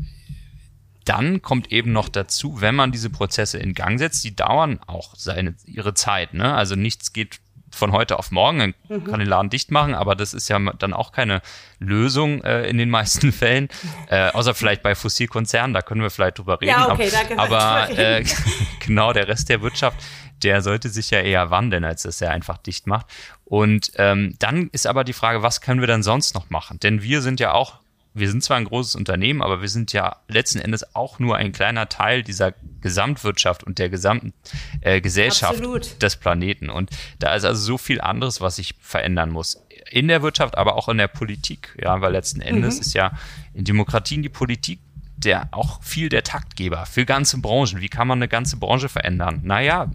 dann 1.06 1.42
kommt 1.42 1.72
eben 1.72 1.92
noch 1.92 2.10
dazu, 2.10 2.62
wenn 2.62 2.76
man 2.76 2.92
diese 2.92 3.10
Prozesse 3.10 3.58
in 3.58 3.74
Gang 3.74 4.00
setzt, 4.00 4.24
die 4.24 4.36
dauern 4.36 4.80
auch 4.88 5.16
seine, 5.16 5.56
ihre 5.66 5.94
Zeit. 5.94 6.34
Ne? 6.34 6.54
Also 6.54 6.76
nichts 6.76 7.14
geht 7.14 7.40
von 7.74 7.92
heute 7.92 8.20
auf 8.20 8.32
morgen, 8.32 8.60
dann 8.60 8.74
mhm. 8.88 9.04
kann 9.06 9.20
den 9.20 9.28
Laden 9.28 9.50
dicht 9.50 9.72
machen, 9.72 9.96
aber 9.96 10.16
das 10.16 10.34
ist 10.34 10.48
ja 10.48 10.60
dann 10.60 10.94
auch 10.94 11.12
keine 11.12 11.42
Lösung 11.80 12.44
äh, 12.44 12.68
in 12.68 12.78
den 12.78 12.90
meisten 12.90 13.32
Fällen, 13.34 13.68
äh, 14.10 14.30
außer 14.30 14.54
vielleicht 14.54 14.84
bei 14.84 14.96
Fossilkonzernen, 14.96 15.74
da 15.74 15.82
können 15.82 16.02
wir 16.02 16.12
vielleicht 16.12 16.38
drüber 16.38 16.62
reden. 16.62 16.70
Ja, 16.70 16.92
okay, 16.92 17.10
aber, 17.36 17.60
aber 17.60 17.98
äh, 17.98 18.24
genau 18.86 19.12
der 19.12 19.28
Rest 19.28 19.50
der 19.50 19.62
Wirtschaft, 19.62 19.98
der 20.44 20.62
sollte 20.62 20.90
sich 20.90 21.10
ja 21.10 21.22
eher 21.22 21.50
wandeln, 21.50 21.84
als 21.84 22.04
dass 22.04 22.22
er 22.22 22.32
einfach 22.32 22.58
dicht 22.58 22.86
macht. 22.86 23.08
Und 23.46 23.92
ähm, 23.96 24.36
dann 24.40 24.70
ist 24.72 24.88
aber 24.88 25.04
die 25.04 25.14
Frage, 25.14 25.42
was 25.42 25.62
können 25.62 25.80
wir 25.80 25.88
dann 25.88 26.04
sonst 26.04 26.36
noch 26.36 26.50
machen? 26.50 26.80
Denn 26.80 27.02
wir 27.02 27.22
sind 27.22 27.40
ja 27.40 27.54
auch 27.54 27.80
wir 28.14 28.30
sind 28.30 28.44
zwar 28.44 28.58
ein 28.58 28.66
großes 28.66 28.96
Unternehmen, 28.96 29.42
aber 29.42 29.62
wir 29.62 29.70
sind 29.70 29.92
ja 29.94 30.18
letzten 30.28 30.60
Endes 30.60 30.96
auch 30.96 31.20
nur 31.20 31.36
ein 31.36 31.52
kleiner 31.52 31.90
Teil 31.90 32.24
dieser 32.24 32.54
Gesamtwirtschaft 32.82 33.64
und 33.64 33.80
der 33.80 33.90
gesamten 33.90 34.34
äh, 34.82 35.02
Gesellschaft 35.02 35.56
Absolut. 35.56 36.02
des 36.02 36.18
Planeten. 36.18 36.70
Und 36.70 36.92
da 37.20 37.34
ist 37.36 37.46
also 37.46 37.62
so 37.62 37.78
viel 37.78 38.02
anderes, 38.02 38.42
was 38.42 38.58
sich 38.58 38.76
verändern 38.80 39.32
muss. 39.32 39.66
In 39.90 40.08
der 40.08 40.22
Wirtschaft, 40.22 40.58
aber 40.58 40.76
auch 40.76 40.90
in 40.90 40.98
der 40.98 41.08
Politik. 41.08 41.76
Ja, 41.82 42.02
weil 42.02 42.12
letzten 42.12 42.42
Endes 42.42 42.76
mhm. 42.76 42.82
ist 42.82 42.94
ja 42.94 43.14
in 43.54 43.64
Demokratien 43.66 44.22
die 44.22 44.30
Politik 44.30 44.80
der 45.24 45.50
auch 45.52 45.82
viel 45.84 46.10
der 46.10 46.24
Taktgeber 46.24 46.86
für 46.86 47.06
ganze 47.06 47.40
Branchen. 47.40 47.82
Wie 47.82 47.90
kann 47.90 48.08
man 48.08 48.20
eine 48.20 48.28
ganze 48.28 48.58
Branche 48.58 48.90
verändern? 48.90 49.42
Naja, 49.44 49.90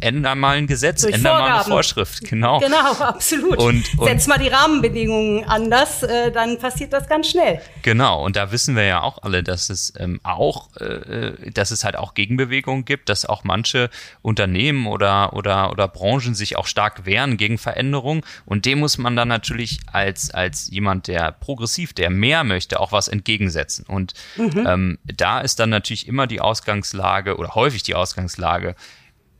änder 0.00 0.34
mal 0.34 0.56
ein 0.56 0.66
Gesetz, 0.66 1.02
Durch 1.02 1.14
änder 1.14 1.30
Vorgaben. 1.30 1.50
mal 1.50 1.60
eine 1.60 1.64
Vorschrift, 1.64 2.24
genau. 2.24 2.60
Genau, 2.60 2.92
absolut. 3.00 3.58
Und, 3.58 3.98
und 3.98 4.06
Setz 4.06 4.26
mal 4.26 4.38
die 4.38 4.48
Rahmenbedingungen 4.48 5.44
anders, 5.44 6.02
äh, 6.02 6.32
dann 6.32 6.58
passiert 6.58 6.92
das 6.92 7.08
ganz 7.08 7.28
schnell. 7.30 7.60
Genau, 7.82 8.24
und 8.24 8.36
da 8.36 8.52
wissen 8.52 8.76
wir 8.76 8.84
ja 8.84 9.02
auch 9.02 9.22
alle, 9.22 9.42
dass 9.42 9.70
es 9.70 9.92
ähm, 9.98 10.20
auch, 10.22 10.74
äh, 10.76 11.50
dass 11.52 11.70
es 11.70 11.84
halt 11.84 11.96
auch 11.96 12.14
Gegenbewegungen 12.14 12.84
gibt, 12.84 13.08
dass 13.08 13.26
auch 13.26 13.44
manche 13.44 13.90
Unternehmen 14.22 14.86
oder, 14.86 15.34
oder, 15.34 15.70
oder 15.70 15.88
Branchen 15.88 16.34
sich 16.34 16.56
auch 16.56 16.66
stark 16.66 17.06
wehren 17.06 17.36
gegen 17.36 17.58
Veränderungen. 17.58 18.22
Und 18.46 18.66
dem 18.66 18.80
muss 18.80 18.98
man 18.98 19.16
dann 19.16 19.28
natürlich 19.28 19.80
als, 19.92 20.30
als 20.30 20.70
jemand, 20.70 21.08
der 21.08 21.32
progressiv, 21.32 21.92
der 21.92 22.10
mehr 22.10 22.44
möchte, 22.44 22.80
auch 22.80 22.92
was 22.92 23.08
entgegensetzen. 23.08 23.84
Und 23.86 24.14
mhm. 24.36 24.49
Ähm, 24.56 24.98
da 25.04 25.40
ist 25.40 25.58
dann 25.60 25.70
natürlich 25.70 26.06
immer 26.06 26.26
die 26.26 26.40
Ausgangslage 26.40 27.36
oder 27.36 27.54
häufig 27.54 27.82
die 27.82 27.94
Ausgangslage, 27.94 28.74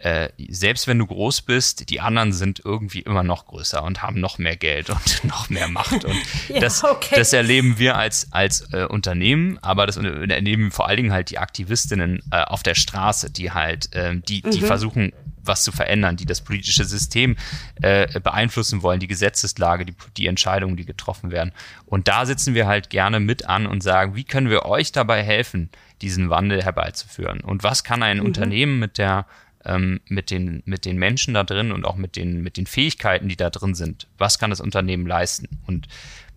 äh, 0.00 0.30
selbst 0.48 0.86
wenn 0.86 0.98
du 0.98 1.06
groß 1.06 1.42
bist, 1.42 1.90
die 1.90 2.00
anderen 2.00 2.32
sind 2.32 2.62
irgendwie 2.64 3.00
immer 3.00 3.22
noch 3.22 3.44
größer 3.44 3.82
und 3.82 4.02
haben 4.02 4.18
noch 4.18 4.38
mehr 4.38 4.56
Geld 4.56 4.88
und 4.88 5.24
noch 5.24 5.50
mehr 5.50 5.68
Macht. 5.68 6.06
Und 6.06 6.16
ja, 6.48 6.58
das, 6.58 6.82
okay. 6.82 7.16
das 7.16 7.34
erleben 7.34 7.78
wir 7.78 7.96
als, 7.96 8.32
als 8.32 8.72
äh, 8.72 8.86
Unternehmen, 8.86 9.58
aber 9.60 9.86
das 9.86 9.98
erleben 9.98 10.70
vor 10.70 10.88
allen 10.88 10.96
Dingen 10.96 11.12
halt 11.12 11.30
die 11.30 11.38
Aktivistinnen 11.38 12.22
äh, 12.30 12.42
auf 12.44 12.62
der 12.62 12.74
Straße, 12.74 13.30
die 13.30 13.52
halt, 13.52 13.94
äh, 13.94 14.16
die, 14.16 14.40
die 14.40 14.62
mhm. 14.62 14.66
versuchen, 14.66 15.12
was 15.44 15.64
zu 15.64 15.72
verändern, 15.72 16.16
die 16.16 16.26
das 16.26 16.40
politische 16.40 16.84
System 16.84 17.36
äh, 17.82 18.20
beeinflussen 18.20 18.82
wollen, 18.82 19.00
die 19.00 19.06
Gesetzeslage, 19.06 19.84
die, 19.84 19.94
die 20.16 20.26
Entscheidungen, 20.26 20.76
die 20.76 20.84
getroffen 20.84 21.30
werden. 21.30 21.52
Und 21.86 22.08
da 22.08 22.26
sitzen 22.26 22.54
wir 22.54 22.66
halt 22.66 22.90
gerne 22.90 23.20
mit 23.20 23.46
an 23.46 23.66
und 23.66 23.82
sagen, 23.82 24.14
wie 24.14 24.24
können 24.24 24.50
wir 24.50 24.66
euch 24.66 24.92
dabei 24.92 25.22
helfen, 25.22 25.70
diesen 26.02 26.30
Wandel 26.30 26.62
herbeizuführen? 26.62 27.40
Und 27.40 27.62
was 27.62 27.84
kann 27.84 28.02
ein 28.02 28.18
mhm. 28.18 28.26
Unternehmen 28.26 28.78
mit 28.78 28.98
der 28.98 29.26
ähm, 29.64 30.00
mit, 30.08 30.30
den, 30.30 30.62
mit 30.64 30.84
den 30.84 30.96
Menschen 30.96 31.34
da 31.34 31.44
drin 31.44 31.72
und 31.72 31.84
auch 31.84 31.96
mit 31.96 32.16
den, 32.16 32.42
mit 32.42 32.56
den 32.56 32.66
Fähigkeiten, 32.66 33.28
die 33.28 33.36
da 33.36 33.50
drin 33.50 33.74
sind. 33.74 34.06
Was 34.16 34.38
kann 34.38 34.48
das 34.48 34.60
Unternehmen 34.60 35.06
leisten? 35.06 35.48
Und 35.66 35.86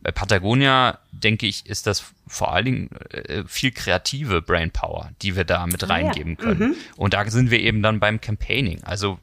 bei 0.01 0.11
Patagonia, 0.11 0.99
denke 1.23 1.47
ich, 1.47 1.65
ist 1.65 1.87
das 1.87 2.13
vor 2.27 2.53
allen 2.53 2.65
Dingen 2.65 2.89
äh, 3.11 3.43
viel 3.45 3.71
kreative 3.71 4.41
Brainpower, 4.41 5.11
die 5.21 5.35
wir 5.35 5.43
da 5.43 5.65
mit 5.65 5.83
ah, 5.83 5.87
reingeben 5.87 6.37
ja. 6.39 6.43
können. 6.43 6.69
Mhm. 6.69 6.75
Und 6.95 7.13
da 7.13 7.29
sind 7.29 7.51
wir 7.51 7.59
eben 7.59 7.81
dann 7.81 7.99
beim 7.99 8.21
Campaigning. 8.21 8.83
Also 8.83 9.19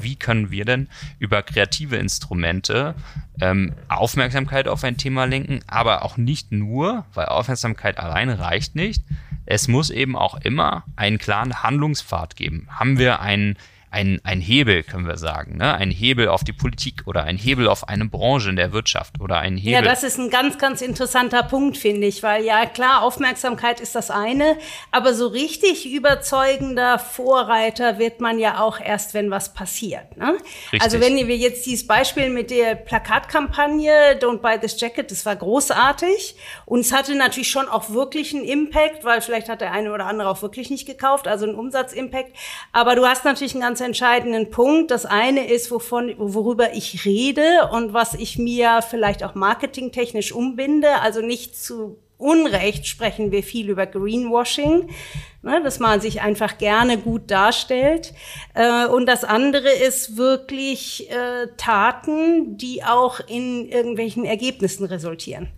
wie 0.00 0.16
können 0.16 0.50
wir 0.50 0.64
denn 0.64 0.88
über 1.18 1.42
kreative 1.42 1.96
Instrumente 1.96 2.94
ähm, 3.40 3.74
Aufmerksamkeit 3.88 4.68
auf 4.68 4.84
ein 4.84 4.96
Thema 4.96 5.24
lenken, 5.24 5.60
aber 5.66 6.04
auch 6.04 6.16
nicht 6.16 6.52
nur, 6.52 7.04
weil 7.14 7.26
Aufmerksamkeit 7.26 7.98
alleine 7.98 8.38
reicht 8.38 8.74
nicht, 8.74 9.02
es 9.46 9.68
muss 9.68 9.90
eben 9.90 10.16
auch 10.16 10.40
immer 10.42 10.84
einen 10.96 11.18
klaren 11.18 11.62
Handlungspfad 11.62 12.36
geben. 12.36 12.68
Haben 12.70 12.98
wir 12.98 13.20
einen 13.20 13.56
ein, 13.90 14.20
ein 14.22 14.40
Hebel, 14.40 14.82
können 14.82 15.06
wir 15.06 15.16
sagen, 15.16 15.56
ne? 15.56 15.74
ein 15.74 15.90
Hebel 15.90 16.28
auf 16.28 16.44
die 16.44 16.52
Politik 16.52 17.02
oder 17.06 17.24
ein 17.24 17.38
Hebel 17.38 17.68
auf 17.68 17.88
eine 17.88 18.04
Branche 18.04 18.50
in 18.50 18.56
der 18.56 18.72
Wirtschaft 18.72 19.20
oder 19.20 19.38
ein 19.38 19.56
Hebel. 19.56 19.72
Ja, 19.72 19.82
das 19.82 20.02
ist 20.02 20.18
ein 20.18 20.28
ganz, 20.28 20.58
ganz 20.58 20.82
interessanter 20.82 21.42
Punkt, 21.42 21.78
finde 21.78 22.06
ich, 22.06 22.22
weil 22.22 22.44
ja 22.44 22.66
klar, 22.66 23.02
Aufmerksamkeit 23.02 23.80
ist 23.80 23.94
das 23.94 24.10
eine, 24.10 24.58
aber 24.90 25.14
so 25.14 25.28
richtig 25.28 25.90
überzeugender 25.90 26.98
Vorreiter 26.98 27.98
wird 27.98 28.20
man 28.20 28.38
ja 28.38 28.60
auch 28.60 28.78
erst, 28.78 29.14
wenn 29.14 29.30
was 29.30 29.54
passiert. 29.54 30.16
Ne? 30.18 30.36
Also 30.80 31.00
wenn 31.00 31.16
wir 31.16 31.36
jetzt 31.36 31.64
dieses 31.64 31.86
Beispiel 31.86 32.28
mit 32.28 32.50
der 32.50 32.74
Plakatkampagne 32.74 34.18
Don't 34.20 34.38
Buy 34.38 34.58
This 34.58 34.78
Jacket, 34.78 35.10
das 35.10 35.24
war 35.24 35.36
großartig 35.36 36.36
und 36.66 36.80
es 36.80 36.92
hatte 36.92 37.14
natürlich 37.14 37.50
schon 37.50 37.68
auch 37.68 37.90
wirklich 37.90 38.34
einen 38.34 38.44
Impact, 38.44 39.04
weil 39.04 39.22
vielleicht 39.22 39.48
hat 39.48 39.62
der 39.62 39.72
eine 39.72 39.92
oder 39.92 40.06
andere 40.06 40.28
auch 40.28 40.42
wirklich 40.42 40.68
nicht 40.68 40.86
gekauft, 40.86 41.26
also 41.26 41.46
einen 41.46 41.54
Umsatzimpact, 41.54 42.32
aber 42.72 42.94
du 42.94 43.06
hast 43.06 43.24
natürlich 43.24 43.54
einen 43.54 43.62
ganz 43.62 43.77
ganz 43.78 43.80
entscheidenden 43.80 44.50
Punkt. 44.50 44.90
Das 44.90 45.06
eine 45.06 45.46
ist, 45.46 45.70
wovon, 45.70 46.14
worüber 46.18 46.74
ich 46.74 47.04
rede 47.04 47.68
und 47.72 47.92
was 47.92 48.14
ich 48.14 48.38
mir 48.38 48.80
vielleicht 48.82 49.22
auch 49.22 49.34
marketingtechnisch 49.34 50.32
umbinde. 50.32 51.00
Also 51.00 51.20
nicht 51.20 51.56
zu 51.56 51.98
Unrecht 52.16 52.88
sprechen 52.88 53.30
wir 53.30 53.44
viel 53.44 53.68
über 53.68 53.86
Greenwashing, 53.86 54.90
ne, 55.42 55.62
dass 55.62 55.78
man 55.78 56.00
sich 56.00 56.20
einfach 56.20 56.58
gerne 56.58 56.98
gut 56.98 57.30
darstellt. 57.30 58.12
Äh, 58.54 58.86
und 58.86 59.06
das 59.06 59.22
andere 59.22 59.70
ist 59.70 60.16
wirklich 60.16 61.08
äh, 61.10 61.46
Taten, 61.56 62.56
die 62.56 62.82
auch 62.82 63.20
in 63.28 63.68
irgendwelchen 63.68 64.24
Ergebnissen 64.24 64.84
resultieren. 64.86 65.48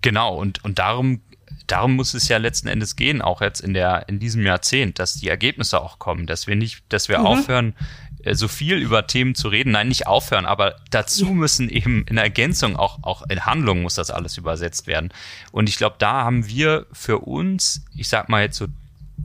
Genau, 0.00 0.38
und, 0.38 0.64
und 0.64 0.78
darum 0.78 1.20
darum 1.66 1.96
muss 1.96 2.14
es 2.14 2.28
ja 2.28 2.38
letzten 2.38 2.68
Endes 2.68 2.96
gehen, 2.96 3.22
auch 3.22 3.40
jetzt 3.40 3.60
in 3.60 3.74
der, 3.74 4.08
in 4.08 4.18
diesem 4.18 4.44
Jahrzehnt, 4.44 4.98
dass 4.98 5.14
die 5.14 5.28
Ergebnisse 5.28 5.80
auch 5.80 5.98
kommen, 5.98 6.26
dass 6.26 6.46
wir 6.46 6.56
nicht, 6.56 6.82
dass 6.88 7.08
wir 7.08 7.20
mhm. 7.20 7.26
aufhören, 7.26 7.74
äh, 8.22 8.34
so 8.34 8.48
viel 8.48 8.76
über 8.76 9.06
Themen 9.06 9.34
zu 9.34 9.48
reden. 9.48 9.72
Nein, 9.72 9.88
nicht 9.88 10.06
aufhören, 10.06 10.46
aber 10.46 10.76
dazu 10.90 11.26
müssen 11.26 11.68
eben 11.68 12.04
in 12.06 12.18
Ergänzung 12.18 12.76
auch, 12.76 12.98
auch 13.02 13.22
in 13.28 13.46
Handlungen 13.46 13.82
muss 13.82 13.94
das 13.94 14.10
alles 14.10 14.36
übersetzt 14.36 14.86
werden. 14.86 15.12
Und 15.52 15.68
ich 15.68 15.76
glaube, 15.76 15.96
da 15.98 16.24
haben 16.24 16.46
wir 16.46 16.86
für 16.92 17.18
uns, 17.20 17.84
ich 17.94 18.08
sag 18.08 18.28
mal 18.28 18.42
jetzt 18.42 18.56
so, 18.56 18.66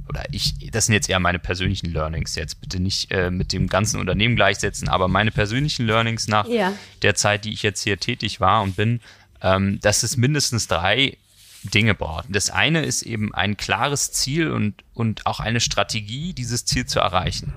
oder 0.07 0.23
ich, 0.31 0.71
das 0.71 0.85
sind 0.85 0.93
jetzt 0.93 1.09
eher 1.09 1.19
meine 1.19 1.39
persönlichen 1.39 1.91
Learnings, 1.91 2.35
jetzt 2.35 2.61
bitte 2.61 2.79
nicht 2.79 3.11
äh, 3.11 3.29
mit 3.29 3.53
dem 3.53 3.67
ganzen 3.67 3.99
Unternehmen 3.99 4.35
gleichsetzen, 4.35 4.87
aber 4.87 5.07
meine 5.07 5.31
persönlichen 5.31 5.85
Learnings 5.85 6.27
nach 6.27 6.47
ja. 6.47 6.73
der 7.01 7.15
Zeit, 7.15 7.45
die 7.45 7.53
ich 7.53 7.63
jetzt 7.63 7.83
hier 7.83 7.97
tätig 7.97 8.39
war 8.39 8.61
und 8.61 8.75
bin, 8.75 9.01
ähm, 9.41 9.79
dass 9.81 10.03
es 10.03 10.17
mindestens 10.17 10.67
drei 10.67 11.17
Dinge 11.63 11.93
braucht. 11.93 12.25
Das 12.29 12.49
eine 12.49 12.83
ist 12.83 13.03
eben 13.03 13.33
ein 13.33 13.55
klares 13.57 14.11
Ziel 14.11 14.51
und, 14.51 14.83
und 14.93 15.25
auch 15.25 15.39
eine 15.39 15.59
Strategie, 15.59 16.33
dieses 16.33 16.65
Ziel 16.65 16.85
zu 16.85 16.99
erreichen. 16.99 17.53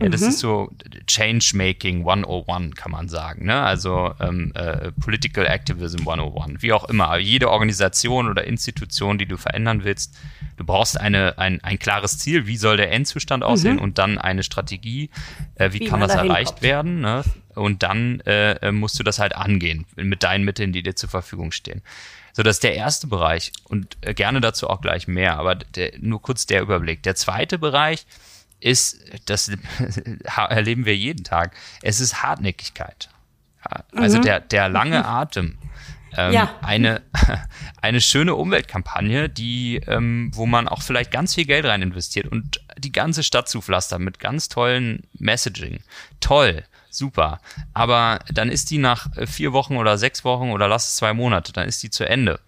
Ja, 0.00 0.10
das 0.10 0.20
mhm. 0.20 0.28
ist 0.28 0.40
so 0.40 0.70
Changemaking 1.06 2.00
101, 2.00 2.76
kann 2.76 2.92
man 2.92 3.08
sagen. 3.08 3.46
Ne? 3.46 3.58
Also 3.58 4.12
ähm, 4.20 4.52
äh, 4.54 4.92
Political 4.92 5.46
Activism 5.46 6.00
101, 6.00 6.60
wie 6.60 6.72
auch 6.74 6.84
immer. 6.84 7.16
Jede 7.16 7.50
Organisation 7.50 8.28
oder 8.28 8.44
Institution, 8.44 9.16
die 9.16 9.24
du 9.24 9.38
verändern 9.38 9.84
willst, 9.84 10.14
du 10.58 10.64
brauchst 10.64 11.00
eine, 11.00 11.38
ein, 11.38 11.64
ein 11.64 11.78
klares 11.78 12.18
Ziel, 12.18 12.46
wie 12.46 12.58
soll 12.58 12.76
der 12.76 12.92
Endzustand 12.92 13.42
aussehen 13.42 13.76
mhm. 13.76 13.82
und 13.82 13.98
dann 13.98 14.18
eine 14.18 14.42
Strategie, 14.42 15.08
äh, 15.54 15.72
wie, 15.72 15.80
wie, 15.80 15.86
kann 15.86 16.00
das 16.00 16.14
erreicht 16.14 16.56
kommt. 16.56 16.62
werden. 16.62 17.00
Ne? 17.00 17.24
Und 17.54 17.82
dann 17.82 18.20
äh, 18.26 18.70
musst 18.72 18.98
du 18.98 19.02
das 19.02 19.18
halt 19.18 19.34
angehen 19.34 19.86
mit 19.96 20.22
deinen 20.22 20.44
Mitteln, 20.44 20.72
die 20.72 20.82
dir 20.82 20.94
zur 20.94 21.08
Verfügung 21.08 21.52
stehen. 21.52 21.80
So, 22.36 22.42
das 22.42 22.56
ist 22.56 22.64
der 22.64 22.74
erste 22.74 23.06
Bereich 23.06 23.50
und 23.64 23.96
äh, 24.02 24.12
gerne 24.12 24.42
dazu 24.42 24.68
auch 24.68 24.82
gleich 24.82 25.08
mehr, 25.08 25.38
aber 25.38 25.54
der, 25.54 25.92
nur 25.98 26.20
kurz 26.20 26.44
der 26.44 26.60
Überblick. 26.60 27.02
Der 27.02 27.14
zweite 27.14 27.58
Bereich 27.58 28.06
ist, 28.60 29.02
das 29.24 29.50
erleben 30.36 30.84
wir 30.84 30.94
jeden 30.94 31.24
Tag, 31.24 31.56
es 31.80 31.98
ist 31.98 32.22
Hartnäckigkeit. 32.22 33.08
Also 33.90 34.18
mhm. 34.18 34.22
der, 34.22 34.40
der 34.40 34.68
lange 34.68 35.02
Atem. 35.06 35.56
Ähm, 36.14 36.32
ja. 36.34 36.54
eine, 36.60 37.00
eine 37.80 38.02
schöne 38.02 38.34
Umweltkampagne, 38.34 39.30
die, 39.30 39.80
ähm, 39.86 40.30
wo 40.34 40.44
man 40.44 40.68
auch 40.68 40.82
vielleicht 40.82 41.10
ganz 41.10 41.34
viel 41.34 41.46
Geld 41.46 41.64
rein 41.64 41.80
investiert 41.80 42.26
und 42.26 42.60
die 42.76 42.92
ganze 42.92 43.22
Stadt 43.22 43.48
zupflastert 43.48 44.00
mit 44.00 44.18
ganz 44.18 44.50
tollen 44.50 45.04
Messaging. 45.14 45.80
Toll 46.20 46.64
super. 46.96 47.40
Aber 47.74 48.20
dann 48.32 48.50
ist 48.50 48.70
die 48.70 48.78
nach 48.78 49.14
äh, 49.16 49.26
vier 49.26 49.52
Wochen 49.52 49.76
oder 49.76 49.98
sechs 49.98 50.24
Wochen 50.24 50.50
oder 50.50 50.68
lass 50.68 50.88
es 50.88 50.96
zwei 50.96 51.14
Monate, 51.14 51.52
dann 51.52 51.68
ist 51.68 51.82
die 51.82 51.90
zu 51.90 52.08
Ende. 52.08 52.40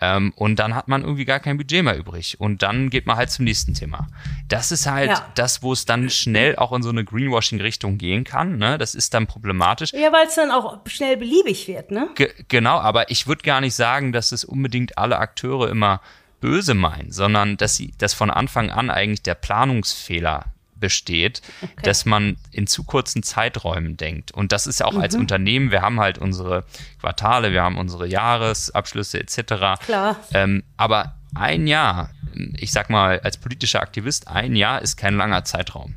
Ähm, 0.00 0.32
und 0.36 0.58
dann 0.58 0.74
hat 0.74 0.88
man 0.88 1.02
irgendwie 1.02 1.24
gar 1.24 1.40
kein 1.40 1.56
Budget 1.56 1.84
mehr 1.84 1.96
übrig. 1.96 2.40
Und 2.40 2.62
dann 2.62 2.90
geht 2.90 3.06
man 3.06 3.16
halt 3.16 3.30
zum 3.30 3.44
nächsten 3.44 3.74
Thema. 3.74 4.08
Das 4.48 4.72
ist 4.72 4.86
halt 4.86 5.10
ja. 5.10 5.26
das, 5.34 5.62
wo 5.62 5.72
es 5.72 5.86
dann 5.86 6.10
schnell 6.10 6.56
auch 6.56 6.72
in 6.72 6.82
so 6.82 6.90
eine 6.90 7.04
Greenwashing-Richtung 7.04 7.96
gehen 7.96 8.24
kann. 8.24 8.58
Ne? 8.58 8.76
Das 8.76 8.94
ist 8.94 9.14
dann 9.14 9.26
problematisch. 9.26 9.92
Ja, 9.92 10.12
weil 10.12 10.26
es 10.26 10.34
dann 10.34 10.50
auch 10.50 10.80
schnell 10.86 11.16
beliebig 11.16 11.68
wird, 11.68 11.90
ne? 11.90 12.08
Ge 12.16 12.30
genau, 12.48 12.78
aber 12.78 13.10
ich 13.10 13.26
würde 13.26 13.42
gar 13.42 13.60
nicht 13.60 13.74
sagen, 13.74 14.12
dass 14.12 14.32
es 14.32 14.44
unbedingt 14.44 14.98
alle 14.98 15.18
Akteure 15.18 15.70
immer 15.70 16.00
böse 16.40 16.74
meinen, 16.74 17.10
sondern 17.10 17.56
dass 17.56 17.76
sie, 17.76 17.94
dass 17.96 18.12
von 18.12 18.30
Anfang 18.30 18.70
an 18.70 18.90
eigentlich 18.90 19.22
der 19.22 19.34
Planungsfehler 19.34 20.44
besteht, 20.84 21.40
okay. 21.62 21.72
dass 21.82 22.04
man 22.04 22.36
in 22.50 22.66
zu 22.66 22.84
kurzen 22.84 23.22
Zeiträumen 23.22 23.96
denkt. 23.96 24.32
Und 24.32 24.52
das 24.52 24.66
ist 24.66 24.80
ja 24.80 24.86
auch 24.86 24.92
mhm. 24.92 25.00
als 25.00 25.14
Unternehmen, 25.14 25.70
wir 25.70 25.80
haben 25.80 25.98
halt 25.98 26.18
unsere 26.18 26.64
Quartale, 27.00 27.52
wir 27.52 27.62
haben 27.62 27.78
unsere 27.78 28.06
Jahresabschlüsse 28.06 29.18
etc. 29.18 29.80
Klar. 29.82 30.20
Ähm, 30.34 30.62
aber 30.76 31.14
ein 31.34 31.66
Jahr, 31.66 32.10
ich 32.58 32.70
sag 32.70 32.90
mal, 32.90 33.18
als 33.20 33.38
politischer 33.38 33.80
Aktivist, 33.80 34.28
ein 34.28 34.56
Jahr 34.56 34.82
ist 34.82 34.98
kein 34.98 35.16
langer 35.16 35.44
Zeitraum. 35.44 35.94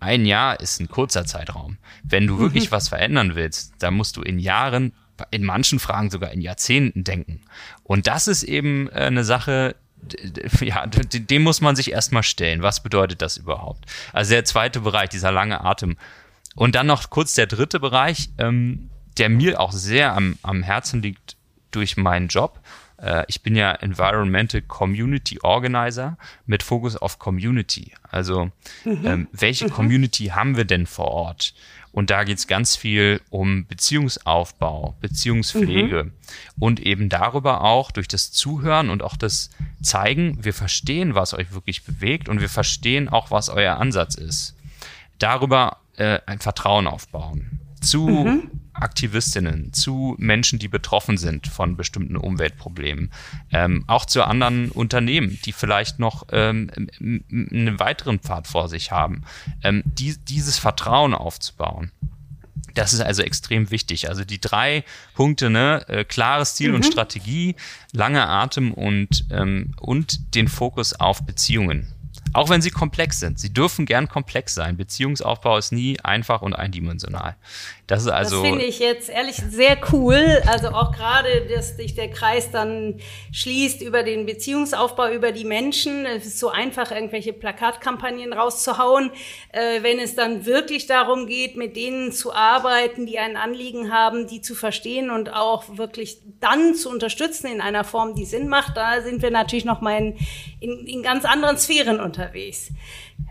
Ein 0.00 0.24
Jahr 0.24 0.58
ist 0.58 0.80
ein 0.80 0.88
kurzer 0.88 1.26
Zeitraum. 1.26 1.76
Wenn 2.02 2.26
du 2.26 2.38
wirklich 2.38 2.70
mhm. 2.70 2.72
was 2.72 2.88
verändern 2.88 3.34
willst, 3.34 3.74
dann 3.80 3.92
musst 3.92 4.16
du 4.16 4.22
in 4.22 4.38
Jahren, 4.38 4.94
in 5.32 5.44
manchen 5.44 5.78
Fragen 5.78 6.08
sogar 6.08 6.30
in 6.30 6.40
Jahrzehnten 6.40 7.04
denken. 7.04 7.42
Und 7.82 8.06
das 8.06 8.26
ist 8.26 8.42
eben 8.42 8.88
äh, 8.88 9.04
eine 9.04 9.24
Sache, 9.24 9.76
ja, 10.60 10.86
dem 10.86 11.42
muss 11.42 11.60
man 11.60 11.76
sich 11.76 11.92
erstmal 11.92 12.22
stellen. 12.22 12.62
Was 12.62 12.82
bedeutet 12.82 13.22
das 13.22 13.36
überhaupt? 13.36 13.84
Also 14.12 14.30
der 14.32 14.44
zweite 14.44 14.80
Bereich, 14.80 15.08
dieser 15.08 15.32
lange 15.32 15.62
Atem. 15.64 15.96
Und 16.54 16.74
dann 16.74 16.86
noch 16.86 17.10
kurz 17.10 17.34
der 17.34 17.46
dritte 17.46 17.80
Bereich, 17.80 18.30
ähm, 18.38 18.90
der 19.18 19.28
mir 19.28 19.60
auch 19.60 19.72
sehr 19.72 20.14
am, 20.14 20.38
am 20.42 20.62
Herzen 20.62 21.02
liegt 21.02 21.36
durch 21.70 21.96
meinen 21.96 22.28
Job. 22.28 22.60
Äh, 22.98 23.24
ich 23.28 23.42
bin 23.42 23.56
ja 23.56 23.72
Environmental 23.72 24.62
Community 24.62 25.38
Organizer 25.42 26.16
mit 26.46 26.62
Fokus 26.62 26.96
auf 26.96 27.18
Community. 27.18 27.92
Also 28.10 28.50
mhm. 28.84 29.06
ähm, 29.06 29.28
welche 29.32 29.66
mhm. 29.66 29.70
Community 29.70 30.26
haben 30.26 30.56
wir 30.56 30.64
denn 30.64 30.86
vor 30.86 31.08
Ort? 31.08 31.54
Und 31.94 32.10
da 32.10 32.24
geht 32.24 32.38
es 32.38 32.48
ganz 32.48 32.74
viel 32.74 33.20
um 33.30 33.66
Beziehungsaufbau, 33.66 34.96
Beziehungspflege 35.00 36.04
mhm. 36.04 36.12
und 36.58 36.80
eben 36.80 37.08
darüber 37.08 37.62
auch 37.62 37.92
durch 37.92 38.08
das 38.08 38.32
Zuhören 38.32 38.90
und 38.90 39.04
auch 39.04 39.16
das 39.16 39.50
Zeigen, 39.80 40.44
wir 40.44 40.54
verstehen, 40.54 41.14
was 41.14 41.34
euch 41.34 41.52
wirklich 41.52 41.84
bewegt 41.84 42.28
und 42.28 42.40
wir 42.40 42.48
verstehen 42.48 43.08
auch, 43.08 43.30
was 43.30 43.48
euer 43.48 43.76
Ansatz 43.76 44.16
ist. 44.16 44.56
Darüber 45.20 45.76
äh, 45.96 46.18
ein 46.26 46.40
Vertrauen 46.40 46.88
aufbauen 46.88 47.60
zu 47.84 48.08
mhm. 48.08 48.50
Aktivistinnen, 48.72 49.72
zu 49.72 50.16
Menschen, 50.18 50.58
die 50.58 50.68
betroffen 50.68 51.16
sind 51.16 51.46
von 51.46 51.76
bestimmten 51.76 52.16
Umweltproblemen, 52.16 53.12
ähm, 53.52 53.84
auch 53.86 54.04
zu 54.04 54.24
anderen 54.24 54.70
Unternehmen, 54.70 55.38
die 55.44 55.52
vielleicht 55.52 56.00
noch 56.00 56.26
ähm, 56.32 56.70
einen 57.00 57.78
weiteren 57.78 58.18
Pfad 58.18 58.48
vor 58.48 58.68
sich 58.68 58.90
haben, 58.90 59.22
ähm, 59.62 59.82
die, 59.84 60.16
dieses 60.16 60.58
Vertrauen 60.58 61.14
aufzubauen. 61.14 61.92
Das 62.74 62.92
ist 62.92 63.00
also 63.00 63.22
extrem 63.22 63.70
wichtig. 63.70 64.08
Also 64.08 64.24
die 64.24 64.40
drei 64.40 64.84
Punkte, 65.14 65.50
ne, 65.50 65.84
äh, 65.88 66.04
klares 66.04 66.56
Ziel 66.56 66.70
mhm. 66.70 66.76
und 66.76 66.86
Strategie, 66.86 67.54
langer 67.92 68.28
Atem 68.28 68.74
und, 68.74 69.26
ähm, 69.30 69.74
und 69.80 70.34
den 70.34 70.48
Fokus 70.48 70.92
auf 70.94 71.24
Beziehungen. 71.24 71.94
Auch 72.32 72.48
wenn 72.48 72.60
sie 72.60 72.70
komplex 72.70 73.20
sind. 73.20 73.38
Sie 73.38 73.52
dürfen 73.52 73.86
gern 73.86 74.08
komplex 74.08 74.54
sein. 74.54 74.76
Beziehungsaufbau 74.76 75.56
ist 75.56 75.70
nie 75.70 76.00
einfach 76.00 76.42
und 76.42 76.54
eindimensional. 76.54 77.36
Das 77.86 78.02
ist 78.02 78.08
also. 78.08 78.40
Das 78.40 78.50
finde 78.50 78.64
ich 78.64 78.78
jetzt 78.78 79.10
ehrlich 79.10 79.36
sehr 79.36 79.76
cool. 79.92 80.42
Also 80.46 80.68
auch 80.68 80.90
gerade, 80.92 81.46
dass 81.54 81.76
sich 81.76 81.94
der 81.94 82.10
Kreis 82.10 82.50
dann 82.50 82.98
schließt 83.30 83.82
über 83.82 84.02
den 84.02 84.24
Beziehungsaufbau, 84.24 85.10
über 85.10 85.32
die 85.32 85.44
Menschen. 85.44 86.06
Es 86.06 86.24
ist 86.24 86.38
so 86.38 86.48
einfach, 86.48 86.90
irgendwelche 86.92 87.34
Plakatkampagnen 87.34 88.32
rauszuhauen. 88.32 89.10
Äh, 89.52 89.82
wenn 89.82 89.98
es 89.98 90.14
dann 90.14 90.46
wirklich 90.46 90.86
darum 90.86 91.26
geht, 91.26 91.56
mit 91.56 91.76
denen 91.76 92.12
zu 92.12 92.32
arbeiten, 92.32 93.04
die 93.04 93.18
ein 93.18 93.36
Anliegen 93.36 93.92
haben, 93.92 94.28
die 94.28 94.40
zu 94.40 94.54
verstehen 94.54 95.10
und 95.10 95.34
auch 95.34 95.76
wirklich 95.76 96.18
dann 96.40 96.74
zu 96.74 96.88
unterstützen 96.88 97.48
in 97.48 97.60
einer 97.60 97.84
Form, 97.84 98.14
die 98.14 98.24
Sinn 98.24 98.48
macht, 98.48 98.78
da 98.78 99.02
sind 99.02 99.20
wir 99.20 99.30
natürlich 99.30 99.66
noch 99.66 99.82
mal 99.82 99.98
in, 99.98 100.16
in, 100.60 100.86
in 100.86 101.02
ganz 101.02 101.26
anderen 101.26 101.58
Sphären 101.58 102.00
unterwegs. 102.00 102.70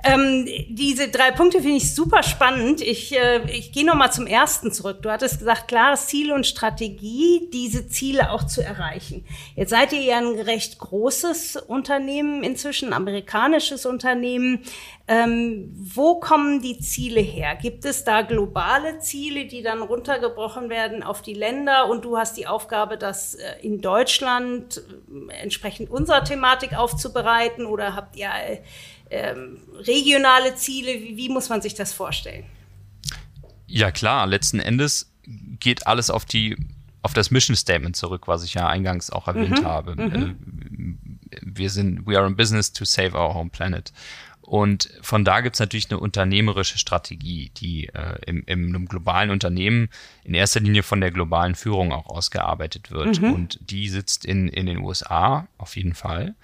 Ähm, 0.05 0.45
diese 0.67 1.07
drei 1.07 1.31
Punkte 1.31 1.61
finde 1.61 1.77
ich 1.77 1.95
super 1.95 2.23
spannend. 2.23 2.81
Ich, 2.81 3.17
äh, 3.17 3.41
ich 3.49 3.71
gehe 3.71 3.85
noch 3.85 3.95
mal 3.95 4.11
zum 4.11 4.27
ersten 4.27 4.73
zurück. 4.73 5.01
Du 5.01 5.09
hattest 5.09 5.39
gesagt, 5.39 5.69
klares 5.69 6.07
Ziel 6.07 6.33
und 6.33 6.45
Strategie, 6.45 7.49
diese 7.53 7.87
Ziele 7.87 8.31
auch 8.31 8.43
zu 8.43 8.61
erreichen. 8.61 9.25
Jetzt 9.55 9.69
seid 9.69 9.93
ihr 9.93 10.01
ja 10.01 10.17
ein 10.17 10.39
recht 10.39 10.77
großes 10.77 11.55
Unternehmen 11.55 12.43
inzwischen, 12.43 12.91
amerikanisches 12.91 13.85
Unternehmen. 13.85 14.59
Ähm, 15.07 15.71
wo 15.73 16.19
kommen 16.19 16.61
die 16.61 16.79
Ziele 16.79 17.21
her? 17.21 17.55
Gibt 17.55 17.85
es 17.85 18.03
da 18.03 18.23
globale 18.23 18.99
Ziele, 18.99 19.45
die 19.45 19.61
dann 19.61 19.81
runtergebrochen 19.81 20.69
werden 20.69 21.01
auf 21.03 21.21
die 21.21 21.33
Länder 21.33 21.89
und 21.89 22.03
du 22.03 22.17
hast 22.17 22.37
die 22.37 22.47
Aufgabe, 22.47 22.97
das 22.97 23.35
äh, 23.35 23.55
in 23.61 23.79
Deutschland 23.79 24.81
äh, 25.29 25.33
entsprechend 25.41 25.89
unserer 25.89 26.25
Thematik 26.25 26.77
aufzubereiten 26.77 27.65
oder 27.65 27.95
habt 27.95 28.17
ihr 28.17 28.27
äh, 28.27 28.59
ähm, 29.13 29.57
regionale 29.79 30.55
Ziele? 30.55 30.93
Wie, 31.01 31.17
wie 31.17 31.29
muss 31.29 31.49
man 31.49 31.61
sich 31.61 31.75
das 31.75 31.93
vorstellen? 31.93 32.45
Ja 33.67 33.91
klar, 33.91 34.27
letzten 34.27 34.59
Endes 34.59 35.11
geht 35.59 35.87
alles 35.87 36.09
auf 36.09 36.25
die 36.25 36.57
auf 37.01 37.13
das 37.13 37.31
Mission 37.31 37.55
Statement 37.55 37.97
zurück, 37.97 38.27
was 38.27 38.45
ich 38.45 38.53
ja 38.53 38.67
eingangs 38.67 39.09
auch 39.09 39.27
erwähnt 39.27 39.61
mhm. 39.61 39.65
habe. 39.65 39.95
Mhm. 39.95 41.19
Äh, 41.29 41.37
wir 41.41 41.69
sind, 41.69 42.07
we 42.07 42.17
are 42.17 42.25
in 42.25 42.35
business 42.35 42.71
to 42.71 42.85
save 42.85 43.13
our 43.13 43.33
home 43.33 43.49
planet. 43.49 43.91
Und 44.41 44.89
von 45.01 45.23
da 45.23 45.41
gibt's 45.41 45.59
natürlich 45.59 45.89
eine 45.89 45.99
unternehmerische 45.99 46.77
Strategie, 46.77 47.51
die 47.57 47.87
äh, 47.87 48.19
im, 48.25 48.43
im 48.45 48.67
einem 48.67 48.87
globalen 48.87 49.31
Unternehmen 49.31 49.89
in 50.23 50.33
erster 50.33 50.59
Linie 50.59 50.83
von 50.83 51.01
der 51.01 51.11
globalen 51.11 51.55
Führung 51.55 51.91
auch 51.91 52.07
ausgearbeitet 52.07 52.91
wird. 52.91 53.21
Mhm. 53.21 53.33
Und 53.33 53.59
die 53.71 53.87
sitzt 53.89 54.25
in, 54.25 54.49
in 54.49 54.65
den 54.65 54.79
USA 54.79 55.47
auf 55.57 55.75
jeden 55.75 55.93
Fall. 55.93 56.35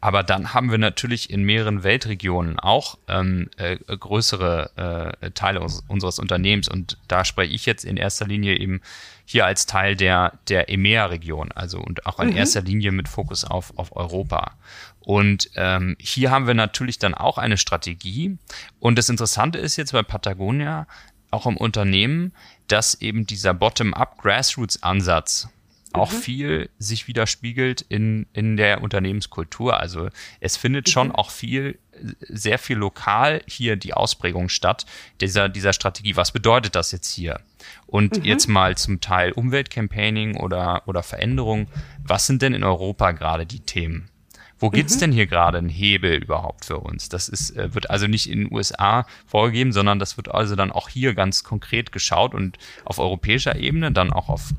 Aber 0.00 0.22
dann 0.22 0.54
haben 0.54 0.70
wir 0.70 0.78
natürlich 0.78 1.28
in 1.28 1.42
mehreren 1.42 1.82
Weltregionen 1.82 2.60
auch 2.60 2.98
ähm, 3.08 3.50
äh, 3.56 3.76
größere 3.76 5.16
äh, 5.20 5.30
Teile 5.32 5.60
uns, 5.60 5.82
unseres 5.88 6.20
Unternehmens. 6.20 6.68
Und 6.68 6.98
da 7.08 7.24
spreche 7.24 7.52
ich 7.52 7.66
jetzt 7.66 7.84
in 7.84 7.96
erster 7.96 8.26
Linie 8.26 8.56
eben 8.56 8.80
hier 9.24 9.44
als 9.44 9.66
Teil 9.66 9.96
der, 9.96 10.38
der 10.48 10.68
EMEA-Region, 10.68 11.50
also 11.52 11.80
und 11.80 12.06
auch 12.06 12.20
in 12.20 12.30
mhm. 12.30 12.36
erster 12.36 12.62
Linie 12.62 12.92
mit 12.92 13.08
Fokus 13.08 13.44
auf, 13.44 13.76
auf 13.76 13.94
Europa. 13.96 14.52
Und 15.00 15.50
ähm, 15.56 15.96
hier 15.98 16.30
haben 16.30 16.46
wir 16.46 16.54
natürlich 16.54 16.98
dann 16.98 17.14
auch 17.14 17.36
eine 17.36 17.56
Strategie. 17.56 18.38
Und 18.78 18.98
das 18.98 19.08
Interessante 19.08 19.58
ist 19.58 19.76
jetzt 19.76 19.92
bei 19.92 20.02
Patagonia, 20.02 20.86
auch 21.30 21.46
im 21.46 21.56
Unternehmen, 21.56 22.32
dass 22.68 22.94
eben 23.00 23.26
dieser 23.26 23.52
Bottom-up 23.52 24.22
Grassroots-Ansatz 24.22 25.48
auch 25.92 26.12
mhm. 26.12 26.16
viel 26.16 26.70
sich 26.78 27.08
widerspiegelt 27.08 27.82
in, 27.88 28.26
in 28.32 28.56
der 28.56 28.82
Unternehmenskultur. 28.82 29.78
Also 29.78 30.08
es 30.40 30.56
findet 30.56 30.86
mhm. 30.86 30.90
schon 30.90 31.12
auch 31.12 31.30
viel 31.30 31.78
sehr 32.28 32.58
viel 32.58 32.76
lokal 32.76 33.42
hier 33.46 33.76
die 33.76 33.94
Ausprägung 33.94 34.48
statt 34.48 34.86
dieser, 35.20 35.48
dieser 35.48 35.72
Strategie. 35.72 36.16
Was 36.16 36.32
bedeutet 36.32 36.74
das 36.74 36.92
jetzt 36.92 37.12
hier? 37.12 37.40
Und 37.86 38.18
mhm. 38.18 38.24
jetzt 38.24 38.48
mal 38.48 38.76
zum 38.76 39.00
Teil 39.00 39.32
Umweltcampaigning 39.32 40.36
oder, 40.36 40.82
oder 40.86 41.02
Veränderung. 41.02 41.68
Was 42.04 42.26
sind 42.26 42.42
denn 42.42 42.54
in 42.54 42.64
Europa 42.64 43.12
gerade 43.12 43.46
die 43.46 43.60
Themen? 43.60 44.10
Wo 44.58 44.70
gibt's 44.70 44.96
mhm. 44.96 45.00
denn 45.00 45.12
hier 45.12 45.26
gerade 45.26 45.58
einen 45.58 45.68
Hebel 45.68 46.22
überhaupt 46.22 46.64
für 46.64 46.78
uns? 46.78 47.08
Das 47.08 47.28
ist, 47.28 47.56
äh, 47.56 47.74
wird 47.74 47.90
also 47.90 48.06
nicht 48.06 48.28
in 48.28 48.40
den 48.40 48.52
USA 48.52 49.06
vorgegeben, 49.26 49.72
sondern 49.72 49.98
das 49.98 50.16
wird 50.16 50.32
also 50.34 50.56
dann 50.56 50.72
auch 50.72 50.88
hier 50.88 51.14
ganz 51.14 51.44
konkret 51.44 51.92
geschaut 51.92 52.34
und 52.34 52.58
auf 52.84 52.98
europäischer 52.98 53.56
Ebene, 53.56 53.92
dann 53.92 54.12
auch 54.12 54.28
auf 54.28 54.50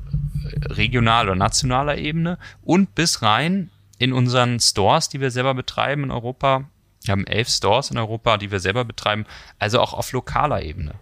äh, 0.44 0.72
regional- 0.72 1.26
oder 1.26 1.36
nationaler 1.36 1.98
Ebene 1.98 2.38
und 2.62 2.94
bis 2.94 3.22
rein 3.22 3.70
in 3.98 4.12
unseren 4.12 4.58
Stores, 4.60 5.10
die 5.10 5.20
wir 5.20 5.30
selber 5.30 5.54
betreiben 5.54 6.04
in 6.04 6.10
Europa. 6.10 6.64
Wir 7.02 7.12
haben 7.12 7.26
elf 7.26 7.48
Stores 7.48 7.90
in 7.90 7.98
Europa, 7.98 8.38
die 8.38 8.50
wir 8.50 8.60
selber 8.60 8.84
betreiben, 8.84 9.26
also 9.58 9.80
auch 9.80 9.92
auf 9.92 10.12
lokaler 10.12 10.62
Ebene. 10.62 10.94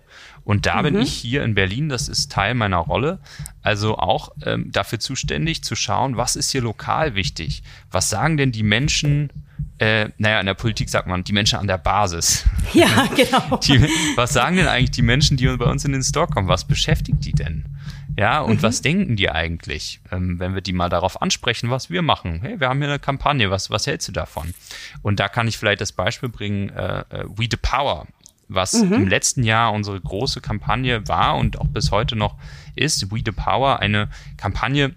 Und 0.48 0.64
da 0.64 0.78
mhm. 0.78 0.82
bin 0.84 1.02
ich 1.02 1.12
hier 1.12 1.44
in 1.44 1.54
Berlin, 1.54 1.90
das 1.90 2.08
ist 2.08 2.32
Teil 2.32 2.54
meiner 2.54 2.78
Rolle, 2.78 3.18
also 3.60 3.98
auch 3.98 4.30
ähm, 4.46 4.72
dafür 4.72 4.98
zuständig 4.98 5.62
zu 5.62 5.76
schauen, 5.76 6.16
was 6.16 6.36
ist 6.36 6.50
hier 6.50 6.62
lokal 6.62 7.14
wichtig? 7.14 7.62
Was 7.90 8.08
sagen 8.08 8.38
denn 8.38 8.50
die 8.50 8.62
Menschen, 8.62 9.28
äh, 9.76 10.08
naja, 10.16 10.40
in 10.40 10.46
der 10.46 10.54
Politik 10.54 10.88
sagt 10.88 11.06
man, 11.06 11.22
die 11.22 11.34
Menschen 11.34 11.58
an 11.58 11.66
der 11.66 11.76
Basis. 11.76 12.46
Ja, 12.72 13.08
genau. 13.14 13.56
Die, 13.62 13.88
was 14.14 14.34
sagen 14.34 14.56
denn 14.56 14.68
eigentlich 14.68 14.90
die 14.90 15.00
Menschen, 15.00 15.38
die 15.38 15.46
bei 15.56 15.64
uns 15.64 15.86
in 15.86 15.92
den 15.92 16.02
Store 16.02 16.26
kommen? 16.26 16.48
Was 16.48 16.66
beschäftigt 16.66 17.24
die 17.24 17.32
denn? 17.32 17.64
Ja, 18.18 18.40
und 18.40 18.56
mhm. 18.56 18.62
was 18.62 18.82
denken 18.82 19.16
die 19.16 19.30
eigentlich, 19.30 20.00
ähm, 20.10 20.38
wenn 20.38 20.54
wir 20.54 20.60
die 20.60 20.74
mal 20.74 20.90
darauf 20.90 21.22
ansprechen, 21.22 21.70
was 21.70 21.88
wir 21.88 22.02
machen? 22.02 22.40
Hey, 22.42 22.60
wir 22.60 22.68
haben 22.68 22.78
hier 22.78 22.88
eine 22.88 22.98
Kampagne, 22.98 23.50
was, 23.50 23.70
was 23.70 23.86
hältst 23.86 24.08
du 24.08 24.12
davon? 24.12 24.52
Und 25.02 25.18
da 25.18 25.28
kann 25.28 25.48
ich 25.48 25.56
vielleicht 25.56 25.80
das 25.80 25.92
Beispiel 25.92 26.28
bringen, 26.28 26.68
äh, 26.70 27.04
äh 27.10 27.24
We 27.28 27.48
the 27.50 27.56
Power 27.56 28.06
was 28.48 28.72
mhm. 28.72 28.92
im 28.92 29.08
letzten 29.08 29.42
Jahr 29.42 29.72
unsere 29.72 30.00
große 30.00 30.40
Kampagne 30.40 31.06
war 31.06 31.36
und 31.36 31.60
auch 31.60 31.68
bis 31.68 31.90
heute 31.90 32.16
noch 32.16 32.36
ist, 32.74 33.10
We 33.12 33.20
the 33.24 33.32
Power, 33.32 33.80
eine 33.80 34.08
Kampagne, 34.36 34.94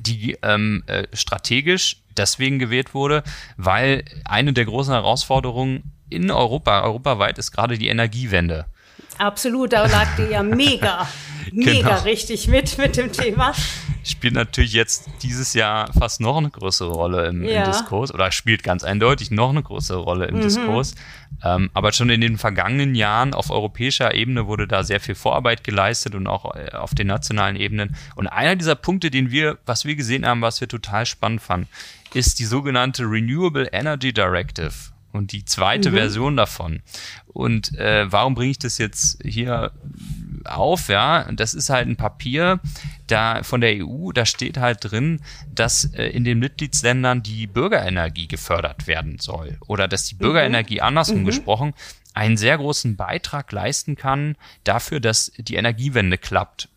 die 0.00 0.36
ähm, 0.42 0.82
äh, 0.86 1.06
strategisch 1.12 2.02
deswegen 2.16 2.58
gewählt 2.58 2.94
wurde, 2.94 3.22
weil 3.56 4.04
eine 4.24 4.52
der 4.52 4.64
großen 4.64 4.92
Herausforderungen 4.92 5.92
in 6.08 6.30
Europa, 6.30 6.82
europaweit, 6.82 7.38
ist 7.38 7.52
gerade 7.52 7.78
die 7.78 7.88
Energiewende. 7.88 8.66
Absolut, 9.18 9.72
da 9.72 9.86
lag 9.86 10.08
die 10.16 10.32
ja 10.32 10.42
mega, 10.42 11.08
mega 11.52 11.88
genau. 11.88 12.02
richtig 12.02 12.48
mit 12.48 12.78
mit 12.78 12.96
dem 12.96 13.12
Thema 13.12 13.52
spielt 14.04 14.34
natürlich 14.34 14.72
jetzt 14.72 15.08
dieses 15.22 15.54
Jahr 15.54 15.92
fast 15.92 16.20
noch 16.20 16.36
eine 16.36 16.50
größere 16.50 16.90
Rolle 16.90 17.26
im, 17.26 17.42
ja. 17.42 17.64
im 17.64 17.72
Diskurs 17.72 18.12
oder 18.12 18.30
spielt 18.30 18.62
ganz 18.62 18.84
eindeutig 18.84 19.30
noch 19.30 19.50
eine 19.50 19.62
größere 19.62 19.98
Rolle 19.98 20.26
im 20.26 20.36
mhm. 20.36 20.42
Diskurs. 20.42 20.94
Ähm, 21.44 21.70
aber 21.74 21.92
schon 21.92 22.08
in 22.08 22.20
den 22.20 22.38
vergangenen 22.38 22.94
Jahren 22.94 23.34
auf 23.34 23.50
europäischer 23.50 24.14
Ebene 24.14 24.46
wurde 24.46 24.66
da 24.66 24.82
sehr 24.82 25.00
viel 25.00 25.14
Vorarbeit 25.14 25.62
geleistet 25.62 26.14
und 26.14 26.26
auch 26.26 26.54
äh, 26.56 26.70
auf 26.70 26.94
den 26.94 27.06
nationalen 27.06 27.56
Ebenen. 27.56 27.94
Und 28.14 28.28
einer 28.28 28.56
dieser 28.56 28.74
Punkte, 28.76 29.10
den 29.10 29.30
wir, 29.30 29.58
was 29.66 29.84
wir 29.84 29.94
gesehen 29.94 30.26
haben, 30.26 30.40
was 30.40 30.60
wir 30.60 30.68
total 30.68 31.04
spannend 31.04 31.42
fanden, 31.42 31.68
ist 32.14 32.38
die 32.38 32.44
sogenannte 32.44 33.02
Renewable 33.04 33.68
Energy 33.72 34.12
Directive 34.12 34.93
und 35.14 35.32
die 35.32 35.44
zweite 35.44 35.90
mhm. 35.90 35.94
Version 35.94 36.36
davon. 36.36 36.82
Und 37.26 37.76
äh, 37.78 38.10
warum 38.10 38.34
bringe 38.34 38.50
ich 38.50 38.58
das 38.58 38.78
jetzt 38.78 39.22
hier 39.24 39.72
auf, 40.44 40.88
ja, 40.88 41.30
das 41.32 41.54
ist 41.54 41.70
halt 41.70 41.88
ein 41.88 41.96
Papier 41.96 42.60
da 43.06 43.42
von 43.42 43.60
der 43.60 43.84
EU, 43.84 44.12
da 44.12 44.26
steht 44.26 44.58
halt 44.58 44.78
drin, 44.80 45.20
dass 45.54 45.84
äh, 45.94 46.06
in 46.06 46.24
den 46.24 46.38
Mitgliedsländern 46.38 47.22
die 47.22 47.46
Bürgerenergie 47.46 48.28
gefördert 48.28 48.86
werden 48.86 49.18
soll 49.18 49.56
oder 49.66 49.88
dass 49.88 50.04
die 50.04 50.16
Bürgerenergie 50.16 50.76
mhm. 50.76 50.86
andersrum 50.86 51.20
mhm. 51.20 51.26
gesprochen 51.26 51.74
einen 52.12 52.36
sehr 52.36 52.58
großen 52.58 52.96
Beitrag 52.96 53.50
leisten 53.52 53.96
kann 53.96 54.36
dafür, 54.64 55.00
dass 55.00 55.32
die 55.38 55.56
Energiewende 55.56 56.18
klappt. 56.18 56.68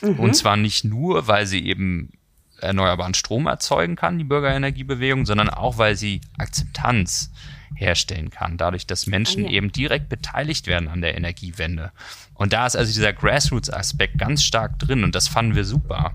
Mhm. 0.00 0.18
Und 0.18 0.34
zwar 0.34 0.56
nicht 0.56 0.84
nur, 0.84 1.26
weil 1.26 1.46
sie 1.46 1.64
eben 1.66 2.12
erneuerbaren 2.60 3.14
Strom 3.14 3.46
erzeugen 3.46 3.96
kann, 3.96 4.18
die 4.18 4.24
Bürgerenergiebewegung, 4.24 5.26
sondern 5.26 5.48
auch, 5.48 5.78
weil 5.78 5.96
sie 5.96 6.20
Akzeptanz 6.38 7.30
herstellen 7.74 8.30
kann, 8.30 8.56
dadurch, 8.56 8.86
dass 8.86 9.06
Menschen 9.06 9.44
ah, 9.44 9.48
ja. 9.48 9.52
eben 9.52 9.72
direkt 9.72 10.08
beteiligt 10.08 10.66
werden 10.66 10.88
an 10.88 11.00
der 11.00 11.16
Energiewende. 11.16 11.92
Und 12.40 12.54
da 12.54 12.64
ist 12.64 12.74
also 12.74 12.90
dieser 12.90 13.12
Grassroots-Aspekt 13.12 14.16
ganz 14.16 14.42
stark 14.42 14.78
drin 14.78 15.04
und 15.04 15.14
das 15.14 15.28
fanden 15.28 15.54
wir 15.54 15.66
super. 15.66 16.14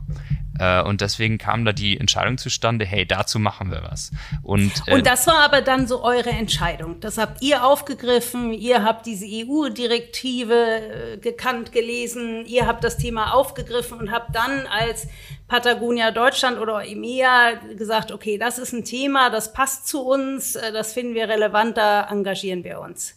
Äh, 0.58 0.82
und 0.82 1.02
deswegen 1.02 1.38
kam 1.38 1.66
da 1.66 1.72
die 1.72 2.00
Entscheidung 2.00 2.40
zustande, 2.40 2.84
hey, 2.84 3.06
dazu 3.06 3.38
machen 3.38 3.70
wir 3.70 3.84
was. 3.84 4.10
Und, 4.42 4.72
äh, 4.88 4.96
und 4.96 5.06
das 5.06 5.28
war 5.28 5.44
aber 5.44 5.62
dann 5.62 5.86
so 5.86 6.04
eure 6.04 6.32
Entscheidung. 6.32 7.00
Das 7.00 7.20
habt 7.20 7.44
ihr 7.44 7.64
aufgegriffen, 7.64 8.54
ihr 8.54 8.84
habt 8.84 9.06
diese 9.06 9.28
EU-Direktive 9.28 10.56
äh, 10.56 11.18
gekannt, 11.18 11.72
gelesen, 11.72 12.44
ihr 12.48 12.66
habt 12.66 12.84
das 12.84 12.98
Thema 12.98 13.36
aufgegriffen 13.36 14.00
und 14.00 14.10
habt 14.10 14.36
dann 14.36 14.66
als 14.66 15.08
Patagonia 15.48 16.10
Deutschland 16.10 16.58
oder 16.58 16.84
EMEA 16.84 17.54
gesagt, 17.78 18.12
okay, 18.12 18.40
das 18.40 18.58
ist 18.58 18.74
ein 18.74 18.84
Thema, 18.84 19.30
das 19.30 19.54
passt 19.54 19.88
zu 19.88 20.02
uns, 20.02 20.56
äh, 20.56 20.72
das 20.72 20.92
finden 20.94 21.14
wir 21.14 21.30
relevant, 21.30 21.78
da 21.78 22.10
engagieren 22.10 22.64
wir 22.64 22.80
uns. 22.80 23.14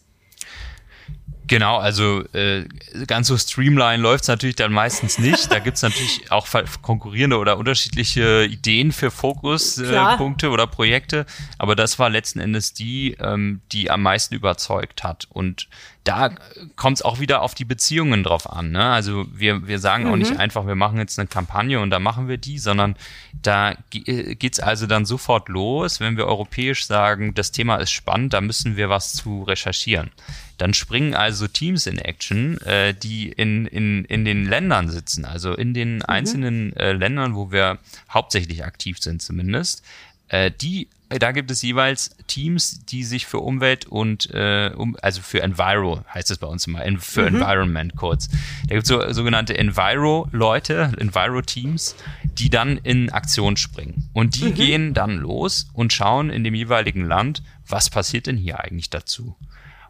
Genau, 1.48 1.78
also 1.78 2.24
äh, 2.34 2.66
ganz 3.06 3.26
so 3.26 3.36
streamline 3.38 4.02
läuft's 4.02 4.28
natürlich 4.28 4.56
dann 4.56 4.72
meistens 4.72 5.18
nicht. 5.18 5.50
Da 5.50 5.58
gibt's 5.60 5.80
natürlich 5.80 6.30
auch 6.30 6.46
konkurrierende 6.82 7.38
oder 7.38 7.56
unterschiedliche 7.56 8.44
Ideen 8.44 8.92
für 8.92 9.10
Fokuspunkte 9.10 10.46
äh, 10.46 10.50
oder 10.50 10.66
Projekte. 10.66 11.24
Aber 11.56 11.74
das 11.74 11.98
war 11.98 12.10
letzten 12.10 12.38
Endes 12.38 12.74
die, 12.74 13.16
ähm, 13.18 13.62
die 13.72 13.90
am 13.90 14.02
meisten 14.02 14.34
überzeugt 14.34 15.02
hat. 15.02 15.26
Und 15.30 15.68
da 16.04 16.30
kommt's 16.76 17.02
auch 17.02 17.18
wieder 17.18 17.42
auf 17.42 17.54
die 17.54 17.64
Beziehungen 17.64 18.22
drauf 18.22 18.50
an. 18.50 18.70
Ne? 18.70 18.84
Also 18.84 19.26
wir, 19.32 19.66
wir 19.66 19.78
sagen 19.78 20.04
mhm. 20.04 20.12
auch 20.12 20.16
nicht 20.16 20.32
mhm. 20.32 20.40
einfach, 20.40 20.66
wir 20.66 20.74
machen 20.74 20.98
jetzt 20.98 21.18
eine 21.18 21.28
Kampagne 21.28 21.80
und 21.80 21.90
da 21.90 21.98
machen 21.98 22.28
wir 22.28 22.36
die, 22.36 22.58
sondern 22.58 22.94
da 23.42 23.76
äh, 23.92 24.34
geht's 24.34 24.60
also 24.60 24.86
dann 24.86 25.06
sofort 25.06 25.48
los, 25.48 26.00
wenn 26.00 26.16
wir 26.16 26.26
europäisch 26.26 26.86
sagen, 26.86 27.34
das 27.34 27.52
Thema 27.52 27.76
ist 27.76 27.90
spannend, 27.90 28.32
da 28.32 28.40
müssen 28.40 28.76
wir 28.76 28.88
was 28.88 29.12
zu 29.12 29.42
recherchieren. 29.42 30.10
Dann 30.56 30.74
springen 30.74 31.14
also 31.14 31.46
Teams 31.46 31.86
in 31.86 31.98
Action, 31.98 32.60
äh, 32.62 32.94
die 32.94 33.30
in, 33.30 33.66
in, 33.66 34.04
in 34.04 34.24
den 34.24 34.44
Ländern 34.44 34.88
sitzen, 34.88 35.24
also 35.24 35.54
in 35.54 35.72
den 35.72 35.96
mhm. 35.96 36.02
einzelnen 36.06 36.76
äh, 36.76 36.92
Ländern, 36.92 37.34
wo 37.34 37.52
wir 37.52 37.78
hauptsächlich 38.10 38.64
aktiv 38.64 38.98
sind 38.98 39.22
zumindest. 39.22 39.82
Äh, 40.28 40.50
die 40.50 40.88
da 41.08 41.32
gibt 41.32 41.50
es 41.50 41.62
jeweils 41.62 42.10
Teams, 42.26 42.84
die 42.84 43.02
sich 43.02 43.26
für 43.26 43.38
Umwelt 43.38 43.86
und 43.86 44.28
äh, 44.34 44.72
um, 44.76 44.96
also 45.00 45.22
für 45.22 45.42
Enviro 45.42 46.04
heißt 46.12 46.30
es 46.30 46.38
bei 46.38 46.46
uns 46.46 46.66
immer, 46.66 46.82
für 46.98 47.22
mhm. 47.22 47.36
Environment 47.36 47.96
kurz. 47.96 48.28
Da 48.68 48.74
gibt 48.74 48.82
es 48.82 48.88
so, 48.88 49.12
sogenannte 49.12 49.56
Enviro-Leute, 49.56 50.92
Enviro-Teams, 50.98 51.96
die 52.24 52.50
dann 52.50 52.76
in 52.78 53.10
Aktion 53.10 53.56
springen. 53.56 54.10
Und 54.12 54.36
die 54.36 54.46
mhm. 54.46 54.54
gehen 54.54 54.94
dann 54.94 55.16
los 55.16 55.68
und 55.72 55.92
schauen 55.92 56.28
in 56.28 56.44
dem 56.44 56.54
jeweiligen 56.54 57.06
Land, 57.06 57.42
was 57.66 57.88
passiert 57.88 58.26
denn 58.26 58.36
hier 58.36 58.60
eigentlich 58.60 58.90
dazu? 58.90 59.34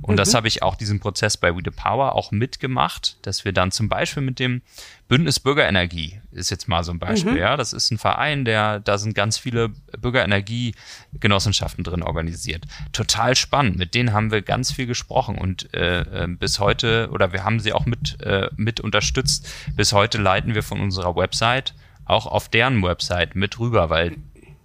Und 0.01 0.15
mhm. 0.15 0.17
das 0.17 0.35
habe 0.35 0.49
ich 0.49 0.63
auch 0.63 0.77
diesen 0.77 1.01
Prozess 1.01 1.37
bei 1.37 1.55
We 1.55 1.61
the 1.65 1.71
Power 1.71 2.15
auch 2.15 2.31
mitgemacht, 2.31 3.17
dass 3.23 3.45
wir 3.45 3.53
dann 3.53 3.71
zum 3.71 3.89
Beispiel 3.89 4.23
mit 4.23 4.39
dem 4.39 4.63
Bündnis 5.09 5.41
Bürgerenergie 5.41 6.21
ist 6.33 6.51
jetzt 6.51 6.69
mal 6.69 6.85
so 6.85 6.93
ein 6.93 6.99
Beispiel, 6.99 7.33
mhm. 7.33 7.39
ja. 7.39 7.57
Das 7.57 7.73
ist 7.73 7.91
ein 7.91 7.99
Verein, 7.99 8.45
der, 8.45 8.81
da 8.81 8.99
sind 8.99 9.15
ganz 9.15 9.39
viele 9.39 9.71
Bürgerenergiegenossenschaften 9.99 11.83
drin 11.85 12.03
organisiert. 12.03 12.65
Total 12.93 13.35
spannend. 13.35 13.77
Mit 13.77 13.95
denen 13.95 14.13
haben 14.13 14.31
wir 14.31 14.43
ganz 14.43 14.73
viel 14.73 14.87
gesprochen 14.87 15.37
und 15.39 15.75
äh, 15.75 16.01
äh, 16.01 16.27
bis 16.29 16.61
heute, 16.61 17.09
oder 17.13 17.33
wir 17.33 17.45
haben 17.45 17.61
sie 17.61 17.73
auch 17.73 17.87
mit, 17.87 18.21
äh, 18.23 18.49
mit 18.57 18.81
unterstützt. 18.81 19.49
Bis 19.75 19.93
heute 19.93 20.19
leiten 20.19 20.55
wir 20.55 20.63
von 20.63 20.81
unserer 20.81 21.17
Website 21.17 21.75
auch 22.05 22.27
auf 22.27 22.49
deren 22.49 22.83
Website 22.83 23.35
mit 23.35 23.59
rüber, 23.59 23.91
weil 23.91 24.17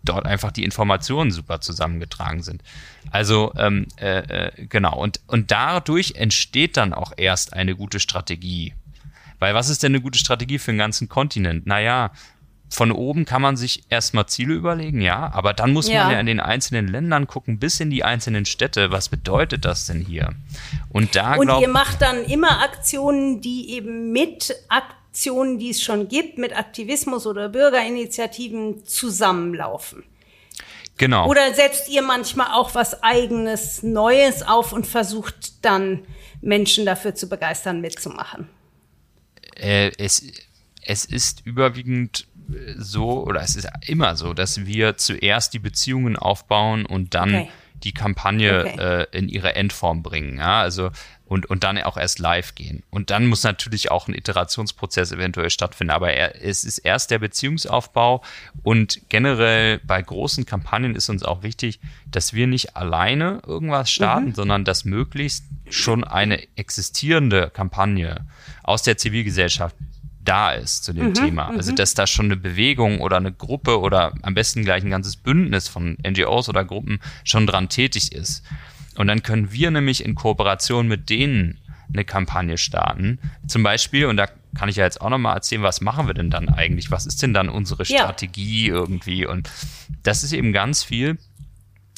dort 0.03 0.25
einfach 0.25 0.51
die 0.51 0.63
Informationen 0.63 1.31
super 1.31 1.61
zusammengetragen 1.61 2.43
sind. 2.43 2.61
Also 3.11 3.53
ähm, 3.57 3.87
äh, 3.99 4.47
äh, 4.47 4.65
genau, 4.67 4.97
und, 4.97 5.21
und 5.27 5.51
dadurch 5.51 6.15
entsteht 6.15 6.77
dann 6.77 6.93
auch 6.93 7.13
erst 7.15 7.53
eine 7.53 7.75
gute 7.75 7.99
Strategie. 7.99 8.73
Weil 9.39 9.55
was 9.55 9.69
ist 9.69 9.83
denn 9.83 9.91
eine 9.91 10.01
gute 10.01 10.19
Strategie 10.19 10.59
für 10.59 10.71
einen 10.71 10.77
ganzen 10.77 11.09
Kontinent? 11.09 11.65
Naja, 11.65 12.11
von 12.69 12.91
oben 12.91 13.25
kann 13.25 13.41
man 13.41 13.55
sich 13.55 13.83
erstmal 13.89 14.25
Ziele 14.25 14.55
überlegen, 14.55 14.99
ja, 14.99 15.31
aber 15.31 15.53
dann 15.53 15.73
muss 15.73 15.87
ja. 15.87 16.03
man 16.03 16.13
ja 16.13 16.19
in 16.19 16.25
den 16.25 16.39
einzelnen 16.39 16.87
Ländern 16.87 17.27
gucken, 17.27 17.59
bis 17.59 17.79
in 17.79 17.91
die 17.91 18.03
einzelnen 18.03 18.45
Städte, 18.45 18.89
was 18.91 19.09
bedeutet 19.09 19.63
das 19.63 19.85
denn 19.85 20.01
hier? 20.01 20.33
Und 20.89 21.15
da 21.15 21.35
Und 21.35 21.61
ihr 21.61 21.67
macht 21.67 22.01
dann 22.01 22.23
immer 22.25 22.63
Aktionen, 22.63 23.41
die 23.41 23.69
eben 23.69 24.11
mit 24.11 24.55
Aktionen 24.69 25.02
Aktionen, 25.13 25.59
die 25.59 25.69
es 25.69 25.83
schon 25.83 26.07
gibt, 26.07 26.39
mit 26.39 26.57
Aktivismus 26.57 27.27
oder 27.27 27.47
Bürgerinitiativen 27.47 28.83
zusammenlaufen. 28.83 30.03
Genau. 30.97 31.29
Oder 31.29 31.53
setzt 31.53 31.87
ihr 31.87 32.01
manchmal 32.01 32.47
auch 32.53 32.73
was 32.73 33.03
eigenes 33.03 33.83
Neues 33.83 34.41
auf 34.41 34.73
und 34.73 34.87
versucht 34.87 35.63
dann 35.63 35.99
Menschen 36.41 36.87
dafür 36.87 37.13
zu 37.13 37.29
begeistern, 37.29 37.79
mitzumachen? 37.79 38.49
Äh, 39.55 39.91
es, 39.99 40.25
es 40.81 41.05
ist 41.05 41.45
überwiegend 41.45 42.25
so, 42.75 43.23
oder 43.23 43.43
es 43.43 43.55
ist 43.55 43.67
immer 43.85 44.15
so, 44.15 44.33
dass 44.33 44.65
wir 44.65 44.97
zuerst 44.97 45.53
die 45.53 45.59
Beziehungen 45.59 46.15
aufbauen 46.15 46.87
und 46.87 47.13
dann 47.13 47.35
okay 47.35 47.49
die 47.83 47.93
Kampagne 47.93 48.65
okay. 48.65 49.05
äh, 49.11 49.17
in 49.17 49.29
ihre 49.29 49.55
Endform 49.55 50.03
bringen. 50.03 50.37
Ja, 50.37 50.61
also 50.61 50.91
und, 51.25 51.47
und 51.49 51.63
dann 51.63 51.79
auch 51.79 51.97
erst 51.97 52.19
live 52.19 52.53
gehen. 52.53 52.83
Und 52.89 53.09
dann 53.09 53.25
muss 53.25 53.43
natürlich 53.43 53.89
auch 53.89 54.07
ein 54.07 54.13
Iterationsprozess 54.13 55.11
eventuell 55.11 55.49
stattfinden. 55.49 55.91
Aber 55.91 56.11
er, 56.11 56.43
es 56.43 56.63
ist 56.63 56.79
erst 56.79 57.11
der 57.11 57.19
Beziehungsaufbau 57.19 58.23
und 58.61 59.01
generell 59.09 59.79
bei 59.79 60.01
großen 60.01 60.45
Kampagnen 60.45 60.95
ist 60.95 61.09
uns 61.09 61.23
auch 61.23 61.41
wichtig, 61.41 61.79
dass 62.05 62.33
wir 62.33 62.45
nicht 62.45 62.75
alleine 62.75 63.41
irgendwas 63.47 63.89
starten, 63.89 64.27
mhm. 64.27 64.35
sondern 64.35 64.65
dass 64.65 64.85
möglichst 64.85 65.45
schon 65.69 66.03
eine 66.03 66.39
existierende 66.55 67.49
Kampagne 67.49 68.27
aus 68.61 68.83
der 68.83 68.97
Zivilgesellschaft 68.97 69.75
da 70.23 70.51
ist 70.51 70.83
zu 70.83 70.93
dem 70.93 71.07
mhm, 71.07 71.13
Thema. 71.13 71.49
Also 71.49 71.71
mhm. 71.71 71.75
dass 71.75 71.93
da 71.93 72.07
schon 72.07 72.25
eine 72.25 72.37
Bewegung 72.37 73.01
oder 73.01 73.17
eine 73.17 73.31
Gruppe 73.31 73.79
oder 73.79 74.13
am 74.21 74.33
besten 74.33 74.63
gleich 74.63 74.83
ein 74.83 74.89
ganzes 74.89 75.15
Bündnis 75.15 75.67
von 75.67 75.97
NGOs 76.07 76.49
oder 76.49 76.63
Gruppen 76.63 76.99
schon 77.23 77.47
dran 77.47 77.69
tätig 77.69 78.11
ist. 78.11 78.43
Und 78.95 79.07
dann 79.07 79.23
können 79.23 79.51
wir 79.51 79.71
nämlich 79.71 80.05
in 80.05 80.15
Kooperation 80.15 80.87
mit 80.87 81.09
denen 81.09 81.59
eine 81.91 82.05
Kampagne 82.05 82.57
starten. 82.57 83.19
Zum 83.47 83.63
Beispiel, 83.63 84.05
und 84.05 84.17
da 84.17 84.27
kann 84.55 84.69
ich 84.69 84.75
ja 84.75 84.83
jetzt 84.83 85.01
auch 85.01 85.09
nochmal 85.09 85.35
erzählen, 85.35 85.63
was 85.63 85.81
machen 85.81 86.07
wir 86.07 86.13
denn 86.13 86.29
dann 86.29 86.49
eigentlich? 86.49 86.91
Was 86.91 87.05
ist 87.05 87.21
denn 87.21 87.33
dann 87.33 87.49
unsere 87.49 87.85
Strategie 87.85 88.69
ja. 88.69 88.75
irgendwie? 88.75 89.25
Und 89.25 89.49
das 90.03 90.23
ist 90.23 90.33
eben 90.33 90.53
ganz 90.53 90.83
viel 90.83 91.17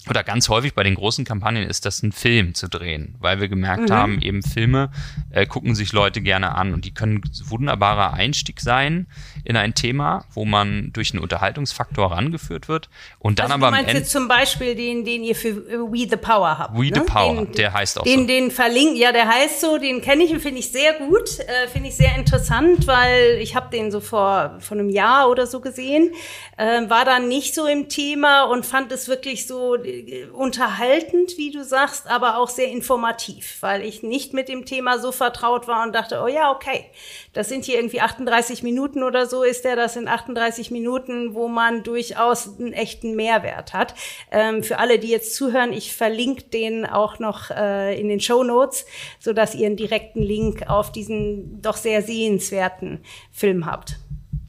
oder 0.09 0.23
ganz 0.23 0.49
häufig 0.49 0.73
bei 0.73 0.83
den 0.83 0.95
großen 0.95 1.25
Kampagnen 1.25 1.67
ist 1.67 1.85
das 1.85 2.03
ein 2.03 2.11
Film 2.11 2.53
zu 2.53 2.67
drehen, 2.67 3.15
weil 3.19 3.39
wir 3.39 3.47
gemerkt 3.47 3.89
mhm. 3.89 3.93
haben, 3.93 4.21
eben 4.21 4.43
Filme 4.43 4.91
äh, 5.31 5.45
gucken 5.45 5.75
sich 5.75 5.93
Leute 5.93 6.21
gerne 6.21 6.55
an 6.55 6.73
und 6.73 6.85
die 6.85 6.93
können 6.93 7.21
wunderbarer 7.45 8.13
Einstieg 8.13 8.61
sein 8.61 9.07
in 9.43 9.57
ein 9.57 9.73
Thema, 9.73 10.25
wo 10.33 10.45
man 10.45 10.91
durch 10.93 11.13
einen 11.13 11.21
Unterhaltungsfaktor 11.21 12.11
rangeführt 12.11 12.67
wird 12.67 12.89
und 13.19 13.39
dann 13.39 13.51
also 13.51 13.55
aber 13.55 13.67
du 13.67 13.71
meinst 13.71 13.89
am 13.89 13.95
Ende 13.95 14.07
zum 14.07 14.27
Beispiel 14.27 14.75
den, 14.75 15.05
den 15.05 15.23
ihr 15.23 15.35
für 15.35 15.49
äh, 15.49 15.79
We 15.79 16.07
the 16.09 16.17
Power 16.17 16.57
habt. 16.57 16.77
We 16.77 16.89
ne? 16.89 16.91
the 16.95 17.01
Power, 17.01 17.35
den, 17.35 17.51
der 17.53 17.73
heißt 17.73 17.99
auch 17.99 18.03
den, 18.03 18.21
so. 18.21 18.27
Den 18.27 18.51
verlinken, 18.51 18.97
ja, 18.97 19.11
der 19.11 19.27
heißt 19.27 19.61
so, 19.61 19.77
den 19.77 20.01
kenne 20.01 20.23
ich 20.23 20.31
und 20.31 20.39
finde 20.39 20.59
ich 20.59 20.71
sehr 20.71 20.93
gut, 20.93 21.39
äh, 21.39 21.67
finde 21.67 21.89
ich 21.89 21.95
sehr 21.95 22.15
interessant, 22.15 22.87
weil 22.87 23.37
ich 23.39 23.55
habe 23.55 23.69
den 23.69 23.91
so 23.91 23.99
vor 23.99 24.55
vor 24.59 24.77
einem 24.77 24.89
Jahr 24.89 25.29
oder 25.29 25.47
so 25.47 25.59
gesehen, 25.59 26.11
äh, 26.57 26.89
war 26.89 27.05
dann 27.05 27.27
nicht 27.27 27.53
so 27.53 27.65
im 27.65 27.89
Thema 27.89 28.43
und 28.43 28.65
fand 28.65 28.91
es 28.91 29.07
wirklich 29.07 29.47
so 29.47 29.75
äh, 29.99 30.25
unterhaltend, 30.25 31.37
wie 31.37 31.51
du 31.51 31.63
sagst, 31.63 32.07
aber 32.07 32.37
auch 32.37 32.49
sehr 32.49 32.69
informativ, 32.69 33.57
weil 33.61 33.83
ich 33.83 34.03
nicht 34.03 34.33
mit 34.33 34.49
dem 34.49 34.65
Thema 34.65 34.99
so 34.99 35.11
vertraut 35.11 35.67
war 35.67 35.85
und 35.85 35.93
dachte, 35.93 36.21
oh 36.23 36.27
ja, 36.27 36.51
okay, 36.51 36.85
das 37.33 37.49
sind 37.49 37.65
hier 37.65 37.75
irgendwie 37.75 38.01
38 38.01 38.63
Minuten 38.63 39.03
oder 39.03 39.25
so 39.25 39.43
ist 39.43 39.65
der, 39.65 39.75
das 39.75 39.93
sind 39.93 40.07
38 40.07 40.71
Minuten, 40.71 41.33
wo 41.33 41.47
man 41.47 41.83
durchaus 41.83 42.59
einen 42.59 42.73
echten 42.73 43.15
Mehrwert 43.15 43.73
hat. 43.73 43.95
Ähm, 44.31 44.63
für 44.63 44.79
alle, 44.79 44.99
die 44.99 45.09
jetzt 45.09 45.35
zuhören, 45.35 45.73
ich 45.73 45.95
verlinke 45.95 46.43
den 46.43 46.85
auch 46.85 47.19
noch 47.19 47.51
äh, 47.51 47.99
in 47.99 48.07
den 48.09 48.19
Show 48.19 48.43
Notes, 48.43 48.85
so 49.19 49.33
dass 49.33 49.55
ihr 49.55 49.67
einen 49.67 49.77
direkten 49.77 50.21
Link 50.21 50.69
auf 50.69 50.91
diesen 50.91 51.61
doch 51.61 51.77
sehr 51.77 52.01
sehenswerten 52.01 53.03
Film 53.31 53.65
habt. 53.65 53.97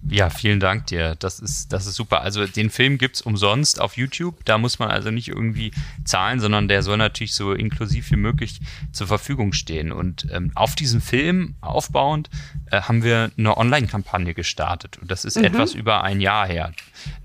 Ja, 0.08 0.30
vielen 0.30 0.60
Dank 0.60 0.86
dir. 0.86 1.16
Das 1.16 1.40
ist, 1.40 1.72
das 1.72 1.86
ist 1.86 1.96
super. 1.96 2.20
Also 2.20 2.46
den 2.46 2.70
Film 2.70 2.98
gibt's 2.98 3.20
umsonst 3.20 3.80
auf 3.80 3.96
YouTube. 3.96 4.44
Da 4.44 4.58
muss 4.58 4.78
man 4.78 4.90
also 4.90 5.10
nicht 5.10 5.28
irgendwie 5.28 5.72
zahlen, 6.04 6.38
sondern 6.38 6.68
der 6.68 6.82
soll 6.82 6.96
natürlich 6.96 7.34
so 7.34 7.52
inklusiv 7.52 8.10
wie 8.10 8.16
möglich 8.16 8.60
zur 8.92 9.06
Verfügung 9.06 9.52
stehen. 9.52 9.92
Und 9.92 10.26
ähm, 10.32 10.52
auf 10.54 10.74
diesen 10.74 11.00
Film 11.00 11.56
aufbauend 11.60 12.30
äh, 12.70 12.82
haben 12.82 13.02
wir 13.02 13.30
eine 13.36 13.56
Online-Kampagne 13.56 14.34
gestartet. 14.34 14.98
Und 14.98 15.10
das 15.10 15.24
ist 15.24 15.36
mhm. 15.36 15.44
etwas 15.44 15.74
über 15.74 16.04
ein 16.04 16.20
Jahr 16.20 16.46
her 16.46 16.72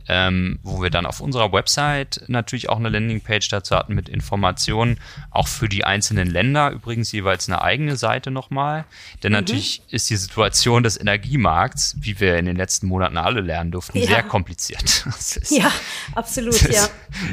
ähm, 0.08 0.60
wo 0.64 0.82
wir 0.82 0.90
dann 0.90 1.06
auf 1.06 1.22
unserer 1.22 1.54
Website 1.54 2.24
natürlich 2.28 2.70
auch 2.70 2.78
eine 2.78 2.90
Landingpage 2.90 3.48
dazu 3.50 3.76
hatten 3.76 3.94
mit 3.94 4.10
Informationen, 4.10 5.00
auch 5.30 5.48
für 5.48 5.70
die 5.70 5.84
einzelnen 5.84 6.30
Länder 6.30 6.72
übrigens 6.72 7.12
jeweils 7.12 7.48
eine 7.48 7.62
eigene 7.62 7.96
Seite 7.96 8.32
nochmal. 8.32 8.86
Denn 9.24 9.32
mhm. 9.32 9.40
natürlich 9.40 9.82
ist 9.90 10.10
die 10.10 10.18
Situation 10.18 10.84
des 10.84 11.00
Energiemarkts, 11.00 11.96
wie 12.00 12.20
wir 12.20 12.38
in 12.38 12.46
den 12.46 12.58
letzten 12.58 12.88
Monaten 12.88 13.18
alle 13.18 13.42
lernen 13.42 13.72
durften, 13.72 14.00
ja. 14.00 14.08
sehr 14.08 14.24
kompliziert. 14.24 14.82
Ist, 15.18 15.52
ja, 15.52 15.72
absolut, 16.14 16.62
ja. 16.70 16.88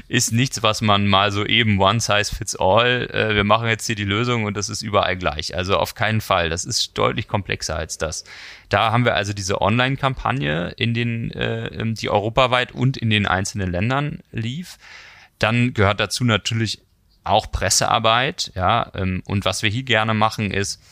Ist 0.08 0.32
nichts, 0.32 0.62
was 0.62 0.80
man 0.80 1.06
mal 1.06 1.32
so 1.32 1.44
eben 1.44 1.80
one 1.80 2.00
size 2.00 2.34
fits 2.34 2.54
all, 2.54 3.08
äh, 3.10 3.34
wir 3.34 3.44
machen 3.44 3.66
jetzt 3.68 3.86
hier 3.86 3.96
die 3.96 4.04
Lösung 4.04 4.44
und 4.44 4.56
das 4.56 4.68
ist 4.68 4.82
überall 4.82 5.16
gleich. 5.16 5.56
Also 5.56 5.76
auf 5.76 5.94
keinen 5.94 6.20
Fall. 6.20 6.48
Das 6.48 6.64
ist 6.64 6.96
deutlich 6.96 7.28
komplexer 7.28 7.76
als 7.76 7.98
das. 7.98 8.24
Da 8.68 8.92
haben 8.92 9.04
wir 9.04 9.14
also 9.14 9.32
diese 9.32 9.60
Online-Kampagne 9.60 10.68
in 10.76 10.94
den, 10.94 11.30
äh, 11.30 11.94
die 11.94 12.10
europaweit 12.10 12.72
und 12.72 12.96
in 12.96 13.10
den 13.10 13.26
einzelnen 13.26 13.70
Ländern 13.70 14.20
lief. 14.30 14.78
Dann 15.38 15.72
gehört 15.72 16.00
dazu 16.00 16.24
natürlich 16.24 16.82
auch 17.24 17.50
Pressearbeit, 17.50 18.52
ja. 18.54 18.90
Ähm, 18.94 19.22
und 19.26 19.44
was 19.44 19.62
wir 19.62 19.70
hier 19.70 19.84
gerne 19.84 20.14
machen 20.14 20.50
ist, 20.50 20.82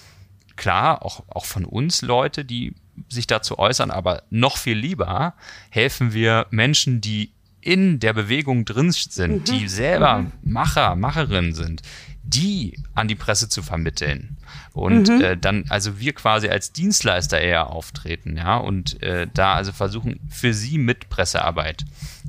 klar, 0.57 1.05
auch, 1.05 1.25
auch 1.29 1.45
von 1.45 1.65
uns 1.65 2.03
Leute, 2.03 2.45
die 2.45 2.75
sich 3.09 3.27
dazu 3.27 3.59
äußern, 3.59 3.91
aber 3.91 4.23
noch 4.31 4.57
viel 4.57 4.77
lieber 4.77 5.35
helfen 5.71 6.13
wir 6.13 6.47
Menschen, 6.51 7.01
die 7.01 7.33
in 7.61 7.99
der 7.99 8.13
Bewegung 8.13 8.65
drin 8.65 8.93
sind, 8.93 9.41
mhm. 9.41 9.45
die 9.45 9.69
selber 9.69 10.19
mhm. 10.19 10.33
Macher, 10.43 10.95
Macherinnen 10.97 11.53
sind, 11.53 11.83
die 12.27 12.79
an 12.95 13.09
die 13.09 13.15
Presse 13.15 13.49
zu 13.49 13.63
vermitteln. 13.63 14.37
Und 14.73 15.09
mhm. 15.09 15.21
äh, 15.21 15.37
dann, 15.37 15.65
also 15.69 15.99
wir 16.01 16.13
quasi 16.13 16.49
als 16.49 16.73
Dienstleister 16.73 17.41
eher 17.41 17.71
auftreten, 17.71 18.37
ja, 18.37 18.57
und 18.57 19.03
äh, 19.03 19.27
da 19.33 19.55
also 19.55 19.73
versuchen, 19.73 20.21
für 20.29 20.53
sie 20.53 20.79
mit 20.79 21.09
Pressearbeit 21.09 21.85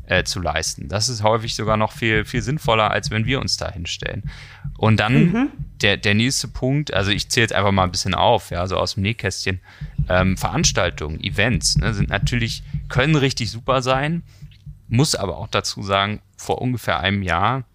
äh, 0.05 0.23
zu 0.23 0.39
leisten. 0.39 0.87
Das 0.87 1.09
ist 1.09 1.23
häufig 1.23 1.55
sogar 1.55 1.77
noch 1.77 1.91
viel, 1.91 2.25
viel 2.25 2.41
sinnvoller, 2.41 2.91
als 2.91 3.11
wenn 3.11 3.25
wir 3.25 3.41
uns 3.41 3.57
da 3.57 3.71
hinstellen. 3.71 4.23
Und 4.77 4.99
dann 4.99 5.31
mhm. 5.31 5.49
der, 5.81 5.97
der 5.97 6.13
nächste 6.13 6.47
Punkt, 6.47 6.93
also 6.93 7.11
ich 7.11 7.29
zähle 7.29 7.45
jetzt 7.45 7.53
einfach 7.53 7.71
mal 7.71 7.83
ein 7.83 7.91
bisschen 7.91 8.13
auf, 8.13 8.51
ja, 8.51 8.65
so 8.67 8.77
aus 8.77 8.93
dem 8.93 9.03
Nähkästchen, 9.03 9.59
ähm, 10.07 10.37
Veranstaltungen, 10.37 11.21
Events, 11.21 11.77
ne, 11.77 11.93
sind 11.93 12.09
natürlich, 12.09 12.63
können 12.87 13.15
richtig 13.15 13.51
super 13.51 13.81
sein, 13.81 14.23
muss 14.87 15.15
aber 15.15 15.37
auch 15.37 15.47
dazu 15.47 15.83
sagen, 15.83 16.21
vor 16.37 16.61
ungefähr 16.61 16.99
einem 16.99 17.23
Jahr 17.23 17.65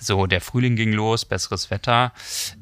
so, 0.00 0.26
der 0.26 0.40
Frühling 0.40 0.76
ging 0.76 0.92
los, 0.92 1.24
besseres 1.24 1.70
Wetter 1.70 2.12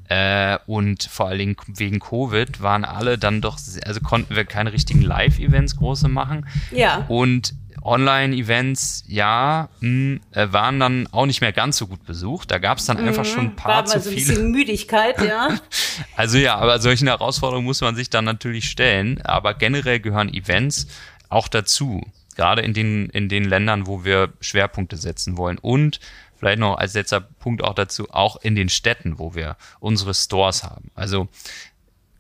äh, 0.09 0.59
und 0.67 1.05
vor 1.05 1.29
allen 1.29 1.39
Dingen 1.39 1.57
wegen 1.67 2.01
Covid 2.01 2.63
waren 2.63 2.85
alle 2.85 3.19
dann 3.19 3.41
doch, 3.41 3.59
also 3.85 4.01
konnten 4.01 4.35
wir 4.37 4.45
keine 4.45 4.73
richtigen 4.73 5.03
Live-Events 5.03 5.77
große 5.77 6.09
machen. 6.09 6.47
Ja. 6.71 7.05
Und 7.09 7.55
Online-Events, 7.85 9.05
ja, 9.09 9.69
mh, 9.81 9.89
hm, 9.89 10.21
äh, 10.33 10.53
waren 10.53 10.81
dann 10.81 11.07
auch 11.13 11.27
nicht 11.27 11.43
mehr 11.43 11.53
ganz 11.53 11.77
so 11.77 11.87
gut 11.87 12.05
besucht. 12.05 12.51
Da 12.51 12.59
gab 12.59 12.79
es 12.79 12.87
dann 12.87 13.01
mhm, 13.01 13.09
einfach 13.09 13.27
schon 13.27 13.47
ein 13.47 13.57
paar 13.57 13.77
war 13.77 13.85
zu 13.85 14.01
so 14.01 14.09
ein 14.09 14.17
viele. 14.17 14.29
Bisschen 14.29 14.51
Müdigkeit, 14.51 15.21
ja. 15.21 15.59
also 16.17 16.39
ja, 16.39 16.57
aber 16.57 16.79
solchen 16.81 17.09
Herausforderungen 17.09 17.67
muss 17.67 17.83
man 17.83 17.95
sich 17.95 18.09
dann 18.09 18.25
natürlich 18.25 18.71
stellen. 18.71 19.21
Aber 19.23 19.55
generell 19.55 20.01
gehören 20.01 20.33
Events 20.33 20.87
auch 21.29 21.47
dazu. 21.47 22.03
Gerade 22.37 22.63
in 22.63 22.73
den, 22.73 23.11
in 23.11 23.29
den 23.29 23.45
Ländern, 23.45 23.87
wo 23.87 24.05
wir 24.05 24.33
Schwerpunkte 24.41 24.97
setzen 24.97 25.37
wollen. 25.37 25.59
Und 25.59 26.01
vielleicht 26.45 26.59
noch 26.59 26.77
als 26.77 26.93
letzter 26.93 27.23
Punkt 27.23 27.65
auch 27.65 27.75
dazu, 27.75 28.11
auch 28.11 28.37
in 28.37 28.55
den 28.55 28.69
Städten, 28.69 29.19
wo 29.19 29.35
wir 29.35 29.57
unsere 29.81 30.13
Stores 30.13 30.63
haben. 30.63 30.91
Also 30.95 31.29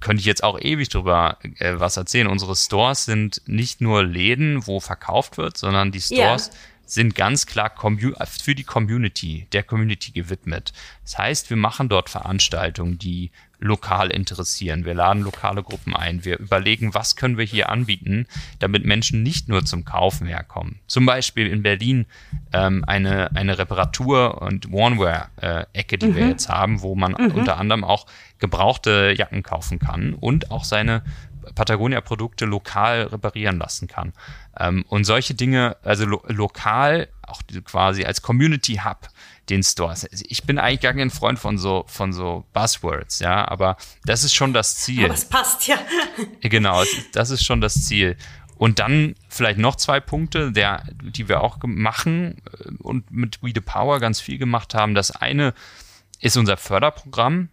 könnte 0.00 0.20
ich 0.20 0.26
jetzt 0.26 0.42
auch 0.42 0.58
ewig 0.58 0.88
drüber 0.88 1.36
äh, 1.58 1.74
was 1.76 1.98
erzählen. 1.98 2.26
Unsere 2.26 2.56
Stores 2.56 3.04
sind 3.04 3.42
nicht 3.46 3.82
nur 3.82 4.02
Läden, 4.02 4.66
wo 4.66 4.80
verkauft 4.80 5.36
wird, 5.36 5.58
sondern 5.58 5.92
die 5.92 6.00
Stores 6.00 6.46
ja. 6.46 6.58
sind 6.86 7.14
ganz 7.14 7.44
klar 7.44 7.70
für 8.26 8.54
die 8.54 8.64
Community, 8.64 9.46
der 9.52 9.62
Community 9.62 10.12
gewidmet. 10.12 10.72
Das 11.02 11.18
heißt, 11.18 11.50
wir 11.50 11.58
machen 11.58 11.90
dort 11.90 12.08
Veranstaltungen, 12.08 12.96
die 12.96 13.30
lokal 13.58 14.10
interessieren. 14.10 14.84
Wir 14.84 14.94
laden 14.94 15.22
lokale 15.22 15.62
Gruppen 15.62 15.94
ein. 15.94 16.24
Wir 16.24 16.38
überlegen, 16.38 16.94
was 16.94 17.16
können 17.16 17.38
wir 17.38 17.44
hier 17.44 17.70
anbieten, 17.70 18.26
damit 18.58 18.84
Menschen 18.84 19.22
nicht 19.22 19.48
nur 19.48 19.64
zum 19.64 19.84
Kaufen 19.84 20.26
herkommen. 20.26 20.80
Zum 20.86 21.06
Beispiel 21.06 21.46
in 21.46 21.62
Berlin 21.62 22.06
ähm, 22.52 22.84
eine, 22.86 23.34
eine 23.34 23.58
Reparatur- 23.58 24.42
und 24.42 24.72
Warnware-Ecke, 24.72 25.98
die 25.98 26.06
mhm. 26.06 26.16
wir 26.16 26.28
jetzt 26.28 26.48
haben, 26.48 26.82
wo 26.82 26.94
man 26.94 27.12
mhm. 27.12 27.32
unter 27.32 27.56
anderem 27.56 27.84
auch 27.84 28.06
gebrauchte 28.38 29.14
Jacken 29.16 29.42
kaufen 29.42 29.78
kann 29.78 30.14
und 30.14 30.50
auch 30.50 30.64
seine 30.64 31.02
Patagonia-Produkte 31.54 32.46
lokal 32.46 33.02
reparieren 33.02 33.58
lassen 33.58 33.88
kann. 33.88 34.12
Ähm, 34.58 34.84
und 34.88 35.04
solche 35.04 35.34
Dinge, 35.34 35.76
also 35.82 36.06
lo 36.06 36.22
lokal, 36.28 37.08
auch 37.28 37.42
quasi 37.64 38.04
als 38.04 38.22
Community 38.22 38.80
Hub, 38.84 39.08
den 39.48 39.62
Stores. 39.62 40.04
Also 40.04 40.24
ich 40.28 40.44
bin 40.44 40.58
eigentlich 40.58 40.80
gar 40.80 40.94
kein 40.94 41.10
Freund 41.10 41.38
von 41.38 41.58
so, 41.58 41.84
von 41.86 42.12
so 42.12 42.44
Buzzwords, 42.52 43.20
ja, 43.20 43.46
aber 43.46 43.76
das 44.04 44.24
ist 44.24 44.34
schon 44.34 44.52
das 44.52 44.76
Ziel. 44.76 45.04
Aber 45.04 45.14
es 45.14 45.28
passt, 45.28 45.66
ja. 45.66 45.78
Genau, 46.40 46.82
das 47.12 47.30
ist 47.30 47.44
schon 47.44 47.60
das 47.60 47.84
Ziel. 47.84 48.16
Und 48.56 48.78
dann 48.78 49.14
vielleicht 49.28 49.58
noch 49.58 49.76
zwei 49.76 50.00
Punkte, 50.00 50.52
der, 50.52 50.84
die 51.02 51.28
wir 51.28 51.42
auch 51.42 51.58
machen 51.64 52.40
äh, 52.58 52.70
und 52.78 53.10
mit 53.10 53.42
We 53.42 53.52
the 53.54 53.60
Power 53.60 54.00
ganz 54.00 54.20
viel 54.20 54.38
gemacht 54.38 54.74
haben. 54.74 54.94
Das 54.94 55.10
eine 55.10 55.54
ist 56.20 56.36
unser 56.36 56.56
Förderprogramm. 56.56 57.48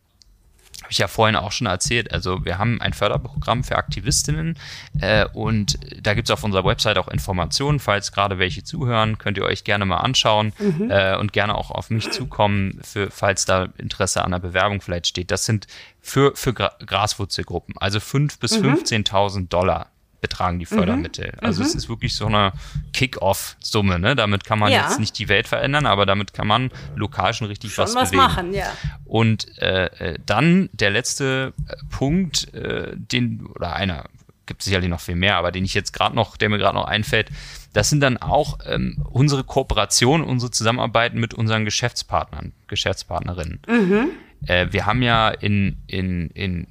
Habe 0.82 0.91
ich 0.91 0.98
ja 0.98 1.08
vorhin 1.08 1.36
auch 1.36 1.52
schon 1.52 1.67
erzählt. 1.67 2.12
Also 2.13 2.44
wir 2.44 2.58
haben 2.58 2.82
ein 2.82 2.94
Förderprogramm 2.94 3.63
für 3.63 3.78
Aktivistinnen 3.78 4.58
äh, 5.00 5.26
und 5.34 5.80
da 6.02 6.13
gibt 6.13 6.30
es 6.30 6.32
auf 6.32 6.44
unserer 6.44 6.65
Website 6.65 6.98
auch 6.98 7.08
Informationen. 7.08 7.80
Falls 7.80 8.12
gerade 8.12 8.39
welche 8.39 8.63
zuhören, 8.63 9.17
könnt 9.17 9.38
ihr 9.38 9.44
euch 9.44 9.63
gerne 9.63 9.86
mal 9.86 9.98
anschauen 9.98 10.54
mhm. 10.58 10.89
äh, 10.89 11.15
und 11.15 11.34
gerne 11.34 11.56
auch 11.56 11.72
auf 11.72 11.89
mich 11.89 12.10
zukommen, 12.12 12.80
für, 12.84 13.12
falls 13.12 13.46
da 13.46 13.70
Interesse 13.78 14.24
an 14.24 14.32
der 14.32 14.39
Bewerbung 14.39 14.82
vielleicht 14.82 15.08
steht. 15.08 15.32
Das 15.32 15.46
sind 15.46 15.67
für, 16.02 16.36
für 16.36 16.54
Gra 16.54 16.72
Graswurzelgruppen, 16.86 17.76
also 17.78 18.00
5.000 18.00 18.39
bis 18.39 18.60
mhm. 18.60 18.74
15.000 18.74 19.48
Dollar 19.50 19.90
betragen 20.22 20.60
die 20.60 20.66
Fördermittel. 20.66 21.34
Mhm. 21.34 21.46
Also 21.46 21.62
mhm. 21.62 21.68
es 21.68 21.76
ist 21.76 21.90
wirklich 21.90 22.16
so 22.16 22.28
eine 22.28 22.54
Kick-Off-Summe. 22.94 24.00
Ne? 24.00 24.16
Damit 24.16 24.46
kann 24.46 24.60
man 24.60 24.72
ja. 24.72 24.84
jetzt 24.84 25.00
nicht 25.00 25.18
die 25.18 25.28
Welt 25.28 25.48
verändern, 25.48 25.86
aber 25.86 26.06
damit 26.06 26.34
kann 26.34 26.48
man 26.48 26.72
lokal 26.96 27.34
schon 27.34 27.48
richtig 27.48 27.74
schon 27.74 27.84
was, 27.84 27.96
was 27.96 28.12
bewegen. 28.12 28.24
machen. 28.24 28.54
Ja. 28.54 28.72
Und 29.06 29.58
äh, 29.58 29.86
äh 29.86 30.19
dann 30.26 30.69
der 30.74 30.92
letzte 30.92 31.54
äh, 31.67 31.76
Punkt, 31.90 32.54
äh, 32.54 32.92
den 32.96 33.48
oder 33.48 33.76
einer 33.76 34.06
gibt 34.46 34.63
sicherlich 34.63 34.90
noch 34.90 35.00
viel 35.00 35.15
mehr, 35.15 35.38
aber 35.38 35.52
den 35.52 35.63
ich 35.65 35.74
jetzt 35.74 35.94
gerade 35.94 36.15
noch, 36.15 36.38
der 36.38 36.50
mir 36.50 36.58
gerade 36.58 36.76
noch 36.76 36.86
einfällt, 36.86 37.30
das 37.74 37.90
sind 37.90 38.02
dann 38.02 38.17
auch 38.17 38.60
ähm, 38.65 39.04
unsere 39.10 39.44
Kooperation, 39.44 40.22
unsere 40.22 40.52
Zusammenarbeiten 40.52 41.19
mit 41.19 41.34
unseren 41.34 41.63
Geschäftspartnern, 41.63 42.52
Geschäftspartnerinnen. 42.67 43.60
Mhm. 43.67 44.10
Äh, 44.46 44.67
wir 44.72 44.86
haben 44.86 45.02
ja 45.02 45.30
in, 45.30 45.78
in, 45.88 46.30
in 46.32 46.67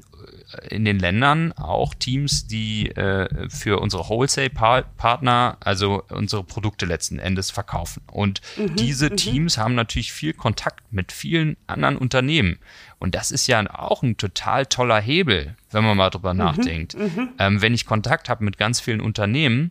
in 0.69 0.85
den 0.85 0.99
Ländern 0.99 1.53
auch 1.53 1.95
Teams, 1.95 2.47
die 2.47 2.91
äh, 2.91 3.49
für 3.49 3.81
unsere 3.81 4.09
Wholesale-Partner, 4.09 5.57
also 5.61 6.03
unsere 6.09 6.45
Produkte 6.45 6.87
letzten 6.87 7.19
Endes 7.19 7.51
verkaufen. 7.51 8.03
Und 8.11 8.41
mhm, 8.57 8.77
diese 8.77 9.11
mhm. 9.11 9.17
Teams 9.17 9.59
haben 9.59 9.75
natürlich 9.75 10.13
viel 10.13 10.33
Kontakt 10.33 10.93
mit 10.93 11.13
vielen 11.13 11.57
anderen 11.67 11.97
Unternehmen. 11.97 12.59
Und 12.99 13.15
das 13.15 13.31
ist 13.31 13.47
ja 13.47 13.63
auch 13.73 14.03
ein 14.03 14.17
total 14.17 14.67
toller 14.67 15.01
Hebel, 15.01 15.57
wenn 15.71 15.85
man 15.85 15.97
mal 15.97 16.11
drüber 16.11 16.35
mhm, 16.35 16.39
nachdenkt. 16.39 16.97
Mhm. 16.97 17.31
Ähm, 17.39 17.63
wenn 17.63 17.75
ich 17.75 17.87
Kontakt 17.87 18.29
habe 18.29 18.45
mit 18.45 18.59
ganz 18.59 18.81
vielen 18.81 19.01
Unternehmen, 19.01 19.71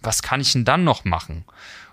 was 0.00 0.22
kann 0.22 0.40
ich 0.40 0.52
denn 0.52 0.64
dann 0.64 0.84
noch 0.84 1.04
machen? 1.04 1.44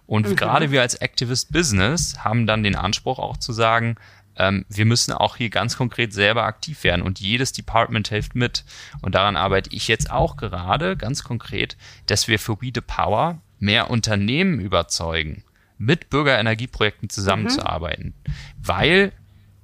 Und 0.09 0.27
mhm. 0.27 0.35
gerade 0.35 0.71
wir 0.71 0.81
als 0.81 0.95
Activist 0.95 1.51
Business 1.51 2.23
haben 2.23 2.47
dann 2.47 2.63
den 2.63 2.75
Anspruch 2.75 3.19
auch 3.19 3.37
zu 3.37 3.53
sagen, 3.53 3.95
ähm, 4.39 4.65
wir 4.69 4.85
müssen 4.85 5.11
auch 5.11 5.35
hier 5.35 5.49
ganz 5.49 5.77
konkret 5.77 6.13
selber 6.13 6.43
aktiv 6.43 6.83
werden 6.83 7.01
und 7.01 7.19
jedes 7.19 7.51
Department 7.51 8.07
hilft 8.07 8.35
mit. 8.35 8.63
Und 9.01 9.13
daran 9.13 9.35
arbeite 9.35 9.69
ich 9.73 9.87
jetzt 9.87 10.09
auch 10.09 10.37
gerade 10.37 10.97
ganz 10.97 11.23
konkret, 11.23 11.77
dass 12.07 12.27
wir 12.27 12.39
für 12.39 12.61
We 12.61 12.71
the 12.73 12.81
Power 12.81 13.41
mehr 13.59 13.89
Unternehmen 13.89 14.59
überzeugen, 14.59 15.43
mit 15.77 16.09
Bürgerenergieprojekten 16.09 17.09
zusammenzuarbeiten, 17.09 18.13
mhm. 18.25 18.31
weil 18.57 19.11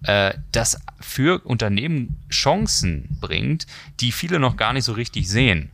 äh, 0.03 0.34
das 0.51 0.80
für 0.99 1.45
Unternehmen 1.45 2.17
Chancen 2.30 3.17
bringt, 3.21 3.65
die 4.01 4.11
viele 4.11 4.39
noch 4.39 4.57
gar 4.57 4.73
nicht 4.73 4.84
so 4.84 4.93
richtig 4.93 5.30
sehen. 5.30 5.71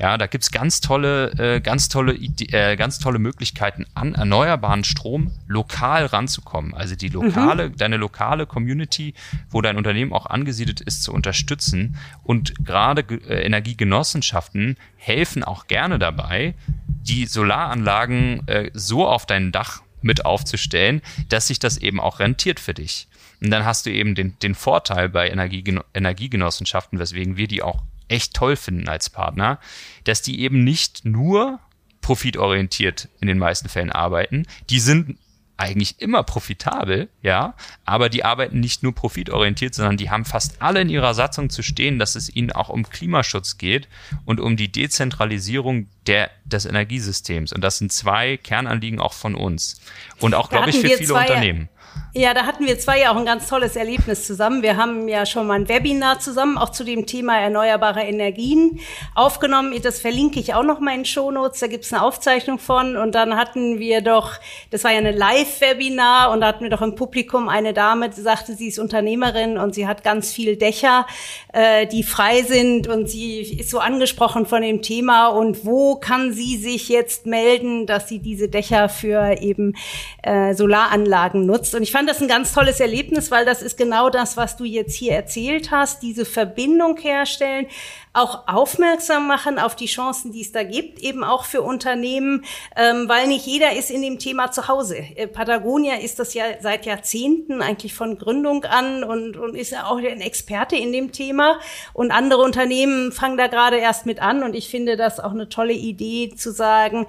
Ja, 0.00 0.16
da 0.16 0.28
gibt's 0.28 0.52
ganz 0.52 0.80
tolle, 0.80 1.32
äh, 1.38 1.60
ganz 1.60 1.88
tolle, 1.88 2.14
äh, 2.14 2.76
ganz 2.76 3.00
tolle 3.00 3.18
Möglichkeiten, 3.18 3.84
an 3.94 4.14
erneuerbaren 4.14 4.84
Strom 4.84 5.32
lokal 5.48 6.06
ranzukommen. 6.06 6.72
Also 6.72 6.94
die 6.94 7.08
lokale, 7.08 7.70
mhm. 7.70 7.76
deine 7.76 7.96
lokale 7.96 8.46
Community, 8.46 9.14
wo 9.50 9.60
dein 9.60 9.76
Unternehmen 9.76 10.12
auch 10.12 10.26
angesiedelt 10.26 10.80
ist, 10.80 11.02
zu 11.02 11.12
unterstützen. 11.12 11.96
Und 12.22 12.64
gerade 12.64 13.00
äh, 13.00 13.44
Energiegenossenschaften 13.44 14.76
helfen 14.96 15.42
auch 15.42 15.66
gerne 15.66 15.98
dabei, 15.98 16.54
die 16.86 17.26
Solaranlagen 17.26 18.46
äh, 18.46 18.70
so 18.74 19.04
auf 19.04 19.26
dein 19.26 19.50
Dach 19.50 19.82
mit 20.00 20.24
aufzustellen, 20.24 21.02
dass 21.28 21.48
sich 21.48 21.58
das 21.58 21.76
eben 21.76 21.98
auch 21.98 22.20
rentiert 22.20 22.60
für 22.60 22.72
dich. 22.72 23.08
Und 23.40 23.50
dann 23.50 23.64
hast 23.64 23.84
du 23.84 23.90
eben 23.90 24.14
den, 24.14 24.38
den 24.38 24.54
Vorteil 24.54 25.08
bei 25.08 25.28
Energiegen 25.28 25.80
Energiegenossenschaften, 25.92 27.00
weswegen 27.00 27.36
wir 27.36 27.48
die 27.48 27.64
auch 27.64 27.82
echt 28.08 28.34
toll 28.34 28.56
finden 28.56 28.88
als 28.88 29.10
Partner, 29.10 29.58
dass 30.04 30.22
die 30.22 30.40
eben 30.40 30.64
nicht 30.64 31.04
nur 31.04 31.60
profitorientiert 32.00 33.08
in 33.20 33.28
den 33.28 33.38
meisten 33.38 33.68
Fällen 33.68 33.92
arbeiten. 33.92 34.46
Die 34.70 34.80
sind 34.80 35.18
eigentlich 35.58 36.00
immer 36.00 36.22
profitabel, 36.22 37.08
ja, 37.20 37.54
aber 37.84 38.08
die 38.08 38.24
arbeiten 38.24 38.60
nicht 38.60 38.84
nur 38.84 38.94
profitorientiert, 38.94 39.74
sondern 39.74 39.96
die 39.96 40.08
haben 40.08 40.24
fast 40.24 40.62
alle 40.62 40.80
in 40.80 40.88
ihrer 40.88 41.14
Satzung 41.14 41.50
zu 41.50 41.62
stehen, 41.62 41.98
dass 41.98 42.14
es 42.14 42.34
ihnen 42.34 42.52
auch 42.52 42.68
um 42.68 42.88
Klimaschutz 42.88 43.58
geht 43.58 43.88
und 44.24 44.40
um 44.40 44.56
die 44.56 44.70
Dezentralisierung 44.70 45.88
der, 46.06 46.30
des 46.44 46.64
Energiesystems. 46.64 47.52
Und 47.52 47.62
das 47.62 47.78
sind 47.78 47.92
zwei 47.92 48.36
Kernanliegen 48.36 49.00
auch 49.00 49.12
von 49.12 49.34
uns. 49.34 49.80
Und 50.20 50.36
auch, 50.36 50.48
glaube 50.48 50.70
ich, 50.70 50.78
für 50.78 50.96
viele 50.96 51.14
Unternehmen. 51.14 51.68
Ja, 52.14 52.32
da 52.32 52.46
hatten 52.46 52.66
wir 52.66 52.78
zwei 52.78 53.00
ja 53.00 53.12
auch 53.12 53.16
ein 53.16 53.26
ganz 53.26 53.48
tolles 53.48 53.76
Erlebnis 53.76 54.26
zusammen. 54.26 54.62
Wir 54.62 54.76
haben 54.76 55.08
ja 55.08 55.26
schon 55.26 55.46
mal 55.46 55.54
ein 55.54 55.68
Webinar 55.68 56.18
zusammen, 56.20 56.56
auch 56.56 56.70
zu 56.70 56.82
dem 56.82 57.06
Thema 57.06 57.38
erneuerbare 57.38 58.00
Energien 58.00 58.80
aufgenommen. 59.14 59.74
Das 59.82 60.00
verlinke 60.00 60.40
ich 60.40 60.54
auch 60.54 60.62
noch 60.62 60.80
mal 60.80 60.94
in 60.94 61.04
Shownotes. 61.04 61.60
Da 61.60 61.66
gibt's 61.66 61.92
eine 61.92 62.02
Aufzeichnung 62.02 62.58
von. 62.58 62.96
Und 62.96 63.14
dann 63.14 63.36
hatten 63.36 63.78
wir 63.78 64.00
doch, 64.00 64.32
das 64.70 64.84
war 64.84 64.92
ja 64.92 64.98
eine 64.98 65.12
Live-Webinar, 65.12 66.30
und 66.30 66.40
da 66.40 66.46
hatten 66.46 66.62
wir 66.62 66.70
doch 66.70 66.82
im 66.82 66.94
Publikum 66.94 67.48
eine 67.48 67.74
Dame, 67.74 68.08
die 68.08 68.20
sagte, 68.22 68.54
sie 68.54 68.68
ist 68.68 68.78
Unternehmerin 68.78 69.58
und 69.58 69.74
sie 69.74 69.86
hat 69.86 70.02
ganz 70.02 70.32
viel 70.32 70.56
Dächer, 70.56 71.06
äh, 71.52 71.86
die 71.86 72.02
frei 72.02 72.42
sind. 72.42 72.88
Und 72.88 73.08
sie 73.08 73.42
ist 73.42 73.70
so 73.70 73.80
angesprochen 73.80 74.46
von 74.46 74.62
dem 74.62 74.80
Thema. 74.80 75.28
Und 75.28 75.66
wo 75.66 75.96
kann 75.96 76.32
sie 76.32 76.56
sich 76.56 76.88
jetzt 76.88 77.26
melden, 77.26 77.86
dass 77.86 78.08
sie 78.08 78.18
diese 78.18 78.48
Dächer 78.48 78.88
für 78.88 79.40
eben 79.40 79.76
äh, 80.22 80.54
Solaranlagen 80.54 81.44
nutzt? 81.44 81.74
Und 81.74 81.82
ich 81.88 81.92
fand 81.92 82.06
das 82.06 82.20
ein 82.20 82.28
ganz 82.28 82.52
tolles 82.52 82.80
Erlebnis, 82.80 83.30
weil 83.30 83.46
das 83.46 83.62
ist 83.62 83.78
genau 83.78 84.10
das, 84.10 84.36
was 84.36 84.58
du 84.58 84.64
jetzt 84.64 84.94
hier 84.94 85.14
erzählt 85.14 85.70
hast, 85.70 86.02
diese 86.02 86.26
Verbindung 86.26 86.98
herstellen, 86.98 87.66
auch 88.12 88.46
aufmerksam 88.46 89.26
machen 89.26 89.58
auf 89.58 89.74
die 89.74 89.86
Chancen, 89.86 90.32
die 90.32 90.42
es 90.42 90.52
da 90.52 90.64
gibt, 90.64 90.98
eben 90.98 91.24
auch 91.24 91.44
für 91.44 91.62
Unternehmen, 91.62 92.44
ähm, 92.76 93.08
weil 93.08 93.28
nicht 93.28 93.46
jeder 93.46 93.72
ist 93.72 93.90
in 93.90 94.02
dem 94.02 94.18
Thema 94.18 94.50
zu 94.50 94.68
Hause. 94.68 94.96
Äh, 94.96 95.28
Patagonia 95.28 95.94
ist 95.94 96.18
das 96.18 96.34
ja 96.34 96.44
seit 96.60 96.84
Jahrzehnten 96.84 97.62
eigentlich 97.62 97.94
von 97.94 98.18
Gründung 98.18 98.64
an 98.64 99.02
und, 99.02 99.38
und 99.38 99.54
ist 99.54 99.72
ja 99.72 99.86
auch 99.86 99.98
ein 99.98 100.20
Experte 100.20 100.76
in 100.76 100.92
dem 100.92 101.12
Thema. 101.12 101.58
Und 101.94 102.10
andere 102.10 102.42
Unternehmen 102.42 103.12
fangen 103.12 103.38
da 103.38 103.46
gerade 103.46 103.78
erst 103.78 104.04
mit 104.04 104.20
an. 104.20 104.42
Und 104.42 104.54
ich 104.54 104.68
finde 104.68 104.96
das 104.96 105.20
auch 105.20 105.32
eine 105.32 105.48
tolle 105.48 105.74
Idee 105.74 106.34
zu 106.36 106.52
sagen, 106.52 107.06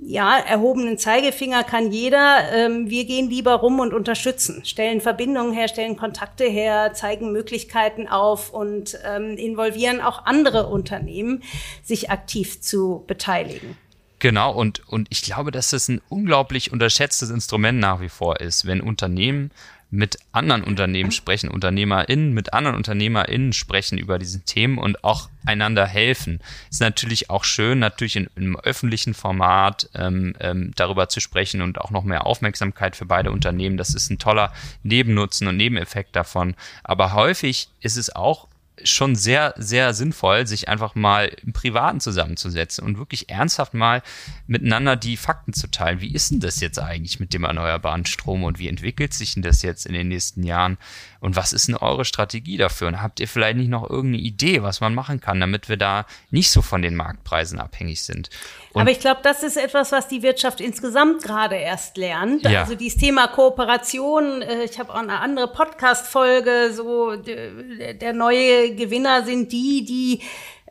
ja, 0.00 0.38
erhobenen 0.38 0.98
Zeigefinger 0.98 1.64
kann 1.64 1.92
jeder. 1.92 2.50
Ähm, 2.52 2.88
wir 2.88 3.04
gehen 3.04 3.28
lieber 3.28 3.54
rum 3.54 3.80
und 3.80 3.92
unterstützen, 3.92 4.64
stellen 4.64 5.00
Verbindungen 5.00 5.52
her, 5.52 5.68
stellen 5.68 5.96
Kontakte 5.96 6.44
her, 6.44 6.92
zeigen 6.94 7.32
Möglichkeiten 7.32 8.08
auf 8.08 8.50
und 8.50 8.98
ähm, 9.04 9.36
involvieren 9.36 10.00
auch 10.00 10.24
andere 10.24 10.68
Unternehmen, 10.68 11.42
sich 11.82 12.10
aktiv 12.10 12.60
zu 12.60 13.04
beteiligen. 13.06 13.76
Genau, 14.20 14.52
und, 14.52 14.86
und 14.88 15.06
ich 15.10 15.22
glaube, 15.22 15.52
dass 15.52 15.70
das 15.70 15.88
ein 15.88 16.00
unglaublich 16.08 16.72
unterschätztes 16.72 17.30
Instrument 17.30 17.78
nach 17.78 18.00
wie 18.00 18.08
vor 18.08 18.40
ist, 18.40 18.66
wenn 18.66 18.80
Unternehmen 18.80 19.52
mit 19.90 20.18
anderen 20.32 20.64
Unternehmen 20.64 21.12
sprechen, 21.12 21.48
UnternehmerInnen 21.48 22.34
mit 22.34 22.52
anderen 22.52 22.76
UnternehmerInnen 22.76 23.52
sprechen 23.52 23.96
über 23.96 24.18
diese 24.18 24.44
Themen 24.44 24.76
und 24.76 25.02
auch 25.02 25.30
einander 25.46 25.86
helfen. 25.86 26.40
Ist 26.70 26.80
natürlich 26.80 27.30
auch 27.30 27.44
schön, 27.44 27.78
natürlich 27.78 28.16
in, 28.16 28.28
im 28.36 28.58
öffentlichen 28.60 29.14
Format 29.14 29.88
ähm, 29.94 30.34
ähm, 30.40 30.72
darüber 30.76 31.08
zu 31.08 31.20
sprechen 31.20 31.62
und 31.62 31.80
auch 31.80 31.90
noch 31.90 32.04
mehr 32.04 32.26
Aufmerksamkeit 32.26 32.96
für 32.96 33.06
beide 33.06 33.30
Unternehmen. 33.30 33.78
Das 33.78 33.94
ist 33.94 34.10
ein 34.10 34.18
toller 34.18 34.52
Nebennutzen 34.82 35.48
und 35.48 35.56
Nebeneffekt 35.56 36.14
davon. 36.14 36.54
Aber 36.84 37.14
häufig 37.14 37.70
ist 37.80 37.96
es 37.96 38.14
auch 38.14 38.46
schon 38.84 39.16
sehr, 39.16 39.54
sehr 39.56 39.94
sinnvoll, 39.94 40.46
sich 40.46 40.68
einfach 40.68 40.94
mal 40.94 41.30
im 41.44 41.52
Privaten 41.52 42.00
zusammenzusetzen 42.00 42.84
und 42.84 42.98
wirklich 42.98 43.28
ernsthaft 43.28 43.74
mal 43.74 44.02
miteinander 44.46 44.96
die 44.96 45.16
Fakten 45.16 45.52
zu 45.52 45.70
teilen. 45.70 46.00
Wie 46.00 46.12
ist 46.12 46.30
denn 46.30 46.40
das 46.40 46.60
jetzt 46.60 46.78
eigentlich 46.78 47.20
mit 47.20 47.34
dem 47.34 47.44
erneuerbaren 47.44 48.06
Strom 48.06 48.44
und 48.44 48.58
wie 48.58 48.68
entwickelt 48.68 49.14
sich 49.14 49.34
denn 49.34 49.42
das 49.42 49.62
jetzt 49.62 49.86
in 49.86 49.92
den 49.92 50.08
nächsten 50.08 50.42
Jahren? 50.42 50.78
Und 51.20 51.36
was 51.36 51.52
ist 51.52 51.68
denn 51.68 51.76
eure 51.76 52.04
Strategie 52.04 52.56
dafür? 52.56 52.88
Und 52.88 53.02
habt 53.02 53.20
ihr 53.20 53.28
vielleicht 53.28 53.56
nicht 53.56 53.68
noch 53.68 53.88
irgendeine 53.88 54.22
Idee, 54.22 54.62
was 54.62 54.80
man 54.80 54.94
machen 54.94 55.20
kann, 55.20 55.40
damit 55.40 55.68
wir 55.68 55.76
da 55.76 56.06
nicht 56.30 56.50
so 56.50 56.62
von 56.62 56.82
den 56.82 56.94
Marktpreisen 56.94 57.58
abhängig 57.58 58.02
sind? 58.02 58.30
Und 58.72 58.82
Aber 58.82 58.90
ich 58.90 59.00
glaube, 59.00 59.20
das 59.22 59.42
ist 59.42 59.56
etwas, 59.56 59.92
was 59.92 60.08
die 60.08 60.22
Wirtschaft 60.22 60.60
insgesamt 60.60 61.22
gerade 61.22 61.56
erst 61.56 61.96
lernt. 61.96 62.42
Ja. 62.42 62.62
Also 62.62 62.74
dieses 62.74 62.98
Thema 62.98 63.28
Kooperation. 63.28 64.42
Äh, 64.42 64.64
ich 64.64 64.78
habe 64.78 64.92
auch 64.92 64.98
eine 64.98 65.20
andere 65.20 65.48
Podcast-Folge, 65.48 66.72
so 66.72 67.16
der 67.16 68.12
neue 68.12 68.74
Gewinner 68.74 69.24
sind 69.24 69.52
die, 69.52 69.84
die 69.84 70.20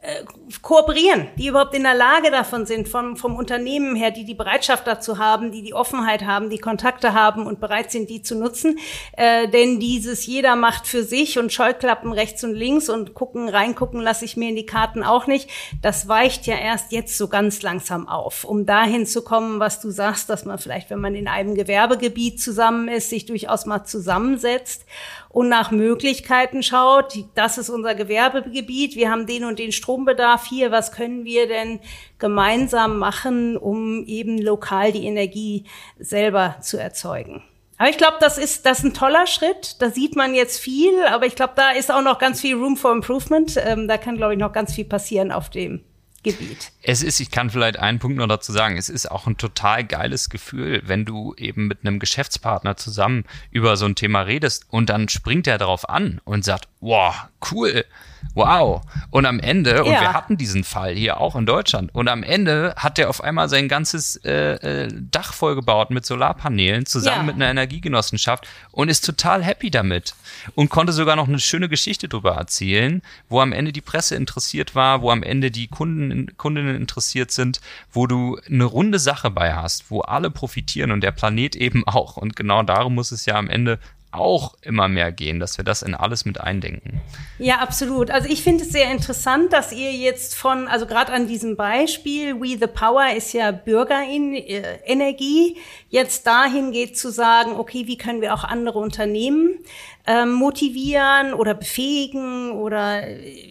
äh, 0.02 0.24
kooperieren, 0.62 1.28
die 1.38 1.48
überhaupt 1.48 1.74
in 1.74 1.84
der 1.84 1.96
Lage 1.96 2.30
davon 2.30 2.66
sind, 2.66 2.88
vom, 2.88 3.18
vom 3.18 3.36
Unternehmen 3.36 3.96
her, 3.96 4.12
die 4.12 4.26
die 4.26 4.36
Bereitschaft 4.36 4.86
dazu 4.86 5.18
haben, 5.18 5.52
die 5.52 5.64
die 5.64 5.74
Offenheit 5.74 6.24
haben, 6.24 6.50
die 6.50 6.60
Kontakte 6.60 7.14
haben 7.14 7.48
und 7.48 7.60
bereit 7.60 7.92
sind, 7.92 8.10
die 8.10 8.22
zu 8.22 8.36
nutzen. 8.36 8.78
Äh, 9.14 9.48
denn 9.48 9.80
dieses 9.80 10.26
jeder 10.26 10.56
macht 10.56 10.86
für 10.86 11.04
sich 11.04 11.40
und 11.40 11.52
Scheuklappen 11.52 12.12
rechts 12.12 12.44
und 12.44 12.54
links 12.54 12.90
und 12.90 13.16
gucken, 13.16 13.50
reingucken 13.50 14.00
lasse 14.00 14.26
ich 14.26 14.38
mir 14.38 14.50
in 14.50 14.56
die 14.56 14.66
Karten 14.66 15.04
auch 15.04 15.26
nicht. 15.26 15.50
Das 15.82 16.08
weicht 16.08 16.46
ja 16.46 16.56
erst 16.56 16.92
jetzt 16.92 17.18
so 17.18 17.28
ganz 17.28 17.62
langsam 17.62 18.08
auf, 18.08 18.44
um 18.44 18.66
dahin 18.66 19.06
zu 19.06 19.24
kommen, 19.24 19.60
was 19.60 19.80
du 19.80 19.90
sagst, 19.90 20.30
dass 20.30 20.46
man 20.46 20.60
vielleicht, 20.60 20.90
wenn 20.90 21.00
man 21.00 21.16
in 21.16 21.28
einem 21.28 21.56
Gewerbegebiet 21.56 22.42
zusammen 22.42 22.88
ist, 22.88 23.10
sich 23.10 23.26
durchaus 23.26 23.66
mal 23.66 23.84
zusammensetzt 23.84 24.86
und 25.30 25.50
nach 25.50 25.72
Möglichkeiten 25.72 26.64
schaut. 26.64 27.14
Das 27.36 27.58
ist 27.58 27.70
unser 27.70 27.96
Gewerbegebiet. 27.96 28.96
Wir 28.96 29.12
haben 29.12 29.28
den 29.28 29.44
und 29.44 29.60
den 29.60 29.72
Strombedarf 29.72 30.46
hier. 30.46 30.72
Was 30.72 30.92
können 30.92 31.26
wir 31.26 31.48
denn 31.48 31.80
gemeinsam 32.20 32.98
machen, 32.98 33.58
um 33.58 34.06
eben 34.06 34.38
lokal 34.38 34.92
die 34.92 35.06
Energie 35.06 35.66
selber 36.00 36.58
zu 36.62 36.78
erzeugen? 36.78 37.44
Aber 37.78 37.90
ich 37.90 37.98
glaube, 37.98 38.18
das 38.20 38.38
ist, 38.38 38.66
das 38.66 38.80
ist 38.80 38.86
ein 38.86 38.94
toller 38.94 39.28
Schritt. 39.28 39.76
Da 39.80 39.92
sieht 39.92 40.16
man 40.16 40.34
jetzt 40.34 40.60
viel, 40.60 41.04
aber 41.12 41.28
ich 41.28 41.36
glaube, 41.36 41.54
da 41.56 41.72
ist 41.72 41.92
auch 41.92 42.02
noch 42.02 42.18
ganz 42.18 42.42
viel 42.42 42.56
Room 42.56 42.76
for 42.76 42.92
Improvement. 42.92 43.56
Ähm, 43.64 43.88
da 43.88 43.98
kann, 43.98 44.18
glaube 44.18 44.34
ich, 44.34 44.40
noch 44.40 44.52
ganz 44.52 44.74
viel 44.74 44.86
passieren 44.86 45.32
auf 45.32 45.50
dem 45.50 45.84
Gebiet. 46.24 46.72
Es 46.82 47.04
ist, 47.04 47.20
ich 47.20 47.32
kann 47.32 47.50
vielleicht 47.50 47.78
einen 47.78 48.00
Punkt 48.00 48.18
noch 48.18 48.28
dazu 48.28 48.52
sagen, 48.52 48.78
es 48.78 48.90
ist 48.90 49.10
auch 49.10 49.28
ein 49.28 49.38
total 49.38 49.86
geiles 49.86 50.30
Gefühl, 50.30 50.82
wenn 50.86 51.06
du 51.06 51.36
eben 51.38 51.68
mit 51.68 51.80
einem 51.86 52.00
Geschäftspartner 52.00 52.76
zusammen 52.76 53.26
über 53.52 53.78
so 53.78 53.86
ein 53.86 53.96
Thema 53.96 54.22
redest 54.22 54.66
und 54.70 54.90
dann 54.90 55.10
springt 55.10 55.48
er 55.48 55.58
darauf 55.58 55.88
an 55.88 56.20
und 56.26 56.44
sagt, 56.44 56.68
wow, 56.80 57.16
cool, 57.52 57.86
wow. 58.34 58.82
Und 59.10 59.26
am 59.26 59.40
Ende, 59.40 59.76
ja. 59.76 59.82
und 59.82 59.92
wir 59.92 60.14
hatten 60.14 60.38
diesen 60.38 60.64
Fall 60.64 60.94
hier 60.94 61.20
auch 61.20 61.36
in 61.36 61.46
Deutschland, 61.46 61.94
und 61.94 62.08
am 62.08 62.24
Ende 62.24 62.74
hat 62.78 63.00
er 63.00 63.10
auf 63.10 63.24
einmal 63.24 63.50
sein 63.50 63.68
ganzes 63.68 64.18
äh, 64.18 64.86
äh, 64.86 64.88
Dach 65.12 65.34
vollgebaut 65.34 65.90
mit 65.90 66.06
Solarpanelen 66.06 66.86
zusammen 66.86 67.18
ja. 67.18 67.24
mit 67.24 67.36
einer 67.36 67.50
Energiegenossenschaft 67.50 68.48
und 68.72 68.90
ist 68.90 69.06
total 69.06 69.44
happy 69.44 69.72
damit 69.72 70.16
und 70.56 70.70
konnte 70.70 70.94
sogar 70.94 71.16
noch 71.16 71.28
eine 71.28 71.40
schöne 71.40 71.70
Geschichte 71.70 72.08
darüber 72.08 72.36
erzählen, 72.36 73.02
wo 73.30 73.42
am 73.42 73.54
Ende 73.54 73.72
die 73.72 73.82
Presse 73.82 74.16
interessiert 74.16 74.76
war, 74.76 75.02
wo 75.02 75.12
am 75.12 75.24
Ende 75.24 75.52
die 75.52 75.68
Kunden, 75.68 76.38
Kundinnen 76.38 76.76
interessiert 76.76 77.32
sind, 77.32 77.60
wo 77.92 78.08
du 78.08 78.40
eine 78.46 78.66
runde 78.66 79.00
Sache 79.00 79.30
bei 79.30 79.54
hast, 79.54 79.90
wo 79.90 80.02
alle 80.02 80.30
profitieren 80.30 80.92
und 80.92 81.02
der 81.02 81.12
Planet 81.12 81.56
eben 81.56 81.84
auch. 81.88 82.18
Und 82.18 82.36
genau 82.36 82.64
darum 82.64 82.96
muss 82.96 83.12
es 83.12 83.26
ja 83.26 83.36
am 83.36 83.50
Ende 83.50 83.80
auch 84.12 84.56
immer 84.62 84.88
mehr 84.88 85.12
gehen, 85.12 85.40
dass 85.40 85.58
wir 85.58 85.66
das 85.66 85.82
in 85.82 85.94
alles 85.94 86.26
mit 86.26 86.40
eindenken. 86.40 87.02
Ja, 87.40 87.60
absolut. 87.60 88.10
Also 88.10 88.30
ich 88.30 88.42
finde 88.42 88.64
es 88.64 88.72
sehr 88.72 88.92
interessant, 88.92 89.54
dass 89.54 89.72
ihr 89.72 89.92
jetzt 89.92 90.36
von, 90.36 90.68
also 90.68 90.86
gerade 90.86 91.12
an 91.12 91.28
diesem 91.28 91.56
Beispiel, 91.56 92.40
We 92.40 92.58
the 92.58 92.68
Power 92.68 93.14
ist 93.16 93.34
ja 93.34 93.52
Bürgerenergie, 93.52 95.58
jetzt 95.90 96.28
dahin 96.28 96.72
geht 96.72 96.98
zu 96.98 97.12
sagen, 97.12 97.54
okay, 97.54 97.88
wie 97.88 97.98
können 97.98 98.22
wir 98.22 98.34
auch 98.34 98.44
andere 98.44 98.80
Unternehmen 98.80 99.60
ähm, 100.08 100.32
motivieren 100.32 101.34
oder 101.34 101.54
befähigen 101.54 102.52
oder 102.52 103.06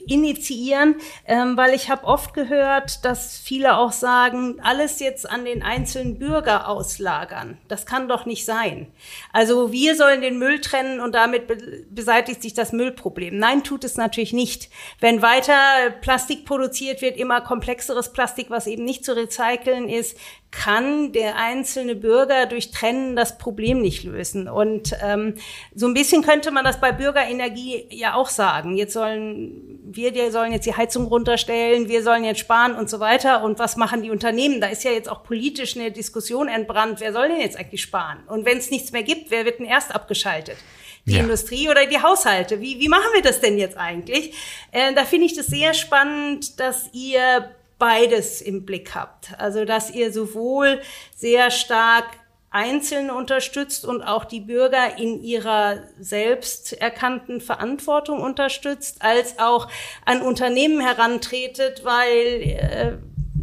initiieren, 0.07 0.97
ähm, 1.26 1.57
weil 1.57 1.74
ich 1.74 1.91
habe 1.91 2.05
oft 2.05 2.32
gehört, 2.32 3.05
dass 3.05 3.37
viele 3.37 3.76
auch 3.76 3.93
sagen, 3.93 4.57
alles 4.62 4.99
jetzt 5.01 5.28
an 5.28 5.45
den 5.45 5.62
einzelnen 5.62 6.18
Bürger 6.18 6.68
auslagern. 6.68 7.59
Das 7.68 7.84
kann 7.84 8.09
doch 8.09 8.24
nicht 8.24 8.47
sein. 8.47 8.87
Also 9.32 9.70
wir 9.70 9.97
sollen 9.97 10.22
den 10.22 10.39
Müll 10.39 10.61
trennen 10.61 11.01
und 11.01 11.14
damit 11.14 11.47
be 11.47 11.57
beseitigt 11.91 12.43
sich 12.43 12.55
das 12.55 12.72
Müllproblem. 12.72 13.39
Nein, 13.39 13.62
tut 13.62 13.84
es 13.84 13.97
natürlich 13.97 14.32
nicht. 14.32 14.70
Wenn 15.01 15.22
weiter 15.22 15.55
Plastik 16.01 16.45
produziert 16.45 17.03
wird, 17.03 17.16
immer 17.16 17.41
komplexeres 17.41 18.12
Plastik, 18.12 18.51
was 18.51 18.66
eben 18.66 18.84
nicht 18.84 19.05
zu 19.05 19.14
recyceln 19.14 19.89
ist, 19.89 20.16
kann 20.57 21.13
der 21.13 21.37
einzelne 21.37 21.95
Bürger 21.95 22.47
durch 22.47 22.71
Trennen 22.71 23.15
das 23.15 23.37
Problem 23.37 23.83
nicht 23.83 24.05
lösen. 24.05 24.49
Und 24.49 24.97
ähm, 25.03 25.35
so 25.75 25.87
ein 25.87 25.93
bisschen 25.93 26.23
könnte 26.23 26.51
man 26.51 26.65
das 26.65 26.81
bei 26.81 26.93
Bürgerenergie 26.93 27.87
ja 27.91 28.15
auch 28.15 28.31
sagen. 28.31 28.75
Jetzt 28.75 28.95
sollen 28.95 29.79
wir, 29.85 30.15
wir 30.15 30.33
sollen 30.33 30.53
jetzt 30.53 30.65
die 30.65 30.75
Heizung 30.75 31.09
runterstellen, 31.09 31.91
wir 31.91 32.03
sollen 32.03 32.25
jetzt 32.25 32.41
sparen 32.41 32.75
und 32.75 32.89
so 32.89 33.01
weiter. 33.01 33.45
Und 33.45 33.59
was 33.59 33.77
machen 33.77 34.03
die 34.03 34.11
Unternehmen? 34.11 34.63
Da 34.63 34.69
ist 34.69 34.83
ja 34.83 34.93
jetzt 34.93 35.11
auch 35.11 35.25
politisch 35.25 35.77
eine 35.77 35.93
Diskussion 35.93 36.49
entbrannt. 36.49 37.01
Wer 37.01 37.13
soll 37.13 37.29
denn 37.29 37.41
jetzt 37.41 37.59
eigentlich 37.59 37.83
sparen? 37.83 38.21
Und 38.27 38.47
wenn 38.47 38.57
es 38.57 38.71
nichts 38.71 38.93
mehr 38.93 39.03
gibt, 39.03 39.31
wer 39.31 39.45
wird 39.45 39.59
denn 39.59 39.67
erst 39.67 39.95
abgeschaltet? 39.95 40.57
die 41.05 41.15
ja. 41.15 41.21
Industrie 41.21 41.69
oder 41.69 41.87
die 41.87 42.03
Haushalte. 42.03 42.61
Wie, 42.61 42.81
wie 42.81 42.89
machen 42.89 43.07
wir 43.15 43.23
das 43.23 43.41
denn 43.41 43.59
jetzt 43.59 43.77
eigentlich? 43.77 44.35
Äh, 44.73 44.93
da 44.93 45.05
finde 45.05 45.27
ich 45.27 45.37
das 45.37 45.47
sehr 45.47 45.73
spannend, 45.73 46.59
dass 46.59 46.91
ihr 46.93 47.49
beides 47.79 48.41
im 48.41 48.64
Blick 48.64 48.95
habt. 48.95 49.39
Also 49.39 49.64
dass 49.64 49.91
ihr 49.91 50.12
sowohl 50.12 50.81
sehr 51.14 51.51
stark 51.51 52.07
Einzelne 52.51 53.12
unterstützt 53.12 53.85
und 53.85 54.03
auch 54.03 54.24
die 54.24 54.41
Bürger 54.41 54.99
in 54.99 55.22
ihrer 55.22 55.83
selbst 56.01 56.72
erkannten 56.72 57.41
Verantwortung 57.43 58.20
unterstützt, 58.20 59.03
als 59.03 59.39
auch 59.39 59.68
an 60.07 60.22
Unternehmen 60.22 60.81
herantretet, 60.81 61.85
weil 61.85 62.43
äh, 62.43 62.93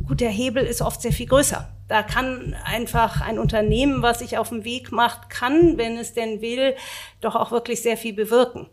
gut, 0.07 0.19
der 0.19 0.31
Hebel 0.31 0.65
ist 0.65 0.81
oft 0.81 1.01
sehr 1.01 1.11
viel 1.11 1.27
größer. 1.27 1.69
Da 1.87 2.01
kann 2.01 2.55
einfach 2.65 3.21
ein 3.21 3.37
Unternehmen, 3.37 4.01
was 4.01 4.19
sich 4.19 4.37
auf 4.39 4.49
den 4.49 4.63
Weg 4.63 4.91
macht, 4.91 5.29
kann, 5.29 5.77
wenn 5.77 5.97
es 5.97 6.13
denn 6.13 6.41
will, 6.41 6.75
doch 7.21 7.35
auch 7.35 7.51
wirklich 7.51 7.83
sehr 7.83 7.97
viel 7.97 8.13
bewirken. 8.13 8.67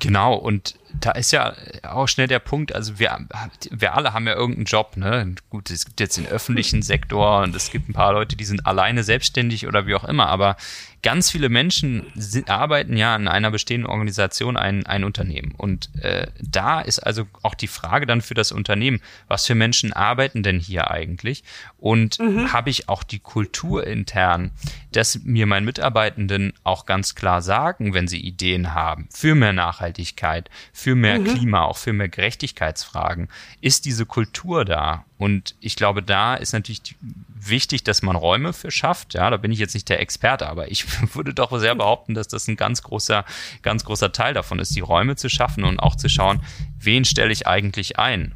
Genau, 0.00 0.36
und 0.36 0.74
da 1.00 1.12
ist 1.12 1.32
ja 1.32 1.54
auch 1.82 2.08
schnell 2.08 2.26
der 2.26 2.38
Punkt, 2.38 2.74
also 2.74 2.98
wir, 2.98 3.26
wir 3.70 3.94
alle 3.94 4.12
haben 4.12 4.26
ja 4.26 4.34
irgendeinen 4.34 4.66
Job, 4.66 4.96
ne? 4.96 5.34
Gut, 5.50 5.70
es 5.70 5.84
gibt 5.84 6.00
jetzt 6.00 6.16
den 6.16 6.26
öffentlichen 6.26 6.82
Sektor 6.82 7.42
und 7.42 7.54
es 7.54 7.70
gibt 7.70 7.88
ein 7.88 7.92
paar 7.92 8.12
Leute, 8.12 8.36
die 8.36 8.44
sind 8.44 8.66
alleine 8.66 9.02
selbstständig 9.04 9.66
oder 9.66 9.86
wie 9.86 9.94
auch 9.94 10.04
immer, 10.04 10.28
aber 10.28 10.56
ganz 11.04 11.30
viele 11.30 11.50
Menschen 11.50 12.06
sind, 12.14 12.48
arbeiten 12.48 12.96
ja 12.96 13.14
in 13.14 13.28
einer 13.28 13.50
bestehenden 13.50 13.88
Organisation 13.88 14.56
ein, 14.56 14.86
ein 14.86 15.04
Unternehmen. 15.04 15.52
Und 15.54 15.90
äh, 16.00 16.28
da 16.40 16.80
ist 16.80 16.98
also 16.98 17.26
auch 17.42 17.54
die 17.54 17.68
Frage 17.68 18.06
dann 18.06 18.22
für 18.22 18.32
das 18.32 18.52
Unternehmen, 18.52 19.00
was 19.28 19.46
für 19.46 19.54
Menschen 19.54 19.92
arbeiten 19.92 20.42
denn 20.42 20.58
hier 20.58 20.90
eigentlich? 20.90 21.44
Und 21.76 22.18
mhm. 22.18 22.54
habe 22.54 22.70
ich 22.70 22.88
auch 22.88 23.02
die 23.02 23.18
Kultur 23.18 23.86
intern, 23.86 24.50
dass 24.92 25.20
mir 25.24 25.46
meine 25.46 25.66
Mitarbeitenden 25.66 26.54
auch 26.64 26.86
ganz 26.86 27.14
klar 27.14 27.42
sagen, 27.42 27.92
wenn 27.92 28.08
sie 28.08 28.20
Ideen 28.20 28.72
haben 28.72 29.06
für 29.12 29.34
mehr 29.34 29.52
Nachhaltigkeit, 29.52 30.48
für 30.72 30.83
mehr 30.94 31.18
mhm. 31.18 31.24
Klima, 31.24 31.62
auch 31.62 31.78
für 31.78 31.92
mehr 31.92 32.08
Gerechtigkeitsfragen, 32.08 33.28
ist 33.60 33.86
diese 33.86 34.04
Kultur 34.04 34.64
da? 34.64 35.04
Und 35.16 35.54
ich 35.60 35.76
glaube, 35.76 36.02
da 36.02 36.34
ist 36.34 36.52
natürlich 36.52 36.96
wichtig, 37.34 37.84
dass 37.84 38.02
man 38.02 38.16
Räume 38.16 38.52
für 38.52 38.70
schafft. 38.70 39.14
Ja, 39.14 39.30
da 39.30 39.36
bin 39.36 39.52
ich 39.52 39.58
jetzt 39.58 39.74
nicht 39.74 39.88
der 39.88 40.00
Experte, 40.00 40.48
aber 40.48 40.70
ich 40.70 40.84
würde 41.14 41.32
doch 41.32 41.58
sehr 41.58 41.74
behaupten, 41.74 42.14
dass 42.14 42.28
das 42.28 42.48
ein 42.48 42.56
ganz 42.56 42.82
großer, 42.82 43.24
ganz 43.62 43.84
großer 43.84 44.12
Teil 44.12 44.34
davon 44.34 44.58
ist, 44.58 44.76
die 44.76 44.80
Räume 44.80 45.16
zu 45.16 45.28
schaffen 45.28 45.64
und 45.64 45.80
auch 45.80 45.96
zu 45.96 46.08
schauen, 46.08 46.40
wen 46.78 47.04
stelle 47.04 47.32
ich 47.32 47.46
eigentlich 47.46 47.98
ein. 47.98 48.34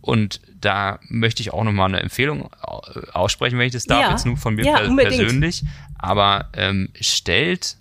Und 0.00 0.40
da 0.60 1.00
möchte 1.08 1.42
ich 1.42 1.52
auch 1.52 1.64
nochmal 1.64 1.88
eine 1.88 2.00
Empfehlung 2.00 2.48
aussprechen, 3.12 3.58
wenn 3.58 3.66
ich 3.66 3.72
das 3.72 3.86
darf, 3.86 4.02
ja. 4.02 4.10
jetzt 4.10 4.24
nur 4.24 4.36
von 4.36 4.54
mir 4.54 4.64
ja, 4.64 4.78
per 4.78 4.94
persönlich. 4.94 5.64
Aber 5.98 6.48
ähm, 6.52 6.90
stellt 7.00 7.76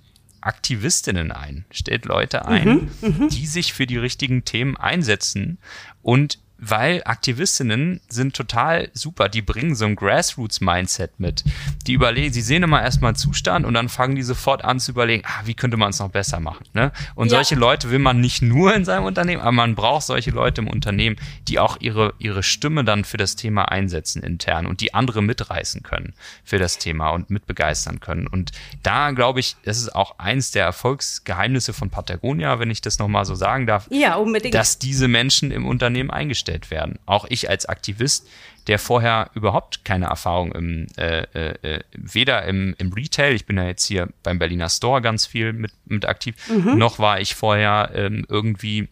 Aktivistinnen 0.46 1.32
ein, 1.32 1.66
stellt 1.72 2.06
Leute 2.06 2.46
ein, 2.46 2.91
mhm, 3.02 3.10
mhm. 3.10 3.30
die 3.30 3.48
sich 3.48 3.74
für 3.74 3.88
die 3.88 3.98
richtigen 3.98 4.46
Themen 4.46 4.78
einsetzen 4.78 5.58
und 6.04 6.39
weil 6.58 7.01
Aktivistinnen 7.06 8.01
sind 8.08 8.36
total 8.36 8.89
super. 8.93 9.30
Die 9.30 9.41
bringen 9.41 9.76
so 9.76 9.86
ein 9.86 9.95
Grassroots-Mindset 9.95 11.20
mit. 11.20 11.43
Die 11.86 11.93
überlegen, 11.93 12.34
sie 12.34 12.41
sehen 12.41 12.64
immer 12.64 12.82
erstmal 12.82 13.10
einen 13.10 13.18
Zustand 13.18 13.66
und 13.66 13.74
dann 13.74 13.89
fangen 13.89 14.16
die 14.16 14.24
sofort 14.24 14.64
an 14.64 14.80
zu 14.80 14.91
überlegen, 14.91 15.24
ah, 15.26 15.41
wie 15.45 15.53
könnte 15.53 15.78
man 15.78 15.89
es 15.89 15.99
noch 15.99 16.10
besser 16.10 16.39
machen. 16.39 16.66
Ne? 16.74 16.91
Und 17.16 17.32
ja. 17.32 17.38
solche 17.38 17.56
Leute 17.56 17.89
will 17.91 17.99
man 17.99 18.22
nicht 18.22 18.41
nur 18.41 18.74
in 18.74 18.86
seinem 18.86 19.03
Unternehmen, 19.03 19.41
aber 19.41 19.51
man 19.51 19.76
braucht 19.76 20.06
solche 20.06 20.32
Leute 20.32 20.62
im 20.62 20.68
Unternehmen, 20.68 21.18
die 21.47 21.60
auch 21.60 21.78
ihre, 21.82 22.14
ihre 22.20 22.41
Stimme 22.41 22.84
dann 22.84 23.03
für 23.03 23.18
das 23.18 23.36
Thema 23.36 23.66
einsetzen 23.66 24.24
intern 24.24 24.66
und 24.66 24.82
die 24.82 24.93
andere 24.93 25.22
mitreißen 25.22 25.84
können 25.84 26.14
für 26.43 26.58
das 26.58 26.78
Thema 26.78 27.10
und 27.10 27.30
mitbegeistern 27.30 27.99
können. 27.99 28.28
Und 28.28 28.51
da 28.82 29.12
glaube 29.12 29.39
ich, 29.39 29.58
das 29.64 29.78
ist 29.78 29.93
auch 29.93 30.20
eins 30.20 30.51
der 30.51 30.64
Erfolgsgeheimnisse 30.64 31.74
von 31.74 31.89
Patagonia, 31.89 32.60
wenn 32.60 32.72
ich 32.72 32.82
das 32.82 32.97
nochmal 32.97 33.26
so 33.26 33.36
sagen 33.36 33.68
darf, 33.68 33.88
ja, 33.91 34.16
unbedingt. 34.16 34.56
dass 34.56 34.80
diese 34.80 35.08
Menschen 35.08 35.51
im 35.51 35.66
Unternehmen 35.66 36.12
eingestellt 36.12 36.45
eingestellt 36.46 36.72
werden. 36.72 37.00
Auch 37.06 37.26
ich 37.30 37.50
als 37.50 37.66
Aktivist, 37.66 38.28
der 38.68 38.80
vorher 38.80 39.30
überhaupt 39.34 39.86
keine 39.86 40.06
Erfahrung 40.06 40.52
im, 40.54 40.88
äh, 40.98 41.22
äh, 41.22 41.84
weder 41.93 42.43
im, 42.46 42.76
im 42.78 42.93
Retail, 42.93 43.34
ich 43.34 43.46
bin 43.46 43.58
ja 43.58 43.66
jetzt 43.66 43.86
hier 43.86 44.10
beim 44.24 44.39
Berliner 44.39 44.70
Store 44.70 45.02
ganz 45.02 45.26
viel 45.26 45.54
mit, 45.54 45.72
mit 45.86 46.06
aktiv, 46.06 46.36
mhm. 46.50 46.78
noch 46.78 47.00
war 47.00 47.20
ich 47.20 47.36
vorher 47.36 47.91
ähm, 47.93 48.26
irgendwie 48.30 48.89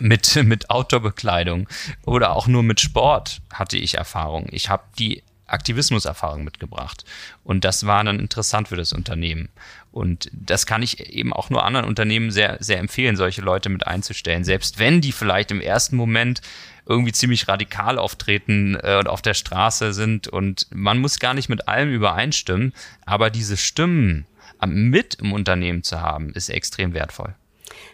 mit, 0.00 0.36
mit 0.44 0.70
Outdoor-Bekleidung 0.70 1.68
oder 2.04 2.34
auch 2.34 2.46
nur 2.46 2.62
mit 2.62 2.80
Sport 2.80 3.40
hatte 3.52 3.76
ich 3.76 3.94
Erfahrung. 3.94 4.46
Ich 4.50 4.68
habe 4.68 4.84
die 4.98 5.22
Aktivismuserfahrung 5.46 6.42
mitgebracht. 6.42 7.04
Und 7.44 7.64
das 7.64 7.86
war 7.86 8.02
dann 8.02 8.18
interessant 8.18 8.68
für 8.68 8.76
das 8.76 8.94
Unternehmen. 8.94 9.50
Und 9.94 10.28
das 10.32 10.66
kann 10.66 10.82
ich 10.82 10.98
eben 11.14 11.32
auch 11.32 11.50
nur 11.50 11.64
anderen 11.64 11.86
Unternehmen 11.86 12.32
sehr, 12.32 12.56
sehr 12.58 12.80
empfehlen, 12.80 13.14
solche 13.14 13.42
Leute 13.42 13.68
mit 13.68 13.86
einzustellen. 13.86 14.42
Selbst 14.42 14.80
wenn 14.80 15.00
die 15.00 15.12
vielleicht 15.12 15.52
im 15.52 15.60
ersten 15.60 15.94
Moment 15.94 16.40
irgendwie 16.84 17.12
ziemlich 17.12 17.46
radikal 17.46 17.96
auftreten 17.96 18.76
äh, 18.82 18.96
und 18.98 19.08
auf 19.08 19.22
der 19.22 19.34
Straße 19.34 19.92
sind 19.92 20.26
und 20.26 20.66
man 20.74 20.98
muss 20.98 21.20
gar 21.20 21.32
nicht 21.32 21.48
mit 21.48 21.68
allem 21.68 21.92
übereinstimmen, 21.92 22.72
aber 23.06 23.30
diese 23.30 23.56
Stimmen 23.56 24.26
mit 24.66 25.14
im 25.14 25.32
Unternehmen 25.32 25.84
zu 25.84 26.00
haben, 26.00 26.32
ist 26.32 26.48
extrem 26.48 26.92
wertvoll. 26.92 27.36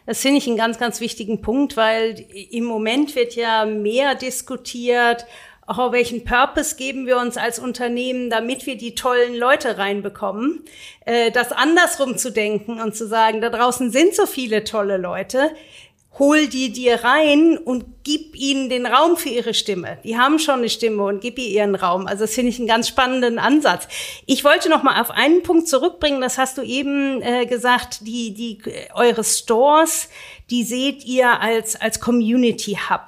Das 0.06 0.22
finde 0.22 0.38
ich 0.38 0.46
einen 0.46 0.56
ganz, 0.56 0.78
ganz 0.78 1.00
wichtigen 1.00 1.42
Punkt, 1.42 1.76
weil 1.76 2.24
im 2.50 2.64
Moment 2.64 3.14
wird 3.14 3.36
ja 3.36 3.66
mehr 3.66 4.14
diskutiert, 4.14 5.26
auch 5.66 5.92
welchen 5.92 6.24
Purpose 6.24 6.76
geben 6.76 7.06
wir 7.06 7.18
uns 7.18 7.36
als 7.36 7.58
Unternehmen, 7.58 8.28
damit 8.28 8.66
wir 8.66 8.76
die 8.76 8.94
tollen 8.94 9.36
Leute 9.36 9.78
reinbekommen. 9.78 10.64
Äh, 11.06 11.30
das 11.30 11.52
andersrum 11.52 12.18
zu 12.18 12.32
denken 12.32 12.80
und 12.80 12.96
zu 12.96 13.06
sagen, 13.06 13.40
da 13.40 13.50
draußen 13.50 13.90
sind 13.90 14.14
so 14.14 14.26
viele 14.26 14.64
tolle 14.64 14.96
Leute, 14.96 15.50
hol 16.18 16.48
die 16.48 16.72
dir 16.72 17.04
rein 17.04 17.56
und 17.56 17.84
gib 18.02 18.34
ihnen 18.34 18.68
den 18.68 18.84
Raum 18.84 19.16
für 19.16 19.28
ihre 19.28 19.54
Stimme. 19.54 19.98
Die 20.04 20.18
haben 20.18 20.38
schon 20.38 20.58
eine 20.58 20.68
Stimme 20.68 21.04
und 21.04 21.20
gib 21.20 21.38
ihr 21.38 21.48
ihren 21.48 21.74
Raum. 21.74 22.06
Also 22.06 22.24
das 22.24 22.34
finde 22.34 22.50
ich 22.50 22.58
einen 22.58 22.66
ganz 22.66 22.88
spannenden 22.88 23.38
Ansatz. 23.38 23.86
Ich 24.26 24.44
wollte 24.44 24.68
noch 24.68 24.82
mal 24.82 25.00
auf 25.00 25.10
einen 25.10 25.42
Punkt 25.42 25.68
zurückbringen. 25.68 26.20
Das 26.20 26.36
hast 26.36 26.58
du 26.58 26.62
eben 26.62 27.22
äh, 27.22 27.46
gesagt. 27.46 28.06
Die, 28.06 28.34
die 28.34 28.58
eure 28.94 29.22
Stores, 29.22 30.08
die 30.50 30.64
seht 30.64 31.04
ihr 31.04 31.40
als 31.40 31.80
als 31.80 32.00
Community 32.00 32.78
Hub. 32.88 33.06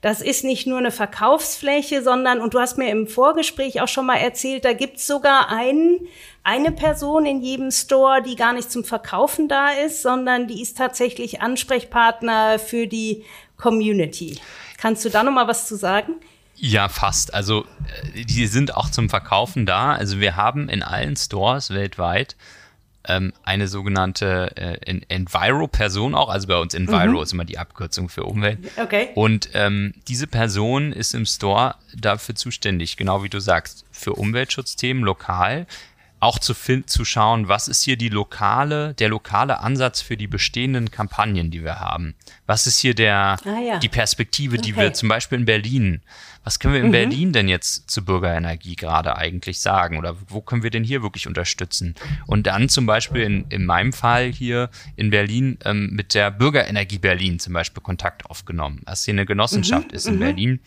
Das 0.00 0.20
ist 0.20 0.44
nicht 0.44 0.66
nur 0.66 0.78
eine 0.78 0.90
Verkaufsfläche, 0.90 2.02
sondern 2.02 2.40
und 2.40 2.54
du 2.54 2.60
hast 2.60 2.78
mir 2.78 2.90
im 2.90 3.06
Vorgespräch 3.06 3.80
auch 3.80 3.88
schon 3.88 4.06
mal 4.06 4.16
erzählt, 4.16 4.64
da 4.64 4.72
gibt's 4.72 5.06
sogar 5.06 5.50
einen 5.50 6.06
eine 6.44 6.72
Person 6.72 7.24
in 7.24 7.40
jedem 7.40 7.70
Store, 7.70 8.22
die 8.22 8.36
gar 8.36 8.52
nicht 8.52 8.70
zum 8.70 8.84
Verkaufen 8.84 9.48
da 9.48 9.70
ist, 9.70 10.02
sondern 10.02 10.46
die 10.46 10.60
ist 10.60 10.76
tatsächlich 10.76 11.40
Ansprechpartner 11.40 12.58
für 12.58 12.86
die 12.86 13.24
Community. 13.56 14.38
Kannst 14.76 15.04
du 15.04 15.08
da 15.08 15.22
noch 15.22 15.32
mal 15.32 15.48
was 15.48 15.66
zu 15.66 15.76
sagen? 15.76 16.12
Ja, 16.56 16.88
fast. 16.88 17.34
Also 17.34 17.64
äh, 18.14 18.24
die 18.24 18.46
sind 18.46 18.76
auch 18.76 18.90
zum 18.90 19.08
Verkaufen 19.08 19.66
da. 19.66 19.94
Also 19.94 20.20
wir 20.20 20.36
haben 20.36 20.68
in 20.68 20.82
allen 20.82 21.16
Stores 21.16 21.70
weltweit 21.70 22.36
ähm, 23.06 23.32
eine 23.42 23.68
sogenannte 23.68 24.52
äh, 24.56 25.00
Enviro-Person 25.08 26.14
auch. 26.14 26.28
Also 26.28 26.48
bei 26.48 26.56
uns 26.56 26.74
Enviro 26.74 27.18
mhm. 27.18 27.22
ist 27.22 27.32
immer 27.32 27.44
die 27.44 27.58
Abkürzung 27.58 28.08
für 28.08 28.24
Umwelt. 28.24 28.58
Okay. 28.76 29.08
Und 29.14 29.50
ähm, 29.54 29.94
diese 30.08 30.26
Person 30.26 30.92
ist 30.92 31.14
im 31.14 31.26
Store 31.26 31.76
dafür 31.94 32.34
zuständig, 32.34 32.96
genau 32.96 33.22
wie 33.22 33.28
du 33.28 33.40
sagst, 33.40 33.84
für 33.90 34.14
Umweltschutzthemen 34.14 35.02
lokal 35.02 35.66
auch 36.24 36.38
zu, 36.38 36.54
zu 36.54 37.04
schauen, 37.04 37.48
was 37.48 37.68
ist 37.68 37.82
hier 37.82 37.96
die 37.96 38.08
lokale, 38.08 38.94
der 38.94 39.08
lokale 39.08 39.60
Ansatz 39.60 40.00
für 40.00 40.16
die 40.16 40.26
bestehenden 40.26 40.90
Kampagnen, 40.90 41.50
die 41.50 41.62
wir 41.62 41.80
haben. 41.80 42.14
Was 42.46 42.66
ist 42.66 42.78
hier 42.78 42.94
der, 42.94 43.36
ah, 43.44 43.60
ja. 43.60 43.78
die 43.78 43.88
Perspektive, 43.88 44.56
die 44.56 44.72
okay. 44.72 44.82
wir 44.82 44.92
zum 44.94 45.08
Beispiel 45.08 45.38
in 45.38 45.44
Berlin, 45.44 46.00
was 46.44 46.58
können 46.58 46.74
wir 46.74 46.80
in 46.80 46.88
mhm. 46.88 46.92
Berlin 46.92 47.32
denn 47.32 47.48
jetzt 47.48 47.90
zu 47.90 48.04
Bürgerenergie 48.04 48.76
gerade 48.76 49.16
eigentlich 49.16 49.60
sagen? 49.60 49.98
Oder 49.98 50.16
wo 50.28 50.42
können 50.42 50.62
wir 50.62 50.70
denn 50.70 50.84
hier 50.84 51.02
wirklich 51.02 51.26
unterstützen? 51.26 51.94
Und 52.26 52.46
dann 52.46 52.68
zum 52.68 52.84
Beispiel 52.84 53.22
in, 53.22 53.46
in 53.48 53.64
meinem 53.64 53.94
Fall 53.94 54.30
hier 54.30 54.68
in 54.96 55.10
Berlin 55.10 55.58
ähm, 55.64 55.90
mit 55.92 56.14
der 56.14 56.30
Bürgerenergie 56.30 56.98
Berlin 56.98 57.38
zum 57.38 57.54
Beispiel 57.54 57.82
Kontakt 57.82 58.26
aufgenommen. 58.26 58.82
Was 58.84 59.04
hier 59.04 59.14
eine 59.14 59.24
Genossenschaft 59.24 59.90
mhm. 59.90 59.96
ist 59.96 60.06
in 60.06 60.16
mhm. 60.16 60.20
Berlin, 60.20 60.60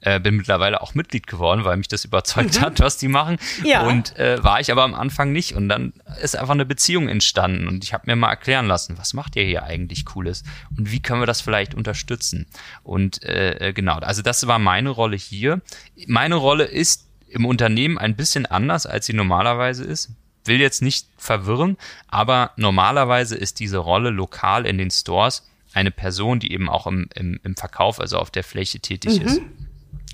äh, 0.00 0.20
bin 0.20 0.36
mittlerweile 0.36 0.80
auch 0.80 0.94
Mitglied 0.94 1.26
geworden, 1.26 1.64
weil 1.64 1.76
mich 1.76 1.88
das 1.88 2.04
überzeugt 2.04 2.60
mhm. 2.60 2.64
hat, 2.64 2.80
was 2.80 2.98
die 2.98 3.08
machen. 3.08 3.38
Ja. 3.64 3.86
Und 3.86 4.16
äh, 4.16 4.42
war 4.42 4.60
ich 4.60 4.70
aber 4.70 4.84
am 4.84 4.94
Anfang 4.94 5.32
nicht. 5.32 5.54
Und 5.54 5.68
dann 5.68 5.92
ist 6.22 6.36
einfach 6.36 6.54
eine 6.54 6.66
Beziehung 6.66 7.08
entstanden. 7.08 7.66
Und 7.66 7.84
ich 7.84 7.92
habe 7.92 8.04
mir 8.06 8.16
mal 8.16 8.30
erklären 8.30 8.66
lassen, 8.66 8.96
was 8.98 9.14
macht 9.14 9.36
ihr 9.36 9.44
hier 9.44 9.64
eigentlich 9.64 10.04
Cooles? 10.04 10.44
Und 10.76 10.92
wie 10.92 11.00
können 11.00 11.20
wir 11.20 11.26
das 11.26 11.40
vielleicht 11.40 11.74
unterstützen? 11.74 12.46
Und 12.82 13.22
äh, 13.24 13.68
äh 13.68 13.72
genau, 13.72 13.96
also 13.96 14.22
das 14.22 14.46
war 14.46 14.58
meine 14.58 14.90
Rolle 14.90 15.16
hier. 15.16 15.60
Meine 16.06 16.36
Rolle 16.36 16.64
ist 16.64 17.08
im 17.28 17.44
Unternehmen 17.44 17.98
ein 17.98 18.16
bisschen 18.16 18.46
anders, 18.46 18.86
als 18.86 19.06
sie 19.06 19.12
normalerweise 19.14 19.84
ist. 19.84 20.10
Will 20.44 20.60
jetzt 20.60 20.80
nicht 20.80 21.08
verwirren, 21.18 21.76
aber 22.06 22.52
normalerweise 22.56 23.36
ist 23.36 23.60
diese 23.60 23.78
Rolle 23.78 24.08
lokal 24.10 24.64
in 24.64 24.78
den 24.78 24.90
Stores 24.90 25.46
eine 25.74 25.90
Person, 25.90 26.40
die 26.40 26.52
eben 26.52 26.70
auch 26.70 26.86
im, 26.86 27.10
im, 27.14 27.38
im 27.42 27.54
Verkauf, 27.54 28.00
also 28.00 28.16
auf 28.18 28.30
der 28.30 28.44
Fläche 28.44 28.80
tätig 28.80 29.20
mhm. 29.20 29.26
ist 29.26 29.42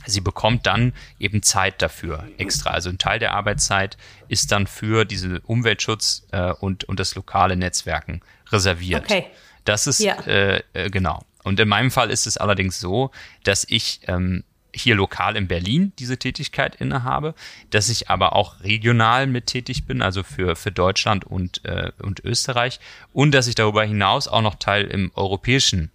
sie 0.06 0.20
bekommt 0.20 0.66
dann 0.66 0.92
eben 1.18 1.42
Zeit 1.42 1.82
dafür 1.82 2.24
extra. 2.38 2.70
Also 2.70 2.90
ein 2.90 2.98
Teil 2.98 3.18
der 3.18 3.34
Arbeitszeit 3.34 3.96
ist 4.28 4.52
dann 4.52 4.66
für 4.66 5.04
diesen 5.04 5.38
Umweltschutz 5.38 6.26
äh, 6.32 6.52
und, 6.52 6.84
und 6.84 7.00
das 7.00 7.14
lokale 7.14 7.56
Netzwerken 7.56 8.20
reserviert. 8.50 9.04
Okay. 9.04 9.26
Das 9.64 9.86
ist 9.86 10.00
ja. 10.00 10.14
äh, 10.26 10.62
äh, 10.72 10.90
genau. 10.90 11.24
Und 11.42 11.60
in 11.60 11.68
meinem 11.68 11.90
Fall 11.90 12.10
ist 12.10 12.26
es 12.26 12.36
allerdings 12.36 12.80
so, 12.80 13.10
dass 13.44 13.66
ich 13.68 14.00
ähm, 14.06 14.44
hier 14.74 14.94
lokal 14.94 15.36
in 15.36 15.46
Berlin 15.46 15.92
diese 15.98 16.18
Tätigkeit 16.18 16.74
innehabe, 16.74 17.34
dass 17.70 17.88
ich 17.88 18.10
aber 18.10 18.34
auch 18.34 18.60
regional 18.60 19.26
mit 19.26 19.46
tätig 19.46 19.86
bin, 19.86 20.02
also 20.02 20.22
für, 20.22 20.56
für 20.56 20.72
Deutschland 20.72 21.24
und, 21.24 21.64
äh, 21.64 21.92
und 22.02 22.24
Österreich 22.24 22.80
und 23.12 23.32
dass 23.32 23.46
ich 23.46 23.54
darüber 23.54 23.84
hinaus 23.84 24.26
auch 24.26 24.42
noch 24.42 24.56
Teil 24.56 24.86
im 24.86 25.12
europäischen 25.14 25.90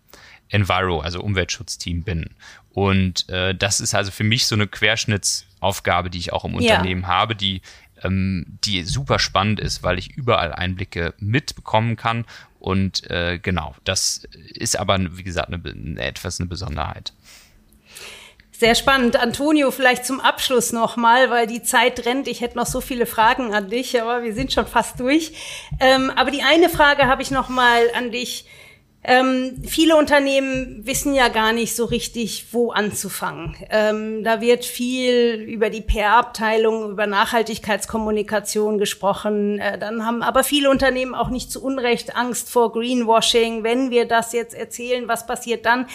Enviro, 0.50 1.00
also 1.00 1.22
Umweltschutzteam 1.22 2.04
bin. 2.04 2.30
Und 2.80 3.28
äh, 3.28 3.54
das 3.54 3.82
ist 3.82 3.94
also 3.94 4.10
für 4.10 4.24
mich 4.24 4.48
so 4.48 4.56
eine 4.56 4.66
Querschnittsaufgabe, 4.66 6.10
die 6.10 6.18
ich 6.18 6.32
auch 6.32 6.46
im 6.46 6.56
Unternehmen 6.56 7.02
ja. 7.02 7.08
habe, 7.10 7.36
die, 7.36 7.62
ähm, 8.04 8.46
die 8.64 8.84
super 8.84 9.20
spannend 9.20 9.60
ist, 9.60 9.84
weil 9.84 10.00
ich 10.00 10.16
überall 10.16 10.54
Einblicke 10.54 11.14
mitbekommen 11.20 11.98
kann. 11.98 12.24
Und 12.58 13.06
äh, 13.10 13.38
genau, 13.38 13.76
das 13.84 14.24
ist 14.54 14.80
aber, 14.80 14.98
wie 15.18 15.24
gesagt, 15.24 15.50
eine, 15.50 15.62
eine, 15.62 16.02
etwas 16.02 16.40
eine 16.40 16.48
Besonderheit. 16.48 17.12
Sehr 18.54 18.76
spannend. 18.76 19.18
Antonio, 19.18 19.72
vielleicht 19.72 20.06
zum 20.06 20.22
Abschluss 20.22 20.72
nochmal, 20.72 21.30
weil 21.30 21.48
die 21.48 21.64
Zeit 21.64 22.06
rennt. 22.06 22.30
Ich 22.30 22.40
hätte 22.40 22.58
noch 22.58 22.66
so 22.66 22.80
viele 22.80 23.06
Fragen 23.06 23.54
an 23.54 23.70
dich, 23.70 24.02
aber 24.02 24.24
wir 24.24 24.34
sind 24.34 24.54
schon 24.54 24.68
fast 24.68 25.02
durch. 25.02 25.34
Ähm, 25.82 26.14
aber 26.16 26.32
die 26.32 26.44
eine 26.44 26.70
Frage 26.70 27.08
habe 27.08 27.24
ich 27.24 27.30
nochmal 27.30 27.82
an 27.94 28.14
dich. 28.14 28.46
Ähm, 29.02 29.64
viele 29.66 29.96
Unternehmen 29.96 30.86
wissen 30.86 31.16
ja 31.16 31.30
gar 31.30 31.54
nicht 31.54 31.74
so 31.74 31.86
richtig, 31.86 32.48
wo 32.52 32.72
anzufangen. 32.72 33.56
Ähm, 33.70 34.26
da 34.26 34.42
wird 34.42 34.66
viel 34.66 35.36
über 35.36 35.70
die 35.70 35.80
PR-Abteilung, 35.80 36.92
über 36.92 37.08
Nachhaltigkeitskommunikation 37.08 38.78
gesprochen. 38.78 39.58
Äh, 39.60 39.80
dann 39.80 40.06
haben 40.06 40.22
aber 40.22 40.44
viele 40.44 40.70
Unternehmen 40.70 41.16
auch 41.16 41.30
nicht 41.30 41.50
zu 41.50 41.64
Unrecht 41.64 42.18
Angst 42.18 42.50
vor 42.50 42.74
Greenwashing. 42.74 43.64
Wenn 43.64 43.90
wir 43.90 44.06
das 44.06 44.34
jetzt 44.34 44.54
erzählen, 44.54 45.08
was 45.08 45.26
passiert 45.26 45.66
dann? 45.66 45.88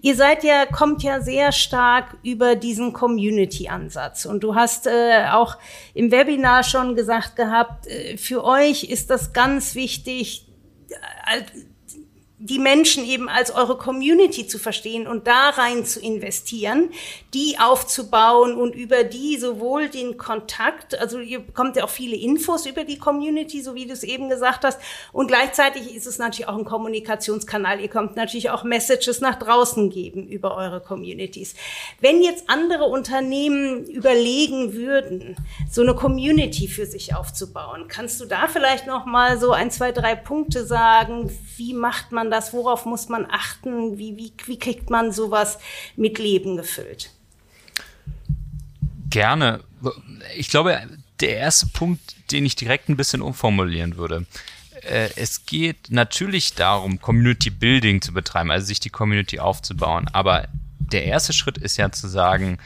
Ihr 0.00 0.14
seid 0.14 0.44
ja, 0.44 0.64
kommt 0.64 1.02
ja 1.02 1.20
sehr 1.20 1.50
stark 1.50 2.16
über 2.22 2.54
diesen 2.54 2.92
Community-Ansatz. 2.92 4.24
Und 4.24 4.44
du 4.44 4.54
hast 4.54 4.86
äh, 4.86 5.26
auch 5.32 5.58
im 5.94 6.12
Webinar 6.12 6.62
schon 6.62 6.94
gesagt 6.94 7.34
gehabt, 7.34 7.88
äh, 7.88 8.16
für 8.16 8.44
euch 8.44 8.84
ist 8.84 9.10
das 9.10 9.32
ganz 9.32 9.74
wichtig, 9.74 10.46
äh, 10.88 11.42
die 12.44 12.58
Menschen 12.58 13.04
eben 13.04 13.28
als 13.28 13.54
eure 13.54 13.78
Community 13.78 14.48
zu 14.48 14.58
verstehen 14.58 15.06
und 15.06 15.28
da 15.28 15.50
rein 15.50 15.84
zu 15.84 16.00
investieren, 16.00 16.90
die 17.34 17.56
aufzubauen 17.60 18.56
und 18.56 18.74
über 18.74 19.04
die 19.04 19.36
sowohl 19.38 19.88
den 19.88 20.16
Kontakt, 20.16 20.98
also 20.98 21.20
ihr 21.20 21.38
bekommt 21.38 21.76
ja 21.76 21.84
auch 21.84 21.90
viele 21.90 22.16
Infos 22.16 22.66
über 22.66 22.82
die 22.82 22.98
Community, 22.98 23.62
so 23.62 23.76
wie 23.76 23.86
du 23.86 23.92
es 23.92 24.02
eben 24.02 24.28
gesagt 24.28 24.64
hast, 24.64 24.80
und 25.12 25.28
gleichzeitig 25.28 25.94
ist 25.94 26.08
es 26.08 26.18
natürlich 26.18 26.48
auch 26.48 26.58
ein 26.58 26.64
Kommunikationskanal. 26.64 27.80
Ihr 27.80 27.88
kommt 27.88 28.16
natürlich 28.16 28.50
auch 28.50 28.64
Messages 28.64 29.20
nach 29.20 29.36
draußen 29.36 29.88
geben 29.90 30.26
über 30.26 30.56
eure 30.56 30.80
Communities. 30.80 31.54
Wenn 32.00 32.22
jetzt 32.22 32.50
andere 32.50 32.86
Unternehmen 32.86 33.84
überlegen 33.84 34.74
würden, 34.74 35.36
so 35.70 35.82
eine 35.82 35.94
Community 35.94 36.66
für 36.66 36.86
sich 36.86 37.14
aufzubauen, 37.14 37.86
kannst 37.86 38.20
du 38.20 38.24
da 38.24 38.48
vielleicht 38.48 38.88
noch 38.88 39.06
mal 39.06 39.38
so 39.38 39.52
ein, 39.52 39.70
zwei, 39.70 39.92
drei 39.92 40.16
Punkte 40.16 40.66
sagen? 40.66 41.30
Wie 41.56 41.72
macht 41.72 42.10
man 42.10 42.31
das? 42.32 42.52
Worauf 42.52 42.86
muss 42.86 43.08
man 43.08 43.26
achten? 43.30 43.98
Wie, 43.98 44.16
wie, 44.16 44.32
wie 44.46 44.58
kriegt 44.58 44.90
man 44.90 45.12
sowas 45.12 45.58
mit 45.96 46.18
Leben 46.18 46.56
gefüllt? 46.56 47.10
Gerne. 49.10 49.60
Ich 50.36 50.48
glaube, 50.48 50.80
der 51.20 51.36
erste 51.36 51.66
Punkt, 51.66 52.00
den 52.32 52.46
ich 52.46 52.56
direkt 52.56 52.88
ein 52.88 52.96
bisschen 52.96 53.22
umformulieren 53.22 53.96
würde. 53.96 54.26
Äh, 54.82 55.10
es 55.16 55.46
geht 55.46 55.90
natürlich 55.90 56.54
darum, 56.54 57.00
Community 57.00 57.50
Building 57.50 58.02
zu 58.02 58.12
betreiben, 58.12 58.50
also 58.50 58.66
sich 58.66 58.80
die 58.80 58.90
Community 58.90 59.38
aufzubauen. 59.38 60.08
Aber 60.12 60.48
der 60.78 61.04
erste 61.04 61.32
Schritt 61.32 61.58
ist 61.58 61.76
ja 61.76 61.92
zu 61.92 62.08
sagen, 62.08 62.58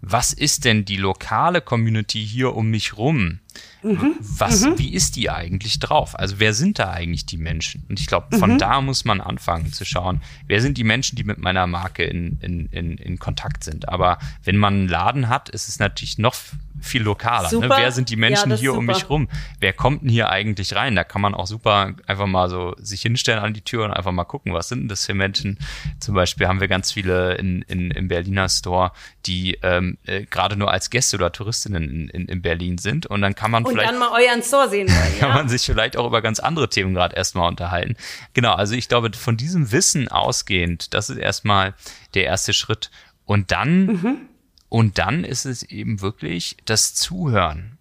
was 0.00 0.32
ist 0.32 0.64
denn 0.64 0.84
die 0.84 0.96
lokale 0.96 1.60
Community 1.60 2.26
hier 2.26 2.54
um 2.54 2.68
mich 2.70 2.96
rum? 2.96 3.38
Mhm. 3.82 4.16
Was, 4.20 4.64
mhm. 4.64 4.78
wie 4.78 4.92
ist 4.92 5.16
die 5.16 5.30
eigentlich 5.30 5.78
drauf? 5.78 6.18
Also 6.18 6.38
wer 6.38 6.54
sind 6.54 6.78
da 6.78 6.90
eigentlich 6.90 7.26
die 7.26 7.36
Menschen? 7.36 7.84
Und 7.88 7.98
ich 7.98 8.06
glaube, 8.06 8.36
von 8.38 8.52
mhm. 8.54 8.58
da 8.58 8.80
muss 8.80 9.04
man 9.04 9.20
anfangen 9.20 9.72
zu 9.72 9.84
schauen, 9.84 10.20
wer 10.46 10.60
sind 10.60 10.78
die 10.78 10.84
Menschen, 10.84 11.16
die 11.16 11.24
mit 11.24 11.38
meiner 11.38 11.66
Marke 11.66 12.04
in, 12.04 12.38
in, 12.40 12.66
in, 12.66 12.96
in 12.96 13.18
Kontakt 13.18 13.64
sind. 13.64 13.88
Aber 13.88 14.18
wenn 14.44 14.56
man 14.56 14.74
einen 14.74 14.88
Laden 14.88 15.28
hat, 15.28 15.48
ist 15.48 15.68
es 15.68 15.78
natürlich 15.78 16.18
noch 16.18 16.34
viel 16.82 17.02
lokaler. 17.02 17.50
Ne? 17.52 17.68
Wer 17.68 17.92
sind 17.92 18.10
die 18.10 18.16
Menschen 18.16 18.50
ja, 18.50 18.56
hier 18.56 18.74
um 18.74 18.84
mich 18.86 19.08
rum? 19.08 19.28
Wer 19.60 19.72
kommt 19.72 20.02
denn 20.02 20.08
hier 20.08 20.30
eigentlich 20.30 20.74
rein? 20.74 20.96
Da 20.96 21.04
kann 21.04 21.22
man 21.22 21.34
auch 21.34 21.46
super 21.46 21.94
einfach 22.06 22.26
mal 22.26 22.50
so 22.50 22.74
sich 22.78 23.02
hinstellen 23.02 23.38
an 23.42 23.54
die 23.54 23.60
Tür 23.60 23.84
und 23.84 23.92
einfach 23.92 24.12
mal 24.12 24.24
gucken, 24.24 24.52
was 24.52 24.68
sind 24.68 24.80
denn 24.80 24.88
das 24.88 25.06
für 25.06 25.14
Menschen? 25.14 25.58
Zum 26.00 26.14
Beispiel 26.14 26.48
haben 26.48 26.60
wir 26.60 26.68
ganz 26.68 26.92
viele 26.92 27.34
in, 27.34 27.62
in, 27.62 27.90
im 27.92 28.08
Berliner 28.08 28.48
Store, 28.48 28.92
die 29.26 29.58
ähm, 29.62 29.98
äh, 30.04 30.24
gerade 30.24 30.56
nur 30.56 30.70
als 30.70 30.90
Gäste 30.90 31.16
oder 31.16 31.30
Touristinnen 31.30 31.84
in, 31.88 32.08
in, 32.08 32.26
in 32.26 32.42
Berlin 32.42 32.78
sind. 32.78 33.06
Und 33.06 33.22
dann 33.22 33.34
kann 33.42 33.50
man 33.50 33.64
und 33.64 33.72
vielleicht. 33.72 33.90
dann 33.90 33.98
mal 33.98 34.10
euren 34.12 34.42
Store 34.42 34.70
sehen 34.70 34.88
wollen. 34.88 35.18
kann 35.20 35.28
ja. 35.30 35.34
man 35.34 35.48
sich 35.48 35.66
vielleicht 35.66 35.96
auch 35.96 36.06
über 36.06 36.22
ganz 36.22 36.40
andere 36.40 36.68
Themen 36.68 36.94
gerade 36.94 37.14
erstmal 37.14 37.48
unterhalten. 37.48 37.96
Genau, 38.32 38.54
also 38.54 38.74
ich 38.74 38.88
glaube, 38.88 39.10
von 39.12 39.36
diesem 39.36 39.72
Wissen 39.72 40.08
ausgehend, 40.08 40.94
das 40.94 41.10
ist 41.10 41.18
erstmal 41.18 41.74
der 42.14 42.24
erste 42.24 42.52
Schritt. 42.52 42.90
Und 43.24 43.52
dann 43.52 43.86
mhm 43.86 44.16
Und 44.72 44.96
dann 44.96 45.22
ist 45.24 45.44
es 45.44 45.62
eben 45.64 46.00
wirklich 46.00 46.56
das 46.64 46.94
Zuhören. 46.94 47.76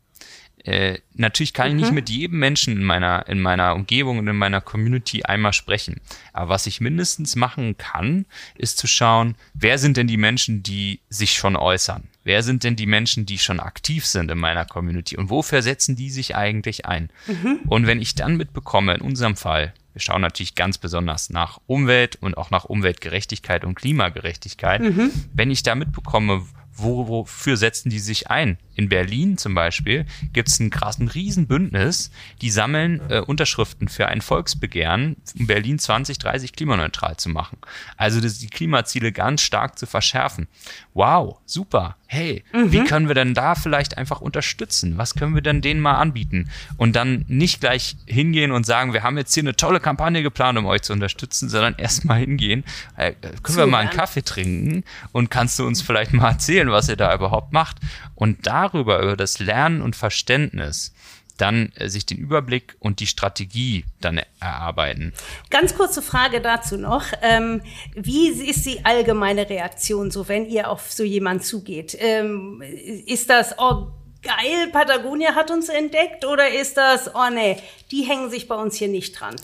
Äh, 0.65 0.99
natürlich 1.13 1.53
kann 1.53 1.69
ich 1.69 1.75
nicht 1.75 1.89
mhm. 1.91 1.95
mit 1.95 2.09
jedem 2.09 2.37
Menschen 2.37 2.75
in 2.75 2.83
meiner, 2.83 3.29
in 3.29 3.39
meiner 3.39 3.75
Umgebung 3.75 4.19
und 4.19 4.27
in 4.27 4.35
meiner 4.35 4.59
Community 4.59 5.23
einmal 5.23 5.53
sprechen. 5.53 6.01
Aber 6.33 6.49
was 6.49 6.67
ich 6.67 6.81
mindestens 6.81 7.37
machen 7.37 7.77
kann, 7.77 8.25
ist 8.55 8.77
zu 8.77 8.87
schauen, 8.87 9.35
wer 9.53 9.77
sind 9.77 9.95
denn 9.95 10.07
die 10.07 10.17
Menschen, 10.17 10.63
die 10.63 10.99
sich 11.07 11.31
schon 11.31 11.55
äußern? 11.55 12.09
Wer 12.23 12.43
sind 12.43 12.63
denn 12.63 12.75
die 12.75 12.85
Menschen, 12.85 13.25
die 13.25 13.39
schon 13.39 13.59
aktiv 13.59 14.05
sind 14.05 14.29
in 14.29 14.37
meiner 14.37 14.65
Community? 14.65 15.17
Und 15.17 15.29
wofür 15.29 15.61
setzen 15.61 15.95
die 15.95 16.09
sich 16.09 16.35
eigentlich 16.35 16.85
ein? 16.85 17.09
Mhm. 17.27 17.61
Und 17.67 17.87
wenn 17.87 18.01
ich 18.01 18.13
dann 18.15 18.37
mitbekomme, 18.37 18.93
in 18.93 19.01
unserem 19.01 19.35
Fall, 19.35 19.73
wir 19.93 20.01
schauen 20.01 20.21
natürlich 20.21 20.55
ganz 20.55 20.77
besonders 20.77 21.29
nach 21.29 21.59
Umwelt 21.67 22.17
und 22.21 22.37
auch 22.37 22.51
nach 22.51 22.65
Umweltgerechtigkeit 22.65 23.65
und 23.65 23.75
Klimagerechtigkeit, 23.75 24.81
mhm. 24.81 25.11
wenn 25.33 25.51
ich 25.51 25.63
da 25.63 25.75
mitbekomme, 25.75 26.45
wo, 26.73 27.07
wofür 27.07 27.57
setzen 27.57 27.89
die 27.89 27.99
sich 27.99 28.29
ein? 28.29 28.57
In 28.75 28.89
Berlin 28.89 29.37
zum 29.37 29.53
Beispiel 29.53 30.05
gibt 30.33 30.49
es 30.49 30.59
einen 30.59 30.69
krassen 30.69 31.07
Riesenbündnis, 31.07 32.11
die 32.41 32.49
sammeln 32.49 33.01
äh, 33.09 33.19
Unterschriften 33.19 33.87
für 33.87 34.07
ein 34.07 34.21
Volksbegehren, 34.21 35.17
um 35.37 35.47
Berlin 35.47 35.79
2030 35.79 36.53
klimaneutral 36.53 37.17
zu 37.17 37.29
machen. 37.29 37.57
Also 37.97 38.21
das, 38.21 38.39
die 38.39 38.47
Klimaziele 38.47 39.11
ganz 39.11 39.41
stark 39.41 39.77
zu 39.77 39.85
verschärfen. 39.85 40.47
Wow, 40.93 41.39
super. 41.45 41.95
Hey, 42.07 42.43
mhm. 42.51 42.71
wie 42.73 42.83
können 42.83 43.07
wir 43.07 43.15
denn 43.15 43.33
da 43.33 43.55
vielleicht 43.55 43.97
einfach 43.97 44.19
unterstützen? 44.19 44.97
Was 44.97 45.15
können 45.15 45.33
wir 45.33 45.41
denn 45.41 45.61
denen 45.61 45.79
mal 45.79 45.95
anbieten? 45.95 46.49
Und 46.75 46.95
dann 46.97 47.23
nicht 47.29 47.61
gleich 47.61 47.95
hingehen 48.05 48.51
und 48.51 48.65
sagen, 48.65 48.91
wir 48.91 49.03
haben 49.03 49.17
jetzt 49.17 49.33
hier 49.33 49.43
eine 49.43 49.55
tolle 49.55 49.79
Kampagne 49.79 50.21
geplant, 50.21 50.57
um 50.57 50.65
euch 50.65 50.81
zu 50.81 50.91
unterstützen, 50.91 51.47
sondern 51.47 51.75
erstmal 51.75 52.19
hingehen, 52.19 52.65
äh, 52.97 53.13
können 53.13 53.41
Zuhören. 53.43 53.59
wir 53.59 53.67
mal 53.67 53.77
einen 53.79 53.89
Kaffee 53.91 54.23
trinken 54.23 54.83
und 55.13 55.31
kannst 55.31 55.57
du 55.57 55.65
uns 55.65 55.81
vielleicht 55.81 56.11
mal 56.11 56.31
erzählen, 56.31 56.69
was 56.69 56.89
ihr 56.89 56.97
da 56.97 57.15
überhaupt 57.15 57.53
macht? 57.53 57.77
Und 58.15 58.45
darüber, 58.71 59.01
über 59.01 59.17
das 59.17 59.39
Lernen 59.39 59.81
und 59.81 59.95
Verständnis, 59.95 60.93
dann 61.37 61.71
äh, 61.75 61.89
sich 61.89 62.05
den 62.05 62.17
Überblick 62.17 62.75
und 62.79 62.99
die 62.99 63.07
Strategie 63.07 63.85
dann 63.99 64.21
erarbeiten. 64.39 65.13
Ganz 65.49 65.75
kurze 65.75 66.01
Frage 66.01 66.41
dazu 66.41 66.77
noch. 66.77 67.05
Ähm, 67.21 67.61
wie 67.95 68.29
ist 68.29 68.65
die 68.65 68.85
allgemeine 68.85 69.49
Reaktion 69.49 70.11
so, 70.11 70.27
wenn 70.27 70.45
ihr 70.45 70.69
auf 70.69 70.91
so 70.91 71.03
jemanden 71.03 71.43
zugeht? 71.43 71.97
Ähm, 71.99 72.61
ist 72.61 73.29
das, 73.29 73.55
oh, 73.57 73.87
geil, 74.21 74.67
Patagonia 74.71 75.33
hat 75.33 75.49
uns 75.49 75.69
entdeckt 75.69 76.25
oder 76.25 76.49
ist 76.49 76.77
das, 76.77 77.13
oh 77.15 77.29
nee, 77.33 77.57
die 77.89 78.03
hängen 78.03 78.29
sich 78.29 78.47
bei 78.47 78.55
uns 78.55 78.75
hier 78.75 78.87
nicht 78.87 79.19
dran? 79.19 79.35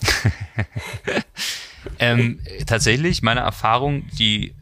ähm, 1.98 2.40
tatsächlich, 2.66 3.22
meine 3.22 3.40
Erfahrung, 3.40 4.06
die, 4.18 4.54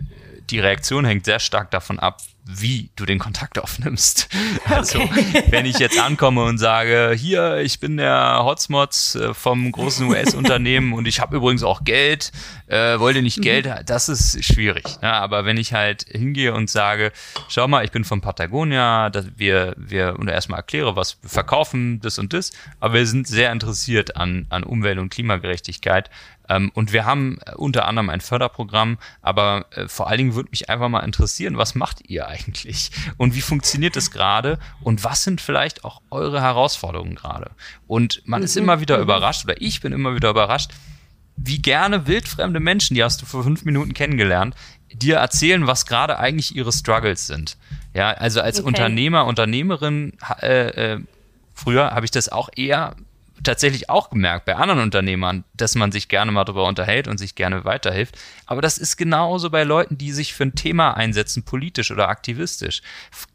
die 0.51 0.61
Reaktion 0.61 1.05
hängt 1.05 1.25
sehr 1.25 1.41
stark 1.41 1.71
davon 1.71 1.99
ab, 1.99 2.21
wie 2.47 2.91
du 2.95 3.05
den 3.05 3.19
Kontakt 3.19 3.59
aufnimmst. 3.63 4.29
Also, 4.65 5.01
okay. 5.01 5.45
wenn 5.49 5.67
ich 5.67 5.79
jetzt 5.79 5.99
ankomme 5.99 6.45
und 6.45 6.59
sage, 6.59 7.13
hier, 7.17 7.59
ich 7.59 7.81
bin 7.81 7.97
der 7.97 8.41
Hotsmots 8.43 9.17
äh, 9.17 9.35
vom 9.35 9.71
großen 9.73 10.07
US-Unternehmen 10.09 10.93
und 10.93 11.09
ich 11.09 11.21
habe 11.21 11.37
übrigens 11.37 11.65
auch 11.65 11.85
Geld, 11.85 12.31
äh, 12.69 12.99
wollte 12.99 13.23
nicht 13.23 13.39
mhm. 13.39 13.43
Geld, 13.43 13.69
das 13.87 14.09
ist 14.09 14.45
schwierig. 14.45 14.85
Ja, 15.03 15.21
aber 15.21 15.45
wenn 15.45 15.57
ich 15.57 15.73
halt 15.73 16.07
hingehe 16.09 16.55
und 16.55 16.71
sage, 16.71 17.13
schau 17.49 17.67
mal, 17.67 17.85
ich 17.85 17.91
bin 17.91 18.05
von 18.05 18.21
Patagonia, 18.21 19.11
dass 19.11 19.27
wir, 19.37 19.75
wir 19.77 20.17
und 20.19 20.29
erstmal 20.29 20.61
erkläre, 20.61 20.95
was 20.95 21.19
wir 21.23 21.29
verkaufen, 21.29 22.01
das 22.01 22.19
und 22.19 22.33
das, 22.33 22.53
aber 22.79 22.95
wir 22.95 23.07
sind 23.07 23.27
sehr 23.27 23.51
interessiert 23.51 24.17
an, 24.17 24.47
an 24.51 24.63
Umwelt- 24.63 24.99
und 24.99 25.11
Klimagerechtigkeit, 25.11 26.11
und 26.75 26.93
wir 26.93 27.05
haben 27.05 27.39
äh, 27.45 27.55
unter 27.55 27.87
anderem 27.87 28.11
ein 28.11 28.21
Förderprogramm, 28.21 28.99
aber 29.23 29.67
äh, 29.73 29.89
vor 29.89 30.09
allen 30.09 30.19
Dingen 30.19 30.35
würde 30.35 30.51
mich 30.51 30.69
einfach 30.71 30.89
mal 30.89 31.01
interessieren, 31.01 31.59
was 31.59 31.75
macht 31.75 32.09
ihr 32.09 32.29
eigentlich? 32.29 32.91
Und 33.17 33.35
wie 33.35 33.41
funktioniert 33.41 33.97
es 33.97 34.11
gerade? 34.11 34.59
Und 34.81 35.05
was 35.05 35.25
sind 35.25 35.41
vielleicht 35.41 35.85
auch 35.85 36.03
eure 36.11 36.41
Herausforderungen 36.41 37.15
gerade? 37.15 37.51
Und 37.87 38.23
man 38.27 38.43
ist 38.43 38.57
mhm. 38.57 38.63
immer 38.63 38.81
wieder 38.81 38.99
mhm. 38.99 39.05
überrascht, 39.05 39.45
oder 39.45 39.61
ich 39.61 39.81
bin 39.81 39.93
immer 39.93 40.15
wieder 40.15 40.31
überrascht, 40.31 40.71
wie 41.37 41.61
gerne 41.61 42.07
wildfremde 42.07 42.61
Menschen, 42.61 42.95
die 42.95 43.05
hast 43.05 43.21
du 43.21 43.27
vor 43.27 43.43
fünf 43.43 43.65
Minuten 43.65 43.93
kennengelernt, 43.93 44.55
dir 44.93 45.17
erzählen, 45.17 45.67
was 45.67 45.85
gerade 45.87 46.19
eigentlich 46.19 46.57
ihre 46.57 46.73
Struggles 46.73 47.27
sind. 47.27 47.57
Ja, 47.93 48.13
also 48.13 48.41
als 48.41 48.59
okay. 48.59 48.69
Unternehmer, 48.69 49.27
Unternehmerin, 49.27 50.15
äh, 50.41 50.95
äh, 50.95 51.01
früher 51.53 51.91
habe 51.91 52.05
ich 52.05 52.11
das 52.11 52.31
auch 52.31 52.49
eher 52.57 52.97
tatsächlich 53.47 53.89
auch 53.89 54.11
gemerkt 54.11 54.45
bei 54.45 54.57
anderen 54.57 54.81
Unternehmern, 54.81 55.45
dass 55.55 55.75
man 55.75 55.93
sich 55.93 56.09
gerne 56.09 56.33
mal 56.33 56.45
darüber 56.45 56.67
unterhält 56.67 57.09
und 57.09 57.19
sich 57.19 57.35
gerne 57.35 57.65
weiterhilft. 57.65 58.19
Aber 58.47 58.61
das 58.61 58.79
ist 58.79 58.97
genauso 58.97 59.51
bei 59.51 59.65
Leuten, 59.65 59.97
die 59.97 60.13
sich 60.13 60.35
für 60.35 60.45
ein 60.45 60.55
Thema 60.55 60.97
einsetzen, 60.97 61.45
politisch 61.45 61.91
oder 61.91 62.09
aktivistisch. 62.09 62.83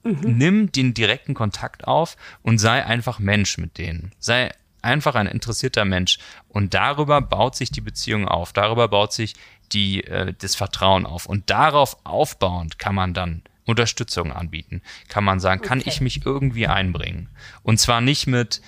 Mhm. 0.04 0.20
Nimm 0.22 0.72
den 0.72 0.94
direkten 0.94 1.34
Kontakt 1.34 1.88
auf 1.88 2.18
und 2.42 2.60
sei 2.60 2.86
einfach 2.86 3.20
Mensch 3.20 3.58
mit 3.58 3.78
denen. 3.78 4.12
Sei 4.20 4.52
einfach 4.82 5.16
ein 5.16 5.28
interessierter 5.28 5.86
Mensch. 5.86 6.20
Und 6.48 6.74
darüber 6.74 7.22
baut 7.22 7.56
sich 7.56 7.72
die 7.72 7.82
Beziehung 7.82 8.28
auf. 8.28 8.54
Darüber 8.54 8.88
baut 8.88 9.14
sich 9.14 9.36
die, 9.72 10.04
äh, 10.04 10.34
das 10.38 10.56
Vertrauen 10.56 11.06
auf. 11.06 11.26
Und 11.26 11.50
darauf 11.50 11.98
aufbauend 12.04 12.80
kann 12.80 12.96
man 12.96 13.14
dann 13.14 13.44
Unterstützung 13.66 14.32
anbieten. 14.34 14.82
Kann 15.08 15.24
man 15.24 15.40
sagen, 15.40 15.62
kann 15.62 15.82
ich 15.86 16.02
mich 16.02 16.26
irgendwie 16.26 16.68
einbringen? 16.68 17.30
Und 17.64 17.80
zwar 17.80 18.02
nicht 18.02 18.28
mit, 18.28 18.62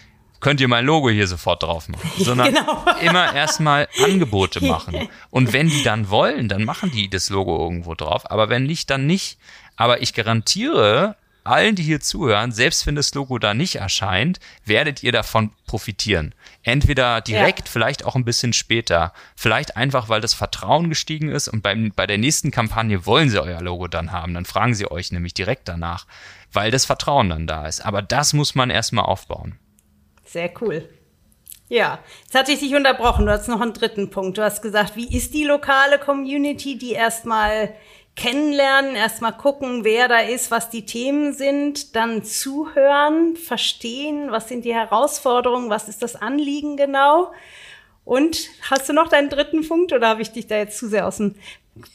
könnt 0.44 0.60
ihr 0.60 0.68
mein 0.68 0.86
Logo 0.86 1.10
hier 1.10 1.26
sofort 1.26 1.64
drauf 1.64 1.88
machen, 1.88 2.12
sondern 2.18 2.54
genau. 2.54 2.86
immer 3.02 3.34
erstmal 3.34 3.88
Angebote 4.04 4.64
machen. 4.66 5.08
Und 5.32 5.54
wenn 5.54 5.70
die 5.70 5.84
dann 5.84 6.10
wollen, 6.10 6.50
dann 6.50 6.66
machen 6.66 6.92
die 6.92 7.10
das 7.10 7.30
Logo 7.30 7.58
irgendwo 7.58 7.96
drauf. 7.96 8.30
Aber 8.30 8.50
wenn 8.50 8.66
nicht, 8.66 8.90
dann 8.90 9.08
nicht. 9.08 9.40
Aber 9.78 10.02
ich 10.02 10.14
garantiere 10.14 11.16
allen, 11.46 11.76
die 11.76 11.84
hier 11.84 12.00
zuhören, 12.00 12.52
selbst 12.52 12.86
wenn 12.86 12.96
das 12.96 13.14
Logo 13.14 13.38
da 13.38 13.54
nicht 13.54 13.76
erscheint, 13.76 14.40
werdet 14.66 15.04
ihr 15.04 15.12
davon 15.12 15.52
profitieren. 15.66 16.36
Entweder 16.62 17.22
direkt, 17.22 17.68
ja. 17.68 17.72
vielleicht 17.72 18.06
auch 18.06 18.16
ein 18.16 18.24
bisschen 18.24 18.54
später. 18.54 19.14
Vielleicht 19.36 19.76
einfach, 19.76 20.10
weil 20.10 20.22
das 20.22 20.34
Vertrauen 20.34 20.90
gestiegen 20.90 21.30
ist 21.30 21.48
und 21.48 21.62
beim, 21.62 21.92
bei 21.96 22.06
der 22.06 22.18
nächsten 22.18 22.52
Kampagne 22.52 23.06
wollen 23.06 23.30
sie 23.30 23.42
euer 23.42 23.62
Logo 23.62 23.88
dann 23.88 24.12
haben. 24.12 24.34
Dann 24.34 24.46
fragen 24.46 24.74
sie 24.76 24.90
euch 24.90 25.12
nämlich 25.12 25.34
direkt 25.34 25.68
danach, 25.68 26.06
weil 26.52 26.72
das 26.72 26.86
Vertrauen 26.86 27.30
dann 27.30 27.48
da 27.48 27.66
ist. 27.66 27.86
Aber 27.86 28.02
das 28.02 28.34
muss 28.34 28.56
man 28.56 28.70
erstmal 28.70 29.06
aufbauen. 29.06 29.58
Sehr 30.34 30.52
cool. 30.62 30.90
Ja, 31.70 32.00
jetzt 32.24 32.34
hatte 32.34 32.52
ich 32.54 32.60
dich 32.60 32.74
unterbrochen. 32.74 33.28
Du 33.28 33.32
hast 33.32 33.48
noch 33.48 33.62
einen 33.62 33.74
dritten 33.74 34.10
Punkt. 34.10 34.40
Du 34.40 34.44
hast 34.44 34.64
gesagt, 34.64 34.96
wie 34.96 35.16
ist 35.16 35.36
die 35.36 35.44
lokale 35.44 36.00
Community, 36.00 36.76
die 36.76 36.94
erstmal 36.94 37.76
kennenlernen, 38.16 38.96
erstmal 38.96 39.34
gucken, 39.34 39.84
wer 39.84 40.08
da 40.08 40.18
ist, 40.22 40.50
was 40.50 40.72
die 40.72 40.88
Themen 40.88 41.34
sind, 41.34 41.96
dann 41.96 42.24
zuhören, 42.24 43.36
verstehen, 43.36 44.32
was 44.32 44.50
sind 44.50 44.66
die 44.66 44.74
Herausforderungen, 44.74 45.70
was 45.70 45.88
ist 45.88 46.02
das 46.02 46.16
Anliegen 46.16 46.78
genau. 46.78 47.32
Und 48.04 48.50
hast 48.72 48.90
du 48.90 48.94
noch 48.94 49.10
deinen 49.10 49.30
dritten 49.30 49.68
Punkt 49.68 49.94
oder 49.94 50.08
habe 50.08 50.24
ich 50.24 50.32
dich 50.32 50.48
da 50.48 50.58
jetzt 50.58 50.80
zu 50.80 50.90
sehr 50.90 51.08
aus 51.08 51.18
dem 51.18 51.36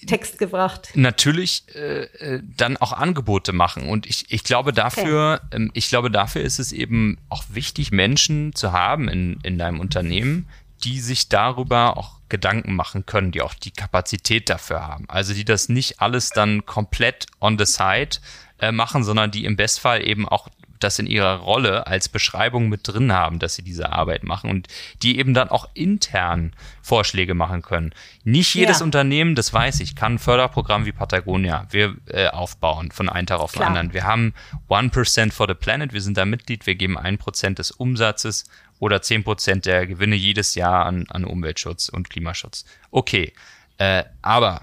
Text 0.07 0.39
gebracht. 0.39 0.91
Natürlich 0.95 1.65
äh, 1.75 2.05
äh, 2.05 2.43
dann 2.57 2.77
auch 2.77 2.93
Angebote 2.93 3.53
machen. 3.53 3.89
Und 3.89 4.07
ich, 4.07 4.27
ich 4.31 4.43
glaube 4.43 4.73
dafür, 4.73 5.41
okay. 5.47 5.57
ähm, 5.57 5.71
ich 5.75 5.89
glaube 5.89 6.11
dafür 6.11 6.43
ist 6.43 6.59
es 6.59 6.73
eben 6.73 7.19
auch 7.29 7.45
wichtig, 7.51 7.93
Menschen 7.93 8.55
zu 8.55 8.73
haben 8.73 9.09
in, 9.09 9.39
in 9.43 9.59
deinem 9.59 9.81
Unternehmen, 9.81 10.49
die 10.85 11.01
sich 11.01 11.29
darüber 11.29 11.97
auch 11.97 12.19
Gedanken 12.29 12.75
machen 12.75 13.07
können, 13.07 13.33
die 13.33 13.43
auch 13.43 13.55
die 13.55 13.71
Kapazität 13.71 14.51
dafür 14.51 14.87
haben. 14.87 15.05
Also 15.09 15.33
die 15.33 15.45
das 15.45 15.69
nicht 15.69 16.01
alles 16.01 16.31
dann 16.31 16.67
komplett 16.67 17.27
on 17.41 17.59
the 17.59 17.65
side 17.65 18.19
äh, 18.59 18.73
machen, 18.73 19.05
sondern 19.05 19.31
die 19.31 19.45
im 19.45 19.57
Bestfall 19.57 20.07
eben 20.07 20.29
auch 20.29 20.49
das 20.79 20.99
in 20.99 21.07
ihrer 21.07 21.37
Rolle 21.37 21.87
als 21.87 22.09
Beschreibung 22.09 22.69
mit 22.69 22.87
drin 22.87 23.13
haben, 23.13 23.39
dass 23.39 23.55
sie 23.55 23.63
diese 23.63 23.93
Arbeit 23.93 24.25
machen 24.25 24.51
und 24.51 24.69
die 25.03 25.19
eben 25.19 25.35
dann 25.35 25.49
auch 25.49 25.69
intern 25.75 26.53
Vorschläge 26.83 27.35
machen 27.35 27.63
können. 27.63 27.93
Nicht 28.25 28.55
jedes 28.55 28.81
ja. 28.81 28.85
Unternehmen, 28.85 29.35
das 29.35 29.53
weiß 29.53 29.81
ich, 29.81 29.95
kann 29.95 30.15
ein 30.15 30.19
Förderprogramm 30.19 30.87
wie 30.87 30.93
Patagonia 30.93 31.67
wir 31.71 31.97
äh, 32.07 32.29
aufbauen 32.29 32.91
von 32.91 33.09
einem 33.09 33.27
Tag 33.27 33.41
auf 33.41 33.53
den 33.53 33.63
anderen. 33.63 33.93
Wir 33.93 34.05
haben 34.05 34.35
1% 34.69 35.33
for 35.33 35.47
the 35.49 35.55
Planet, 35.55 35.93
wir 35.93 36.01
sind 36.01 36.17
da 36.17 36.25
Mitglied, 36.25 36.67
wir 36.67 36.75
geben 36.75 36.99
1% 36.99 37.55
des 37.55 37.71
Umsatzes 37.71 38.45
oder 38.79 38.99
10% 38.99 39.63
der 39.63 39.87
Gewinne 39.87 40.17
jedes 40.17 40.55
Jahr 40.55 40.87
an, 40.87 41.07
an 41.09 41.25
Umweltschutz 41.25 41.89
und 41.89 42.11
Klimaschutz. 42.11 42.65
Okay, 42.91 43.33
äh, 43.79 44.05
aber 44.23 44.63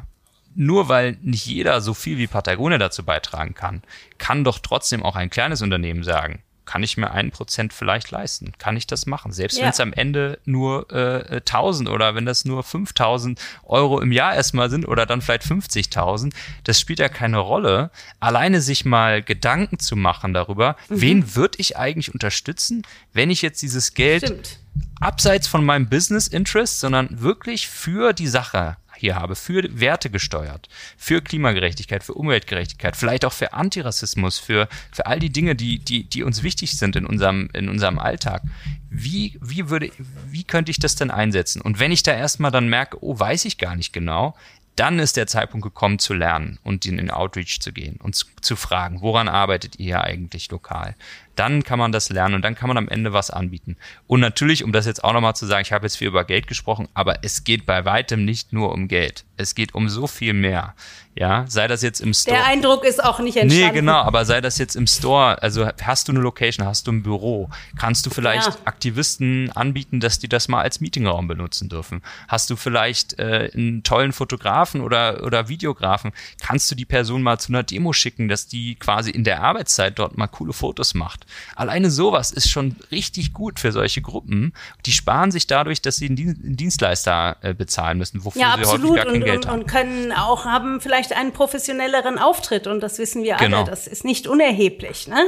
nur 0.56 0.90
weil 0.90 1.18
nicht 1.22 1.46
jeder 1.46 1.82
so 1.82 1.94
viel 1.94 2.18
wie 2.18 2.28
Patagonia 2.28 2.78
dazu 2.78 3.04
beitragen 3.04 3.54
kann, 3.54 3.84
kann 4.18 4.44
doch 4.44 4.60
trotzdem 4.60 5.04
auch 5.04 5.16
ein 5.16 5.30
kleines 5.30 5.62
Unternehmen 5.62 6.04
sagen, 6.04 6.42
kann 6.66 6.84
ich 6.84 6.98
mir 6.98 7.12
ein 7.12 7.32
Prozent 7.32 7.74
vielleicht 7.74 8.12
leisten? 8.12 8.54
Kann 8.58 8.76
ich 8.76 8.88
das 8.88 9.06
machen? 9.06 9.32
Selbst 9.32 9.58
ja. 9.58 9.64
wenn 9.64 9.70
es 9.70 9.80
am 9.80 9.94
Ende 9.94 10.40
nur 10.46 10.92
äh, 10.92 11.38
1000 11.38 11.90
oder 11.90 12.16
wenn 12.16 12.26
das 12.26 12.44
nur 12.44 12.64
5000 12.64 13.40
Euro 13.64 14.02
im 14.02 14.12
Jahr 14.12 14.36
erstmal 14.36 14.70
sind 14.70 14.88
oder 14.88 15.06
dann 15.06 15.22
vielleicht 15.22 15.44
50.000, 15.44 16.34
das 16.64 16.80
spielt 16.80 17.00
ja 17.00 17.08
keine 17.08 17.38
Rolle. 17.38 17.92
Alleine 18.20 18.62
sich 18.62 18.84
mal 18.84 19.22
Gedanken 19.22 19.80
zu 19.80 19.96
machen 19.96 20.34
darüber, 20.34 20.76
mhm. 20.90 21.02
wen 21.02 21.36
würde 21.36 21.60
ich 21.60 21.78
eigentlich 21.78 22.14
unterstützen, 22.14 22.82
wenn 23.14 23.30
ich 23.30 23.42
jetzt 23.42 23.62
dieses 23.62 23.94
Geld 23.94 24.26
Stimmt. 24.26 24.60
abseits 25.00 25.48
von 25.48 25.64
meinem 25.64 25.88
Business 25.88 26.28
Interest, 26.28 26.80
sondern 26.80 27.22
wirklich 27.22 27.68
für 27.68 28.14
die 28.14 28.28
Sache 28.28 28.78
hier 28.98 29.16
habe, 29.16 29.36
für 29.36 29.64
Werte 29.80 30.10
gesteuert, 30.10 30.70
für 30.98 31.22
Klimagerechtigkeit, 31.22 32.04
für 32.04 32.14
Umweltgerechtigkeit, 32.14 32.96
vielleicht 32.96 33.26
auch 33.26 33.34
für 33.34 33.54
Antirassismus, 33.54 34.40
für, 34.40 34.68
für 34.92 35.06
all 35.06 35.20
die 35.20 35.32
Dinge, 35.32 35.56
die, 35.56 35.80
die, 35.80 36.04
die 36.04 36.24
uns 36.24 36.44
wichtig 36.44 36.78
sind 36.78 36.96
in 36.96 37.06
unserem, 37.06 37.50
in 37.54 37.70
unserem 37.70 38.00
Alltag. 38.00 38.42
Wie, 38.90 39.38
wie 39.42 39.70
würde, 39.70 39.92
wie 40.28 40.44
könnte 40.44 40.72
ich 40.72 40.80
das 40.80 40.96
denn 40.96 41.12
einsetzen? 41.12 41.62
Und 41.62 41.80
wenn 41.80 41.92
ich 41.92 42.04
da 42.04 42.14
erstmal 42.14 42.52
dann 42.52 42.70
merke, 42.70 43.04
oh, 43.04 43.20
weiß 43.20 43.46
ich 43.46 43.58
gar 43.58 43.76
nicht 43.76 43.94
genau, 43.94 44.36
dann 44.76 45.00
ist 45.00 45.16
der 45.16 45.28
Zeitpunkt 45.28 45.64
gekommen 45.64 46.00
zu 46.00 46.14
lernen 46.14 46.60
und 46.64 46.86
in 46.86 46.98
den 46.98 47.10
Outreach 47.10 47.60
zu 47.62 47.72
gehen 47.72 47.98
und 47.98 48.16
zu, 48.16 48.26
zu 48.42 48.56
fragen, 48.56 49.02
woran 49.02 49.30
arbeitet 49.30 49.80
ihr 49.80 50.02
eigentlich 50.02 50.52
lokal? 50.52 50.96
Dann 51.36 51.64
kann 51.64 51.80
man 51.80 51.92
das 51.92 52.10
lernen 52.10 52.36
und 52.36 52.42
dann 52.42 52.56
kann 52.56 52.68
man 52.68 52.78
am 52.78 52.88
Ende 52.88 53.14
was 53.14 53.30
anbieten. 53.30 53.78
Und 54.08 54.20
natürlich, 54.20 54.64
um 54.64 54.72
das 54.72 54.86
jetzt 54.86 55.04
auch 55.04 55.14
nochmal 55.14 55.36
zu 55.36 55.46
sagen, 55.46 55.62
ich 55.62 55.72
habe 55.72 55.86
jetzt 55.86 55.98
viel 55.98 56.08
über 56.08 56.24
Geld 56.24 56.48
gesprochen, 56.48 56.88
aber 56.94 57.24
es 57.24 57.44
geht 57.44 57.66
bei 57.66 57.86
weitem 57.86 58.26
nicht 58.26 58.54
nur 58.54 58.72
um 58.72 58.88
Geld. 58.88 59.26
Es 59.38 59.56
geht 59.56 59.76
um 59.76 59.90
so 59.90 60.08
viel 60.08 60.34
mehr. 60.34 60.76
Ja, 61.18 61.46
sei 61.48 61.68
das 61.68 61.82
jetzt 61.82 62.02
im 62.02 62.14
Store. 62.14 62.36
Der 62.36 62.46
Eindruck 62.46 62.84
ist 62.84 63.02
auch 63.02 63.20
nicht 63.20 63.38
entstanden. 63.38 63.68
Nee, 63.68 63.74
genau, 63.74 64.02
aber 64.02 64.26
sei 64.26 64.42
das 64.42 64.58
jetzt 64.58 64.76
im 64.76 64.86
Store, 64.86 65.42
also 65.42 65.66
hast 65.82 66.10
du 66.10 66.12
eine 66.12 66.20
Location, 66.20 66.68
hast 66.68 66.88
du 66.88 66.92
ein 66.92 67.04
Büro, 67.04 67.50
kannst 67.80 68.06
du 68.06 68.10
vielleicht 68.10 68.48
ja. 68.48 68.56
Aktivisten 68.66 69.50
anbieten, 69.54 70.02
dass 70.02 70.20
die 70.20 70.28
das 70.28 70.50
mal 70.50 70.62
als 70.62 70.82
Meetingraum 70.82 71.30
benutzen 71.30 71.70
dürfen? 71.70 72.02
Hast 72.28 72.50
du 72.50 72.58
vielleicht 72.58 73.18
äh, 73.18 73.50
einen 73.54 73.84
tollen 73.84 74.12
Fotografen 74.12 74.82
oder, 74.82 75.24
oder 75.24 75.48
Videografen? 75.48 76.12
Kannst 76.42 76.70
du 76.70 76.76
die 76.76 76.86
Person 76.86 77.24
mal 77.24 77.40
zu 77.40 77.54
einer 77.54 77.64
Demo 77.64 77.94
schicken, 77.94 78.28
dass 78.28 78.48
die 78.48 78.76
quasi 78.76 79.10
in 79.10 79.24
der 79.24 79.42
Arbeitszeit 79.42 79.98
dort 79.98 80.18
mal 80.18 80.28
coole 80.28 80.52
Fotos 80.52 80.96
macht? 80.96 81.25
Alleine 81.56 81.92
sowas 81.92 82.32
ist 82.32 82.50
schon 82.50 82.76
richtig 82.92 83.34
gut 83.34 83.60
für 83.60 83.72
solche 83.72 84.02
Gruppen. 84.02 84.54
Die 84.86 84.92
sparen 84.92 85.32
sich 85.32 85.48
dadurch, 85.48 85.82
dass 85.82 85.98
sie 85.98 86.08
einen 86.08 86.56
Dienstleister 86.56 87.38
äh, 87.42 87.54
bezahlen 87.54 87.98
müssen, 87.98 88.24
wofür 88.26 88.42
ja, 88.42 88.56
sie 88.58 88.66
häufig 88.66 88.94
gar 88.96 89.06
kein 89.06 89.16
und, 89.16 89.24
Geld 89.24 89.46
und, 89.46 89.52
haben. 89.52 89.60
Und 89.62 89.68
können 89.68 90.12
auch 90.12 90.46
haben 90.46 90.82
vielleicht 90.82 91.14
einen 91.14 91.32
professionelleren 91.34 92.20
Auftritt 92.20 92.68
und 92.68 92.82
das 92.82 93.00
wissen 93.00 93.24
wir 93.24 93.36
genau. 93.36 93.58
alle. 93.58 93.70
Das 93.70 93.88
ist 93.88 94.06
nicht 94.06 94.28
unerheblich. 94.28 95.08
Ne? 95.08 95.28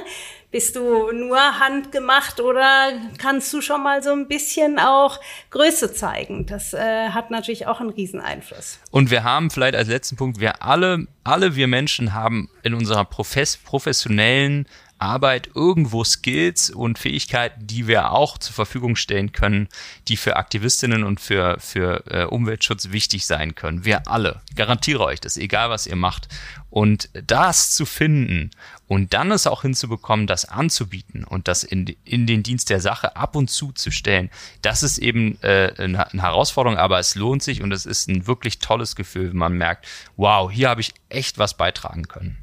Bist 0.49 0.77
du 0.77 1.11
nur 1.11 1.37
handgemacht 1.59 2.39
oder 2.39 2.93
kannst 3.17 3.51
du 3.53 3.59
schon 3.59 3.83
mal 3.83 4.01
so 4.01 4.11
ein 4.11 4.29
bisschen 4.29 4.79
auch 4.79 5.19
Größe 5.49 5.93
zeigen? 5.93 6.45
Das 6.45 6.73
äh, 6.73 7.09
hat 7.09 7.31
natürlich 7.31 7.67
auch 7.67 7.81
einen 7.81 7.89
Rieseneinfluss. 7.89 8.79
Und 8.89 9.11
wir 9.11 9.25
haben 9.25 9.51
vielleicht 9.51 9.75
als 9.75 9.89
letzten 9.89 10.15
Punkt, 10.15 10.39
wir 10.39 10.63
alle, 10.63 11.05
alle 11.25 11.57
wir 11.57 11.67
Menschen 11.67 12.13
haben 12.13 12.49
in 12.63 12.73
unserer 12.73 13.03
Profes 13.03 13.57
professionellen 13.57 14.67
Arbeit 14.99 15.49
irgendwo 15.55 16.03
Skills 16.03 16.69
und 16.69 16.99
Fähigkeiten, 16.99 17.65
die 17.67 17.87
wir 17.87 18.11
auch 18.11 18.37
zur 18.37 18.53
Verfügung 18.53 18.95
stellen 18.95 19.31
können, 19.31 19.69
die 20.07 20.17
für 20.17 20.37
Aktivistinnen 20.37 21.03
und 21.03 21.19
für, 21.19 21.57
für 21.59 22.03
äh, 22.07 22.23
Umweltschutz 22.25 22.91
wichtig 22.91 23.25
sein 23.25 23.55
können. 23.55 23.85
Wir 23.85 24.07
alle. 24.07 24.41
Garantiere 24.55 25.03
euch 25.03 25.19
das, 25.19 25.37
egal 25.37 25.69
was 25.69 25.87
ihr 25.87 25.95
macht. 25.95 26.27
Und 26.69 27.09
das 27.13 27.71
zu 27.71 27.85
finden 27.85 28.51
und 28.87 29.13
dann 29.13 29.31
es 29.31 29.47
auch 29.47 29.61
hinzubekommen, 29.61 30.27
das 30.27 30.45
anzubieten 30.45 31.23
und 31.23 31.47
das 31.47 31.63
in, 31.63 31.87
in 32.03 32.27
den 32.27 32.43
Dienst 32.43 32.69
der 32.69 32.81
Sache 32.81 33.15
ab 33.15 33.35
und 33.35 33.49
zu 33.49 33.71
zu 33.71 33.91
stellen, 33.91 34.29
das 34.61 34.83
ist 34.83 34.97
eben 34.97 35.41
äh, 35.43 35.73
eine, 35.77 36.11
eine 36.11 36.21
Herausforderung, 36.21 36.77
aber 36.77 36.99
es 36.99 37.15
lohnt 37.15 37.41
sich 37.41 37.61
und 37.61 37.71
es 37.71 37.85
ist 37.85 38.09
ein 38.09 38.27
wirklich 38.27 38.59
tolles 38.59 38.95
Gefühl, 38.95 39.29
wenn 39.29 39.37
man 39.37 39.53
merkt, 39.53 39.87
wow, 40.17 40.51
hier 40.51 40.69
habe 40.69 40.81
ich 40.81 40.93
echt 41.09 41.37
was 41.37 41.55
beitragen 41.55 42.07
können. 42.07 42.37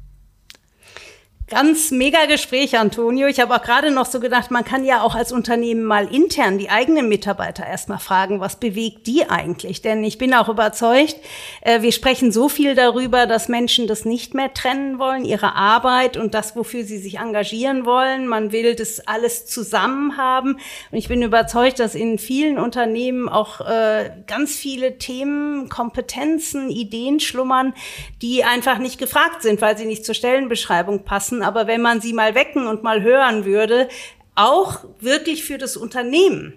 Ganz 1.47 1.91
mega 1.91 2.25
Gespräch, 2.25 2.75
Antonio. 2.75 3.27
Ich 3.27 3.39
habe 3.39 3.53
auch 3.53 3.61
gerade 3.61 3.91
noch 3.91 4.07
so 4.07 4.19
gedacht, 4.19 4.49
man 4.49 4.65
kann 4.65 4.83
ja 4.83 5.03
auch 5.03 5.13
als 5.13 5.31
Unternehmen 5.31 5.83
mal 5.83 6.11
intern 6.11 6.57
die 6.57 6.71
eigenen 6.71 7.07
Mitarbeiter 7.07 7.63
erstmal 7.63 7.99
fragen, 7.99 8.39
was 8.39 8.55
bewegt 8.55 9.05
die 9.05 9.29
eigentlich? 9.29 9.83
Denn 9.83 10.03
ich 10.03 10.17
bin 10.17 10.33
auch 10.33 10.49
überzeugt, 10.49 11.17
äh, 11.61 11.83
wir 11.83 11.91
sprechen 11.91 12.31
so 12.31 12.49
viel 12.49 12.73
darüber, 12.73 13.27
dass 13.27 13.47
Menschen 13.47 13.85
das 13.85 14.05
nicht 14.05 14.33
mehr 14.33 14.55
trennen 14.55 14.97
wollen, 14.97 15.23
ihre 15.23 15.53
Arbeit 15.53 16.17
und 16.17 16.33
das, 16.33 16.55
wofür 16.55 16.83
sie 16.83 16.97
sich 16.97 17.19
engagieren 17.19 17.85
wollen. 17.85 18.25
Man 18.25 18.51
will 18.51 18.73
das 18.73 19.07
alles 19.07 19.45
zusammen 19.45 20.17
haben. 20.17 20.53
Und 20.89 20.97
ich 20.97 21.09
bin 21.09 21.21
überzeugt, 21.21 21.77
dass 21.79 21.93
in 21.93 22.17
vielen 22.17 22.57
Unternehmen 22.57 23.29
auch 23.29 23.61
äh, 23.61 24.09
ganz 24.25 24.55
viele 24.55 24.97
Themen, 24.97 25.69
Kompetenzen, 25.69 26.71
Ideen 26.71 27.19
schlummern, 27.19 27.75
die 28.23 28.43
einfach 28.43 28.79
nicht 28.79 28.97
gefragt 28.97 29.43
sind, 29.43 29.61
weil 29.61 29.77
sie 29.77 29.85
nicht 29.85 30.05
zur 30.05 30.15
Stellenbeschreibung 30.15 31.03
passen 31.03 31.34
lassen, 31.39 31.43
aber 31.43 31.67
wenn 31.67 31.81
man 31.81 32.01
sie 32.01 32.13
mal 32.13 32.35
wecken 32.35 32.67
und 32.67 32.83
mal 32.83 33.01
hören 33.01 33.45
würde, 33.45 33.89
auch 34.35 34.83
wirklich 34.99 35.43
für 35.43 35.57
das 35.57 35.77
Unternehmen 35.77 36.53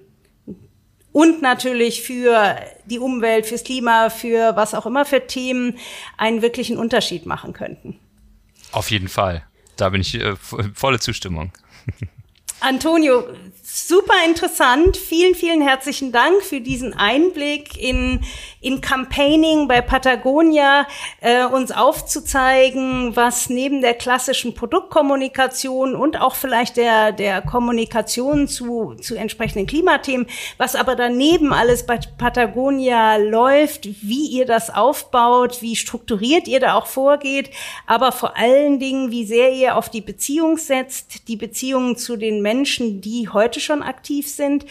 und 1.13 1.43
natürlich 1.43 2.03
für 2.03 2.57
die 2.87 2.99
Umwelt, 2.99 3.47
fürs 3.47 3.65
Klima, 3.65 4.11
für 4.11 4.57
was 4.57 4.75
auch 4.75 4.87
immer 4.87 5.05
für 5.05 5.27
Themen 5.27 5.79
einen 6.17 6.43
wirklichen 6.43 6.77
Unterschied 6.77 7.27
machen 7.27 7.53
könnten. 7.53 7.99
Auf 8.73 8.91
jeden 8.91 9.09
Fall. 9.09 9.45
Da 9.77 9.89
bin 9.91 10.01
ich 10.01 10.15
äh, 10.15 10.35
volle 10.75 10.99
Zustimmung. 10.99 11.53
Antonio, 12.61 13.25
super 13.63 14.15
interessant. 14.27 14.97
Vielen, 14.97 15.35
vielen 15.35 15.61
herzlichen 15.61 16.11
Dank 16.11 16.43
für 16.43 16.61
diesen 16.61 16.95
Einblick 16.95 17.81
in, 17.81 18.21
in 18.61 18.81
Campaigning 18.81 19.69
bei 19.69 19.81
Patagonia, 19.81 20.87
äh, 21.21 21.45
uns 21.45 21.71
aufzuzeigen, 21.71 23.15
was 23.15 23.49
neben 23.51 23.81
der 23.81 23.95
klassischen 23.95 24.55
Produktkommunikation 24.55 25.95
und 25.95 26.21
auch 26.21 26.35
vielleicht 26.35 26.77
der, 26.77 27.13
der 27.13 27.43
Kommunikation 27.43 28.49
zu, 28.49 28.95
zu 28.95 29.15
entsprechenden 29.15 29.67
Klimathemen, 29.67 30.27
was 30.57 30.75
aber 30.75 30.97
daneben 30.97 31.53
alles 31.53 31.87
bei 31.87 32.01
Patagonia 32.19 33.17
läuft, 33.17 33.87
wie 34.03 34.27
ihr 34.27 34.47
das 34.47 34.75
aufbaut, 34.75 35.63
wie 35.63 35.77
strukturiert 35.77 36.49
ihr 36.49 36.61
da 36.61 36.75
auch 36.75 36.87
vorgeht, 36.87 37.51
aber 37.87 38.11
vor 38.13 38.37
allen 38.37 38.81
Dingen, 38.81 39.11
wie 39.11 39.25
sehr 39.25 39.53
ihr 39.53 39.77
auf 39.77 39.89
die 39.89 40.01
Beziehung 40.01 40.57
setzt, 40.57 41.29
die 41.29 41.37
Beziehungen 41.37 41.97
zu 41.97 42.17
den 42.17 42.41
Menschen, 42.49 43.03
die 43.03 43.29
heute 43.29 43.61
schon 43.61 43.83
aktiv 43.83 44.27
sind, 44.27 44.65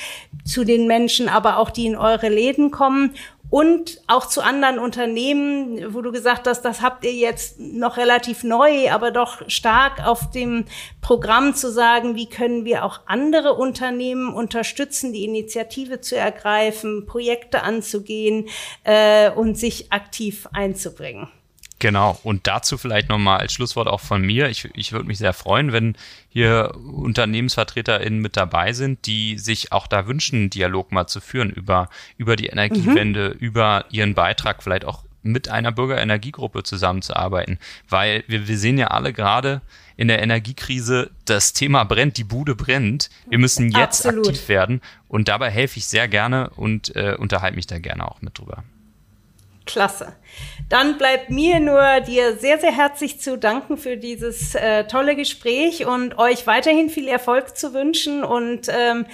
zu 0.44 0.64
den 0.64 0.88
Menschen 0.88 1.30
aber 1.30 1.58
auch, 1.60 1.70
die 1.70 1.86
in 1.86 1.96
eure 1.96 2.28
Läden 2.28 2.72
kommen 2.72 3.14
und 3.52 4.02
auch 4.08 4.26
zu 4.26 4.42
anderen 4.42 4.80
Unternehmen, 4.80 5.94
wo 5.94 6.02
du 6.02 6.12
gesagt 6.12 6.48
hast, 6.48 6.64
das 6.64 6.82
habt 6.82 7.06
ihr 7.06 7.14
jetzt 7.14 7.60
noch 7.60 7.98
relativ 7.98 8.44
neu, 8.44 8.90
aber 8.92 9.12
doch 9.12 9.48
stark 9.48 10.06
auf 10.06 10.32
dem 10.32 10.66
Programm 11.02 11.54
zu 11.54 11.72
sagen, 11.72 12.16
wie 12.16 12.28
können 12.28 12.66
wir 12.66 12.84
auch 12.84 13.02
andere 13.06 13.54
Unternehmen 13.54 14.34
unterstützen, 14.34 15.14
die 15.14 15.24
Initiative 15.24 16.02
zu 16.02 16.18
ergreifen, 16.18 17.06
Projekte 17.06 17.62
anzugehen 17.62 18.50
äh, 18.84 19.30
und 19.30 19.56
sich 19.56 19.94
aktiv 19.94 20.48
einzubringen. 20.52 21.30
Genau, 21.80 22.20
und 22.24 22.48
dazu 22.48 22.78
vielleicht 22.78 23.08
nochmal 23.08 23.40
als 23.40 23.54
Schlusswort 23.54 23.88
auch 23.88 24.00
von 24.00 24.24
mir. 24.24 24.50
Ich, 24.50 24.68
ich 24.74 24.94
würde 24.94 25.06
mich 25.06 25.20
sehr 25.20 25.34
freuen, 25.34 25.72
wenn 25.72 25.96
hier 26.28 26.74
UnternehmensvertreterInnen 26.76 28.20
mit 28.20 28.36
dabei 28.36 28.74
sind, 28.74 29.06
die 29.06 29.38
sich 29.38 29.72
auch 29.72 29.86
da 29.86 30.08
wünschen, 30.08 30.36
einen 30.40 30.50
Dialog 30.50 30.92
mal 30.92 31.06
zu 31.06 31.22
führen 31.22 31.52
über, 31.52 31.90
über 32.18 32.36
die 32.36 32.48
Energiewende, 32.48 33.36
mhm. 33.36 33.40
über 33.40 33.86
ihren 33.92 34.16
Beitrag, 34.16 34.64
vielleicht 34.64 34.86
auch 34.86 35.04
mit 35.22 35.50
einer 35.50 35.72
Bürgerenergiegruppe 35.72 36.64
zusammenzuarbeiten. 36.64 37.60
Weil 37.88 38.24
wir, 38.28 38.48
wir 38.48 38.58
sehen 38.58 38.80
ja 38.80 38.88
alle 38.88 39.14
gerade 39.14 39.62
in 39.98 40.08
der 40.08 40.22
Energiekrise, 40.22 41.12
das 41.26 41.54
Thema 41.54 41.84
brennt, 41.84 42.18
die 42.18 42.24
Bude 42.24 42.56
brennt. 42.56 43.10
Wir 43.30 43.38
müssen 43.38 43.70
jetzt 43.70 44.06
Absolut. 44.06 44.28
aktiv 44.28 44.48
werden 44.48 44.82
und 45.08 45.28
dabei 45.28 45.52
helfe 45.52 45.78
ich 45.78 45.86
sehr 45.86 46.08
gerne 46.08 46.50
und 46.52 46.96
äh, 46.96 47.16
unterhalte 47.18 47.56
mich 47.56 47.68
da 47.68 47.78
gerne 47.78 48.10
auch 48.10 48.22
mit 48.22 48.38
drüber. 48.38 48.64
Klasse. 49.68 50.14
Dann 50.70 50.98
bleibt 50.98 51.30
mir 51.30 51.60
nur 51.60 52.02
dir 52.02 52.36
sehr, 52.38 52.58
sehr 52.60 52.76
herzlich 52.76 53.22
zu 53.22 53.38
danken 53.38 53.78
für 53.78 53.98
dieses 53.98 54.56
äh, 54.56 54.86
tolle 54.86 55.16
Gespräch 55.16 55.86
und 55.86 56.18
euch 56.18 56.48
weiterhin 56.48 56.90
viel 56.90 57.08
Erfolg 57.08 57.56
zu 57.56 57.74
wünschen 57.74 58.24
und 58.24 58.68
ähm, 58.70 59.06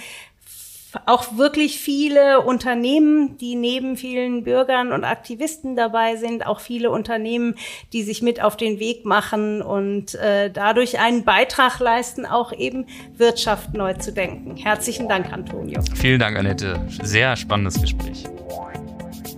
auch 1.06 1.36
wirklich 1.36 1.78
viele 1.78 2.40
Unternehmen, 2.40 3.36
die 3.38 3.56
neben 3.56 3.96
vielen 3.96 4.44
Bürgern 4.44 4.92
und 4.92 5.04
Aktivisten 5.04 5.76
dabei 5.76 6.16
sind, 6.16 6.46
auch 6.46 6.60
viele 6.60 6.90
Unternehmen, 6.90 7.54
die 7.92 8.02
sich 8.02 8.22
mit 8.22 8.42
auf 8.42 8.56
den 8.56 8.78
Weg 8.78 9.04
machen 9.04 9.62
und 9.62 10.14
äh, 10.14 10.50
dadurch 10.50 10.98
einen 10.98 11.24
Beitrag 11.24 11.80
leisten, 11.80 12.26
auch 12.26 12.52
eben 12.52 12.86
Wirtschaft 13.16 13.74
neu 13.74 13.94
zu 13.94 14.12
denken. 14.12 14.56
Herzlichen 14.56 15.08
Dank, 15.08 15.32
Antonio. 15.32 15.80
Vielen 15.94 16.20
Dank, 16.20 16.36
Annette. 16.38 16.80
Sehr 17.02 17.36
spannendes 17.36 17.80
Gespräch. 17.80 18.24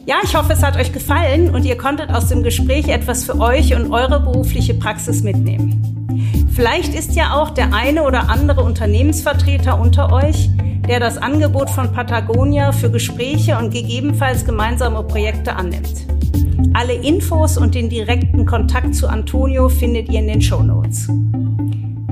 Ja, 0.07 0.19
ich 0.23 0.37
hoffe, 0.37 0.53
es 0.53 0.63
hat 0.63 0.77
euch 0.77 0.93
gefallen 0.93 1.53
und 1.53 1.65
ihr 1.65 1.77
konntet 1.77 2.11
aus 2.11 2.29
dem 2.29 2.45
Gespräch 2.45 2.87
etwas 2.87 3.25
für 3.25 3.41
euch 3.41 3.75
und 3.75 3.91
eure 3.91 4.21
berufliche 4.21 4.73
Praxis 4.73 5.25
mitnehmen. 5.25 6.47
Vielleicht 6.55 6.95
ist 6.95 7.17
ja 7.17 7.35
auch 7.35 7.51
der 7.51 7.75
eine 7.75 8.05
oder 8.05 8.31
andere 8.31 8.63
Unternehmensvertreter 8.63 9.81
unter 9.81 10.13
euch, 10.13 10.49
der 10.89 11.01
das 11.01 11.19
Angebot 11.19 11.69
von 11.69 11.93
Patagonia 11.93 12.71
für 12.71 12.89
Gespräche 12.89 13.59
und 13.59 13.73
gegebenenfalls 13.73 14.45
gemeinsame 14.45 15.03
Projekte 15.03 15.57
annimmt. 15.57 16.07
Alle 16.73 16.95
Infos 16.95 17.59
und 17.59 17.75
den 17.75 17.91
direkten 17.91 18.47
Kontakt 18.47 18.95
zu 18.95 19.09
Antonio 19.09 19.69
findet 19.69 20.09
ihr 20.09 20.21
in 20.21 20.29
den 20.29 20.41
Show 20.41 20.63
Notes. 20.63 21.09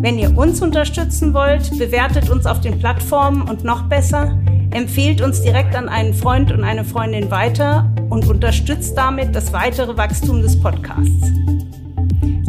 Wenn 0.04 0.18
ihr 0.18 0.36
uns 0.36 0.60
unterstützen 0.60 1.32
wollt, 1.32 1.78
bewertet 1.78 2.28
uns 2.28 2.44
auf 2.44 2.60
den 2.60 2.78
Plattformen 2.78 3.40
und 3.40 3.64
noch 3.64 3.84
besser, 3.84 4.38
empfehlt 4.70 5.22
uns 5.22 5.40
direkt 5.40 5.74
an 5.74 5.88
einen 5.88 6.12
Freund 6.12 6.52
und 6.52 6.62
eine 6.62 6.84
Freundin 6.84 7.30
weiter 7.30 7.90
und 8.10 8.28
unterstützt 8.28 8.98
damit 8.98 9.34
das 9.34 9.54
weitere 9.54 9.96
Wachstum 9.96 10.42
des 10.42 10.60
Podcasts. 10.60 11.32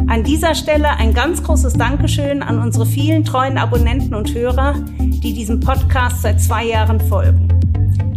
An 0.06 0.22
dieser 0.22 0.54
Stelle 0.54 0.90
ein 0.98 1.14
ganz 1.14 1.42
großes 1.42 1.72
Dankeschön 1.72 2.42
an 2.42 2.58
unsere 2.58 2.84
vielen 2.84 3.24
treuen 3.24 3.56
Abonnenten 3.56 4.14
und 4.14 4.34
Hörer, 4.34 4.74
die 4.98 5.32
diesem 5.32 5.58
Podcast 5.60 6.20
seit 6.20 6.42
zwei 6.42 6.66
Jahren 6.66 7.00
folgen. 7.00 7.48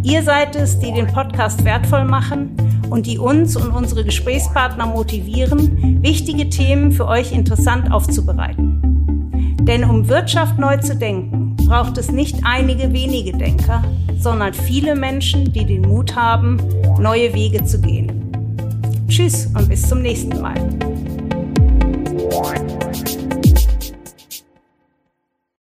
Ihr 0.02 0.22
seid 0.22 0.54
es, 0.54 0.78
die 0.80 0.92
den 0.92 1.06
Podcast 1.06 1.64
wertvoll 1.64 2.04
machen 2.04 2.54
und 2.90 3.06
die 3.06 3.16
uns 3.16 3.56
und 3.56 3.70
unsere 3.70 4.04
Gesprächspartner 4.04 4.84
motivieren, 4.84 6.02
wichtige 6.02 6.50
Themen 6.50 6.92
für 6.92 7.06
euch 7.06 7.32
interessant 7.32 7.90
aufzubereiten. 7.90 8.79
Denn 9.70 9.84
um 9.84 10.08
Wirtschaft 10.08 10.58
neu 10.58 10.78
zu 10.78 10.96
denken, 10.96 11.54
braucht 11.54 11.96
es 11.96 12.10
nicht 12.10 12.40
einige 12.42 12.92
wenige 12.92 13.30
Denker, 13.30 13.84
sondern 14.18 14.52
viele 14.52 14.96
Menschen, 14.96 15.52
die 15.52 15.64
den 15.64 15.82
Mut 15.82 16.16
haben, 16.16 16.60
neue 16.98 17.32
Wege 17.32 17.62
zu 17.62 17.80
gehen. 17.80 18.10
Tschüss 19.06 19.46
und 19.54 19.68
bis 19.68 19.88
zum 19.88 20.02
nächsten 20.02 20.40
Mal. 20.40 20.56